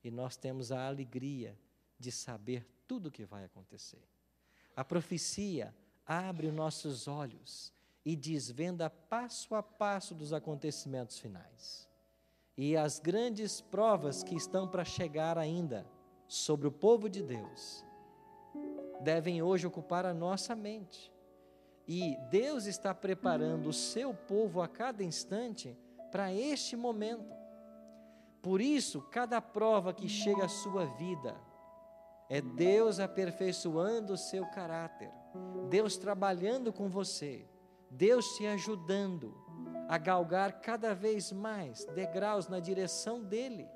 e 0.05 0.11
nós 0.11 0.37
temos 0.37 0.71
a 0.71 0.87
alegria 0.87 1.59
de 2.03 2.11
saber 2.11 2.67
tudo 2.89 3.07
o 3.07 3.11
que 3.11 3.25
vai 3.25 3.45
acontecer. 3.45 4.03
A 4.75 4.85
profecia 4.85 5.73
abre 6.05 6.49
os 6.49 6.55
nossos 6.55 7.07
olhos 7.07 7.73
e 8.05 8.17
desvenda 8.17 8.91
passo 8.91 9.55
a 9.55 9.63
passo 9.63 10.15
dos 10.15 10.33
acontecimentos 10.33 11.19
finais. 11.19 11.89
E 12.57 12.77
as 12.77 12.99
grandes 12.99 13.61
provas 13.61 14.25
que 14.25 14.35
estão 14.35 14.67
para 14.67 14.85
chegar 14.85 15.39
ainda 15.39 15.87
sobre 16.27 16.67
o 16.67 16.73
povo 16.73 17.09
de 17.09 17.23
Deus 17.23 17.85
devem 19.01 19.41
hoje 19.43 19.67
ocupar 19.67 20.05
a 20.05 20.13
nossa 20.13 20.55
mente. 20.57 21.13
E 21.87 22.17
Deus 22.31 22.67
está 22.67 22.93
preparando 22.95 23.69
o 23.69 23.73
seu 23.73 24.13
povo 24.13 24.61
a 24.61 24.69
cada 24.69 25.05
instante 25.05 25.77
para 26.11 26.33
este 26.33 26.77
momento. 26.77 27.33
Por 28.41 28.61
isso, 28.61 29.01
cada 29.03 29.41
prova 29.41 29.95
que 29.95 30.09
chega 30.09 30.45
à 30.45 30.49
sua 30.49 30.87
vida 30.97 31.52
é 32.33 32.41
Deus 32.41 32.99
aperfeiçoando 32.99 34.15
o 34.15 34.17
seu 34.17 34.47
caráter, 34.47 35.11
Deus 35.69 35.99
trabalhando 35.99 36.73
com 36.73 36.89
você, 36.89 37.47
Deus 37.91 38.27
te 38.39 38.47
ajudando 38.47 39.37
a 39.87 39.99
galgar 39.99 40.63
cada 40.63 40.95
vez 40.95 41.31
mais 41.31 41.85
degraus 41.95 42.49
na 42.49 42.59
direção 42.59 43.23
dele. 43.23 43.69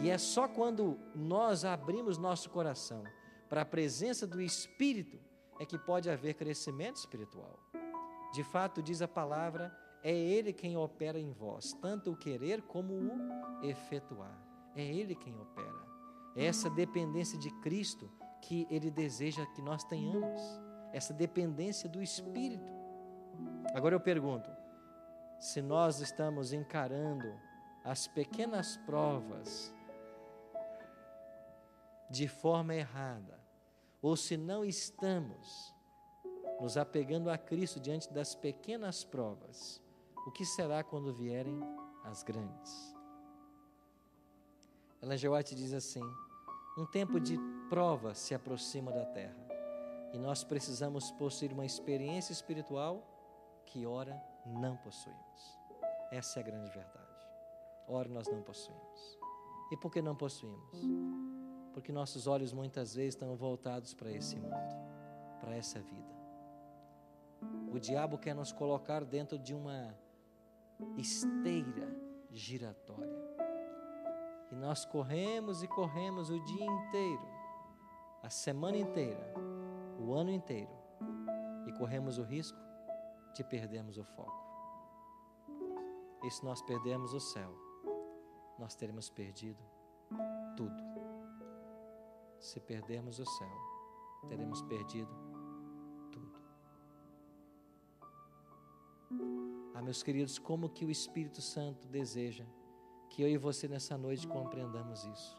E 0.00 0.10
é 0.10 0.18
só 0.18 0.48
quando 0.48 0.98
nós 1.14 1.64
abrimos 1.64 2.18
nosso 2.18 2.50
coração 2.50 3.04
para 3.48 3.62
a 3.62 3.64
presença 3.64 4.26
do 4.26 4.42
Espírito, 4.42 5.20
é 5.60 5.64
que 5.64 5.78
pode 5.78 6.10
haver 6.10 6.34
crescimento 6.34 6.96
espiritual. 6.96 7.60
De 8.34 8.42
fato, 8.42 8.82
diz 8.82 9.00
a 9.02 9.06
palavra, 9.06 9.72
é 10.02 10.12
Ele 10.12 10.52
quem 10.52 10.76
opera 10.76 11.16
em 11.16 11.30
vós, 11.30 11.72
tanto 11.74 12.10
o 12.10 12.16
querer 12.16 12.60
como 12.62 12.92
o 12.92 13.64
efetuar. 13.64 14.36
É 14.74 14.82
Ele 14.82 15.14
quem 15.14 15.38
opera. 15.38 15.91
É 16.34 16.46
essa 16.46 16.70
dependência 16.70 17.38
de 17.38 17.50
Cristo 17.60 18.10
que 18.40 18.66
Ele 18.70 18.90
deseja 18.90 19.46
que 19.46 19.62
nós 19.62 19.84
tenhamos, 19.84 20.40
essa 20.92 21.12
dependência 21.12 21.88
do 21.88 22.02
Espírito. 22.02 22.72
Agora 23.74 23.94
eu 23.94 24.00
pergunto: 24.00 24.50
se 25.38 25.62
nós 25.62 26.00
estamos 26.00 26.52
encarando 26.52 27.32
as 27.84 28.06
pequenas 28.06 28.76
provas 28.78 29.74
de 32.10 32.28
forma 32.28 32.74
errada, 32.74 33.40
ou 34.00 34.16
se 34.16 34.36
não 34.36 34.64
estamos 34.64 35.74
nos 36.60 36.76
apegando 36.76 37.30
a 37.30 37.38
Cristo 37.38 37.80
diante 37.80 38.12
das 38.12 38.34
pequenas 38.34 39.02
provas, 39.02 39.82
o 40.26 40.30
que 40.30 40.44
será 40.44 40.84
quando 40.84 41.12
vierem 41.12 41.60
as 42.04 42.22
grandes? 42.22 42.94
Ellen 45.02 45.18
G. 45.18 45.28
White 45.28 45.54
diz 45.54 45.72
assim: 45.72 46.02
um 46.78 46.86
tempo 46.86 47.18
de 47.20 47.38
prova 47.68 48.14
se 48.14 48.34
aproxima 48.34 48.92
da 48.92 49.04
terra 49.04 49.48
e 50.12 50.18
nós 50.18 50.44
precisamos 50.44 51.10
possuir 51.12 51.52
uma 51.52 51.66
experiência 51.66 52.32
espiritual 52.32 53.02
que, 53.66 53.86
ora, 53.86 54.22
não 54.46 54.76
possuímos. 54.76 55.58
Essa 56.10 56.40
é 56.40 56.42
a 56.42 56.46
grande 56.46 56.70
verdade. 56.70 57.28
Ora, 57.88 58.08
nós 58.08 58.28
não 58.28 58.42
possuímos. 58.42 59.18
E 59.70 59.76
por 59.76 59.90
que 59.90 60.02
não 60.02 60.14
possuímos? 60.14 60.76
porque 61.72 61.90
nossos 61.90 62.26
olhos 62.26 62.52
muitas 62.52 62.94
vezes 62.94 63.14
estão 63.14 63.34
voltados 63.34 63.94
para 63.94 64.10
esse 64.12 64.36
mundo, 64.36 64.76
para 65.40 65.56
essa 65.56 65.80
vida. 65.80 66.12
O 67.72 67.78
diabo 67.78 68.18
quer 68.18 68.34
nos 68.34 68.52
colocar 68.52 69.04
dentro 69.04 69.38
de 69.38 69.54
uma 69.54 69.94
esteira 70.96 71.88
giratória. 72.30 73.31
E 74.52 74.54
nós 74.54 74.84
corremos 74.84 75.62
e 75.62 75.66
corremos 75.66 76.28
o 76.28 76.38
dia 76.38 76.66
inteiro, 76.66 77.26
a 78.22 78.28
semana 78.28 78.76
inteira, 78.76 79.32
o 79.98 80.12
ano 80.12 80.30
inteiro, 80.30 80.70
e 81.66 81.72
corremos 81.72 82.18
o 82.18 82.22
risco 82.22 82.58
de 83.34 83.42
perdermos 83.42 83.96
o 83.96 84.04
foco. 84.04 84.42
E 86.22 86.30
se 86.30 86.44
nós 86.44 86.60
perdermos 86.60 87.14
o 87.14 87.18
céu, 87.18 87.50
nós 88.58 88.74
teremos 88.74 89.08
perdido 89.08 89.64
tudo. 90.54 90.82
Se 92.38 92.60
perdermos 92.60 93.18
o 93.18 93.24
céu, 93.24 93.58
teremos 94.28 94.60
perdido 94.60 95.14
tudo. 96.10 96.38
Ah, 99.74 99.80
meus 99.80 100.02
queridos, 100.02 100.38
como 100.38 100.68
que 100.68 100.84
o 100.84 100.90
Espírito 100.90 101.40
Santo 101.40 101.88
deseja 101.88 102.44
que 103.12 103.22
eu 103.22 103.28
e 103.28 103.36
você 103.36 103.68
nessa 103.68 103.96
noite 103.98 104.26
compreendamos 104.26 105.04
isso. 105.04 105.38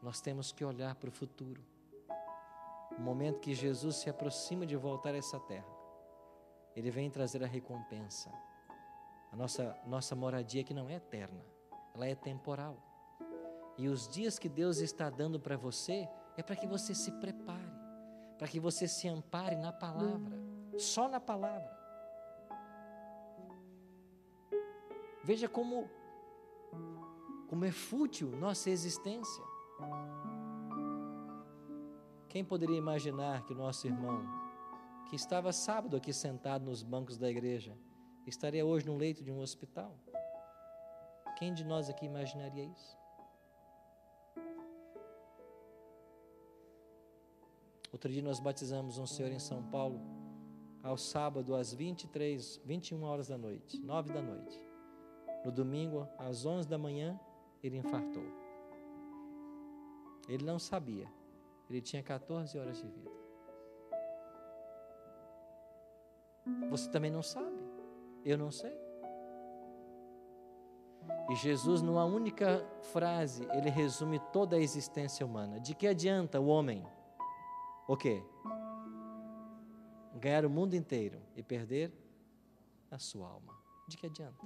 Nós 0.00 0.20
temos 0.20 0.52
que 0.52 0.64
olhar 0.64 0.94
para 0.94 1.08
o 1.08 1.12
futuro. 1.12 1.60
O 2.96 3.00
momento 3.00 3.40
que 3.40 3.52
Jesus 3.52 3.96
se 3.96 4.08
aproxima 4.08 4.64
de 4.64 4.76
voltar 4.76 5.12
a 5.12 5.16
essa 5.16 5.40
terra, 5.40 5.66
Ele 6.76 6.88
vem 6.88 7.10
trazer 7.10 7.42
a 7.42 7.48
recompensa. 7.48 8.30
A 9.32 9.36
nossa, 9.36 9.76
nossa 9.84 10.14
moradia 10.14 10.62
que 10.62 10.72
não 10.72 10.88
é 10.88 10.94
eterna, 10.94 11.44
ela 11.94 12.06
é 12.06 12.14
temporal. 12.14 12.76
E 13.76 13.88
os 13.88 14.06
dias 14.06 14.38
que 14.38 14.48
Deus 14.48 14.78
está 14.78 15.10
dando 15.10 15.40
para 15.40 15.56
você 15.56 16.08
é 16.36 16.42
para 16.44 16.54
que 16.54 16.66
você 16.66 16.94
se 16.94 17.10
prepare, 17.12 17.72
para 18.38 18.46
que 18.46 18.60
você 18.60 18.86
se 18.86 19.08
ampare 19.08 19.56
na 19.56 19.72
palavra, 19.72 20.38
só 20.78 21.08
na 21.08 21.18
palavra. 21.18 21.81
Veja 25.24 25.48
como 25.48 25.88
como 27.52 27.66
é 27.66 27.70
fútil 27.70 28.30
nossa 28.30 28.70
existência. 28.70 29.44
Quem 32.30 32.42
poderia 32.42 32.78
imaginar 32.78 33.44
que 33.44 33.52
o 33.52 33.56
nosso 33.56 33.86
irmão, 33.86 34.22
que 35.10 35.16
estava 35.16 35.52
sábado 35.52 35.94
aqui 35.94 36.14
sentado 36.14 36.64
nos 36.64 36.82
bancos 36.82 37.18
da 37.18 37.28
igreja, 37.28 37.76
estaria 38.26 38.64
hoje 38.64 38.86
no 38.86 38.96
leito 38.96 39.22
de 39.22 39.30
um 39.30 39.40
hospital? 39.40 39.94
Quem 41.38 41.52
de 41.52 41.62
nós 41.62 41.90
aqui 41.90 42.06
imaginaria 42.06 42.64
isso? 42.64 42.96
Outro 47.92 48.10
dia 48.10 48.22
nós 48.22 48.40
batizamos 48.40 48.96
um 48.96 49.06
senhor 49.06 49.30
em 49.30 49.38
São 49.38 49.62
Paulo, 49.64 50.00
ao 50.82 50.96
sábado 50.96 51.54
às 51.54 51.74
23, 51.74 52.62
21 52.64 53.02
horas 53.02 53.28
da 53.28 53.36
noite, 53.36 53.78
9 53.78 54.10
da 54.10 54.22
noite. 54.22 54.71
No 55.44 55.50
domingo, 55.50 56.08
às 56.18 56.46
11 56.46 56.68
da 56.68 56.78
manhã, 56.78 57.18
ele 57.62 57.76
infartou. 57.76 58.24
Ele 60.28 60.44
não 60.44 60.58
sabia. 60.58 61.08
Ele 61.68 61.80
tinha 61.80 62.02
14 62.02 62.58
horas 62.58 62.80
de 62.80 62.88
vida. 62.88 63.10
Você 66.70 66.88
também 66.90 67.10
não 67.10 67.22
sabe. 67.22 67.62
Eu 68.24 68.38
não 68.38 68.50
sei. 68.50 68.72
E 71.30 71.34
Jesus, 71.36 71.82
numa 71.82 72.04
única 72.04 72.64
frase, 72.92 73.46
ele 73.52 73.70
resume 73.70 74.20
toda 74.32 74.56
a 74.56 74.60
existência 74.60 75.24
humana. 75.24 75.58
De 75.58 75.74
que 75.74 75.86
adianta 75.86 76.40
o 76.40 76.46
homem? 76.46 76.86
O 77.88 77.96
quê? 77.96 78.22
Ganhar 80.14 80.44
o 80.44 80.50
mundo 80.50 80.74
inteiro 80.74 81.20
e 81.34 81.42
perder 81.42 81.92
a 82.90 82.98
sua 82.98 83.28
alma. 83.28 83.61
De 83.92 83.98
que 83.98 84.06
adianta? 84.06 84.42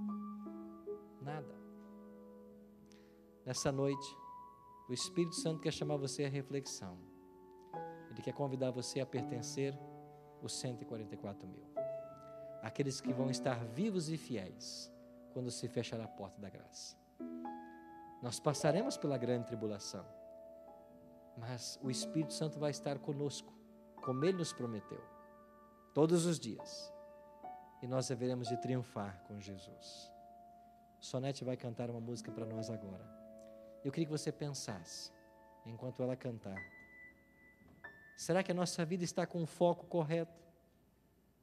Nada. 1.22 1.54
Nessa 3.44 3.70
noite, 3.70 4.18
o 4.88 4.92
Espírito 4.92 5.36
Santo 5.36 5.60
quer 5.60 5.72
chamar 5.72 5.98
você 5.98 6.24
à 6.24 6.28
reflexão. 6.28 6.98
Ele 8.10 8.20
quer 8.22 8.32
convidar 8.32 8.72
você 8.72 8.98
a 8.98 9.06
pertencer 9.06 9.72
os 10.42 10.52
144 10.58 11.46
mil. 11.46 11.64
Aqueles 12.60 13.00
que 13.00 13.12
vão 13.12 13.30
estar 13.30 13.64
vivos 13.66 14.10
e 14.10 14.16
fiéis 14.16 14.92
quando 15.32 15.48
se 15.52 15.68
fechar 15.68 16.00
a 16.00 16.08
porta 16.08 16.40
da 16.40 16.50
graça. 16.50 16.96
Nós 18.20 18.40
passaremos 18.40 18.96
pela 18.96 19.16
grande 19.16 19.46
tribulação, 19.46 20.04
mas 21.38 21.78
o 21.84 21.88
Espírito 21.88 22.32
Santo 22.32 22.58
vai 22.58 22.72
estar 22.72 22.98
conosco, 22.98 23.54
como 24.04 24.24
ele 24.24 24.38
nos 24.38 24.52
prometeu, 24.52 25.04
todos 25.94 26.26
os 26.26 26.40
dias. 26.40 26.95
E 27.82 27.86
nós 27.86 28.10
haveremos 28.10 28.48
de 28.48 28.56
triunfar 28.56 29.22
com 29.26 29.40
Jesus. 29.40 30.10
Sonete 31.00 31.44
vai 31.44 31.56
cantar 31.56 31.90
uma 31.90 32.00
música 32.00 32.32
para 32.32 32.46
nós 32.46 32.70
agora. 32.70 33.04
Eu 33.84 33.92
queria 33.92 34.06
que 34.06 34.12
você 34.12 34.32
pensasse, 34.32 35.12
enquanto 35.64 36.02
ela 36.02 36.16
cantar: 36.16 36.58
será 38.16 38.42
que 38.42 38.50
a 38.50 38.54
nossa 38.54 38.84
vida 38.84 39.04
está 39.04 39.26
com 39.26 39.42
o 39.42 39.46
foco 39.46 39.86
correto? 39.86 40.46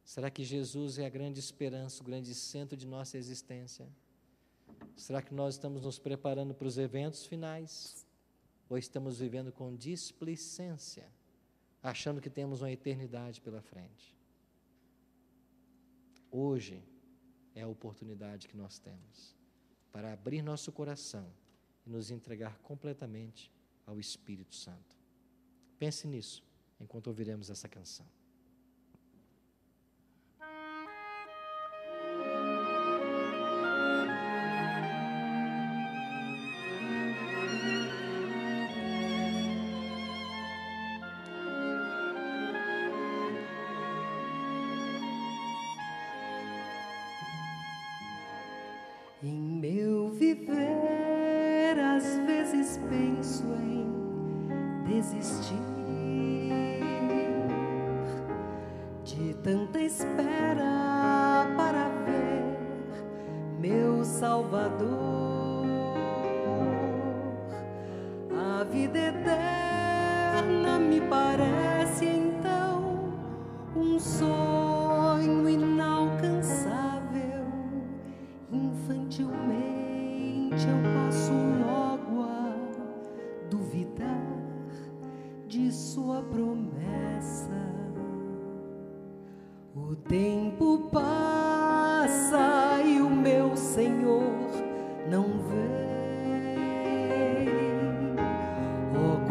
Será 0.04 0.30
que 0.30 0.44
Jesus 0.44 1.00
é 1.00 1.06
a 1.06 1.10
grande 1.10 1.40
esperança, 1.40 2.02
o 2.02 2.06
grande 2.06 2.36
centro 2.36 2.76
de 2.76 2.86
nossa 2.86 3.18
existência? 3.18 3.88
Será 4.98 5.22
que 5.22 5.34
nós 5.34 5.56
estamos 5.56 5.84
nos 5.84 5.98
preparando 5.98 6.54
para 6.54 6.68
os 6.68 6.78
eventos 6.78 7.26
finais? 7.26 8.06
Ou 8.70 8.78
estamos 8.78 9.20
vivendo 9.20 9.52
com 9.52 9.76
displicência, 9.76 11.08
achando 11.82 12.20
que 12.20 12.30
temos 12.30 12.62
uma 12.62 12.72
eternidade 12.72 13.40
pela 13.40 13.62
frente? 13.62 14.14
Hoje 16.36 16.84
é 17.54 17.62
a 17.62 17.68
oportunidade 17.68 18.48
que 18.48 18.58
nós 18.58 18.80
temos 18.80 19.36
para 19.92 20.12
abrir 20.12 20.42
nosso 20.42 20.72
coração 20.72 21.32
e 21.86 21.92
nos 21.92 22.10
entregar 22.10 22.58
completamente 22.64 23.52
ao 23.86 24.00
Espírito 24.00 24.56
Santo. 24.56 24.98
Pense 25.78 26.08
nisso 26.08 26.44
enquanto 26.80 27.06
ouviremos 27.06 27.52
essa 27.52 27.70
canção. 27.70 28.08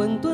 Já 0.03 0.32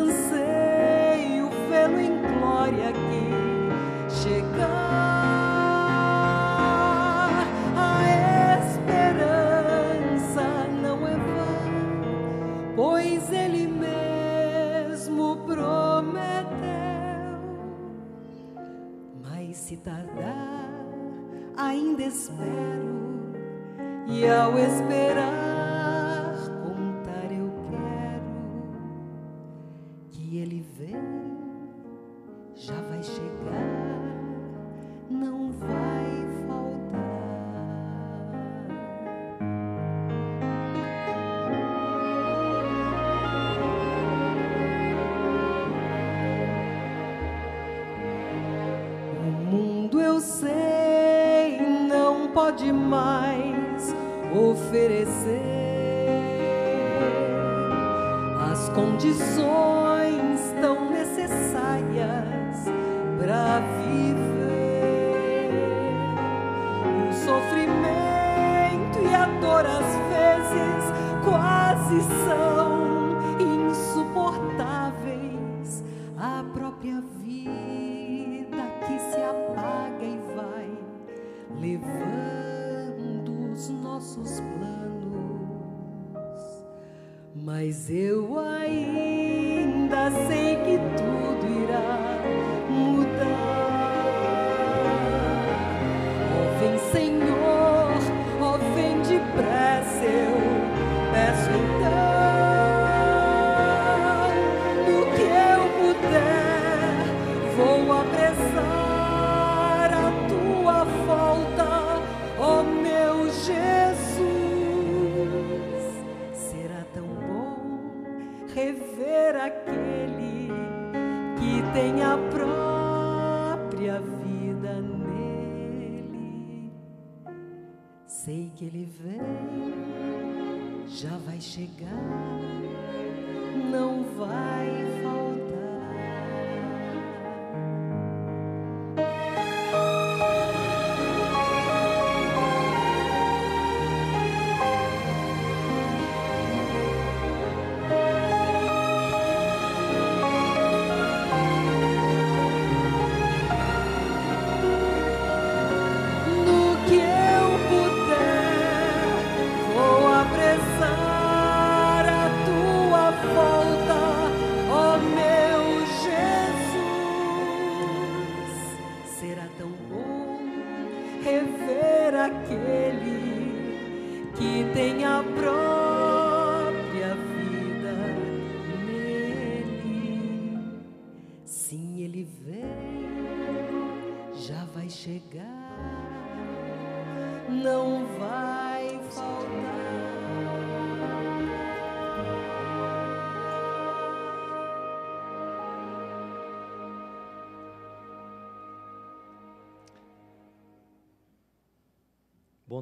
chegar, 131.58 132.27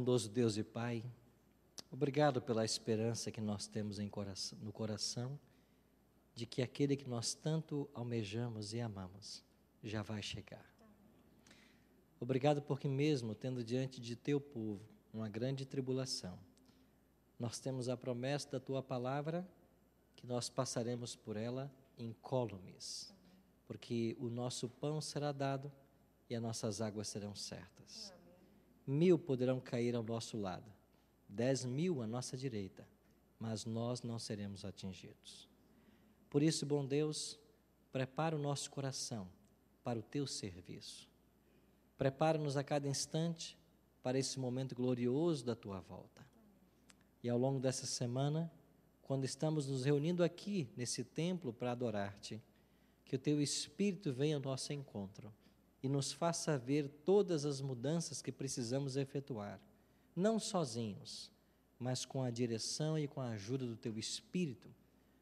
Bondoso 0.06 0.28
Deus 0.28 0.56
e 0.56 0.62
Pai, 0.62 1.04
obrigado 1.90 2.40
pela 2.40 2.64
esperança 2.64 3.32
que 3.32 3.40
nós 3.40 3.66
temos 3.66 3.98
em 3.98 4.08
coração- 4.08 4.56
no 4.62 4.72
coração 4.72 5.36
de 6.32 6.46
que 6.46 6.62
aquele 6.62 6.96
que 6.96 7.08
nós 7.08 7.34
tanto 7.34 7.90
almejamos 7.92 8.72
e 8.72 8.80
amamos 8.80 9.42
já 9.82 10.02
vai 10.02 10.22
chegar. 10.22 10.64
Obrigado 12.20 12.62
porque, 12.62 12.86
mesmo 12.86 13.34
tendo 13.34 13.64
diante 13.64 14.00
de 14.00 14.14
teu 14.14 14.40
povo 14.40 14.80
uma 15.12 15.28
grande 15.28 15.66
tribulação, 15.66 16.38
nós 17.36 17.58
temos 17.58 17.88
a 17.88 17.96
promessa 17.96 18.48
da 18.48 18.60
tua 18.60 18.84
palavra 18.84 19.44
que 20.14 20.24
nós 20.24 20.48
passaremos 20.48 21.16
por 21.16 21.36
ela 21.36 21.68
incólumes, 21.98 23.12
porque 23.66 24.16
o 24.20 24.28
nosso 24.28 24.68
pão 24.68 25.00
será 25.00 25.32
dado 25.32 25.72
e 26.30 26.36
as 26.36 26.40
nossas 26.40 26.80
águas 26.80 27.08
serão 27.08 27.34
certas. 27.34 28.14
Mil 28.86 29.18
poderão 29.18 29.58
cair 29.58 29.96
ao 29.96 30.02
nosso 30.02 30.36
lado, 30.36 30.70
dez 31.28 31.64
mil 31.64 32.02
à 32.02 32.06
nossa 32.06 32.36
direita, 32.36 32.86
mas 33.38 33.64
nós 33.64 34.02
não 34.02 34.18
seremos 34.18 34.64
atingidos. 34.64 35.48
Por 36.30 36.42
isso, 36.42 36.64
bom 36.64 36.84
Deus, 36.84 37.38
prepara 37.90 38.36
o 38.36 38.38
nosso 38.38 38.70
coração 38.70 39.28
para 39.82 39.98
o 39.98 40.02
teu 40.02 40.26
serviço. 40.26 41.08
Prepara-nos 41.98 42.56
a 42.56 42.62
cada 42.62 42.86
instante 42.86 43.58
para 44.02 44.18
esse 44.18 44.38
momento 44.38 44.74
glorioso 44.74 45.44
da 45.44 45.56
tua 45.56 45.80
volta. 45.80 46.24
E 47.22 47.28
ao 47.28 47.38
longo 47.38 47.58
dessa 47.58 47.86
semana, 47.86 48.52
quando 49.02 49.24
estamos 49.24 49.66
nos 49.66 49.84
reunindo 49.84 50.22
aqui 50.22 50.68
nesse 50.76 51.02
templo 51.02 51.52
para 51.52 51.72
adorar-te, 51.72 52.40
que 53.04 53.16
o 53.16 53.18
teu 53.18 53.40
Espírito 53.40 54.12
venha 54.12 54.36
ao 54.36 54.42
nosso 54.42 54.72
encontro 54.72 55.32
e 55.82 55.88
nos 55.88 56.12
faça 56.12 56.58
ver 56.58 56.88
todas 56.88 57.44
as 57.44 57.60
mudanças 57.60 58.22
que 58.22 58.32
precisamos 58.32 58.96
efetuar, 58.96 59.60
não 60.14 60.38
sozinhos, 60.38 61.30
mas 61.78 62.04
com 62.04 62.22
a 62.22 62.30
direção 62.30 62.98
e 62.98 63.06
com 63.06 63.20
a 63.20 63.30
ajuda 63.30 63.66
do 63.66 63.76
teu 63.76 63.98
Espírito, 63.98 64.74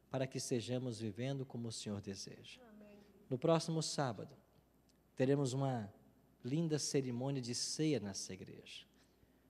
para 0.09 0.25
que 0.25 0.37
estejamos 0.37 0.99
vivendo 0.99 1.45
como 1.45 1.67
o 1.67 1.71
Senhor 1.71 2.01
deseja. 2.01 2.61
No 3.29 3.37
próximo 3.37 3.81
sábado, 3.81 4.35
teremos 5.15 5.51
uma 5.51 5.91
linda 6.43 6.79
cerimônia 6.79 7.41
de 7.41 7.53
ceia 7.53 7.99
nessa 7.99 8.33
igreja. 8.33 8.85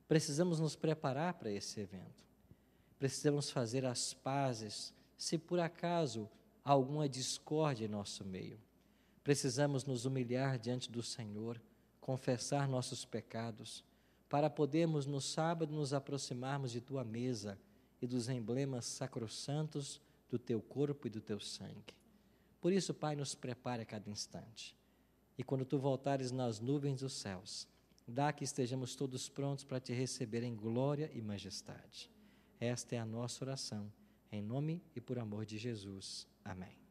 Precisamos 0.07 0.59
nos 0.59 0.75
preparar 0.75 1.33
para 1.35 1.51
esse 1.51 1.79
evento. 1.79 2.23
Precisamos 2.97 3.49
fazer 3.49 3.85
as 3.85 4.13
pazes, 4.13 4.93
se 5.17 5.37
por 5.37 5.59
acaso 5.59 6.29
há 6.63 6.71
alguma 6.71 7.09
discórdia 7.09 7.85
em 7.85 7.89
nosso 7.89 8.23
meio. 8.23 8.59
Precisamos 9.25 9.85
nos 9.85 10.05
humilhar 10.05 10.59
diante 10.59 10.91
do 10.91 11.01
Senhor, 11.01 11.59
confessar 11.99 12.67
nossos 12.67 13.03
pecados, 13.05 13.83
para 14.29 14.51
podermos 14.51 15.07
no 15.07 15.19
sábado 15.19 15.73
nos 15.73 15.95
aproximarmos 15.95 16.71
de 16.71 16.79
tua 16.79 17.03
mesa 17.03 17.57
e 17.99 18.05
dos 18.05 18.29
emblemas 18.29 18.85
sacrossantos 18.85 19.99
do 20.29 20.37
teu 20.37 20.61
corpo 20.61 21.07
e 21.07 21.09
do 21.09 21.21
teu 21.21 21.39
sangue. 21.39 21.95
Por 22.61 22.71
isso, 22.71 22.93
Pai, 22.93 23.15
nos 23.15 23.33
prepare 23.33 23.81
a 23.81 23.85
cada 23.85 24.11
instante. 24.11 24.77
E 25.35 25.43
quando 25.43 25.65
tu 25.65 25.79
voltares 25.79 26.31
nas 26.31 26.59
nuvens 26.59 26.99
dos 26.99 27.13
céus, 27.13 27.67
dá 28.07 28.31
que 28.31 28.43
estejamos 28.43 28.95
todos 28.95 29.27
prontos 29.27 29.63
para 29.63 29.79
te 29.79 29.91
receber 29.91 30.43
em 30.43 30.55
glória 30.55 31.09
e 31.11 31.19
majestade. 31.19 32.11
Esta 32.59 32.95
é 32.95 32.99
a 32.99 33.05
nossa 33.05 33.43
oração, 33.43 33.91
em 34.31 34.43
nome 34.43 34.83
e 34.95 35.01
por 35.01 35.17
amor 35.17 35.47
de 35.47 35.57
Jesus. 35.57 36.27
Amém. 36.43 36.84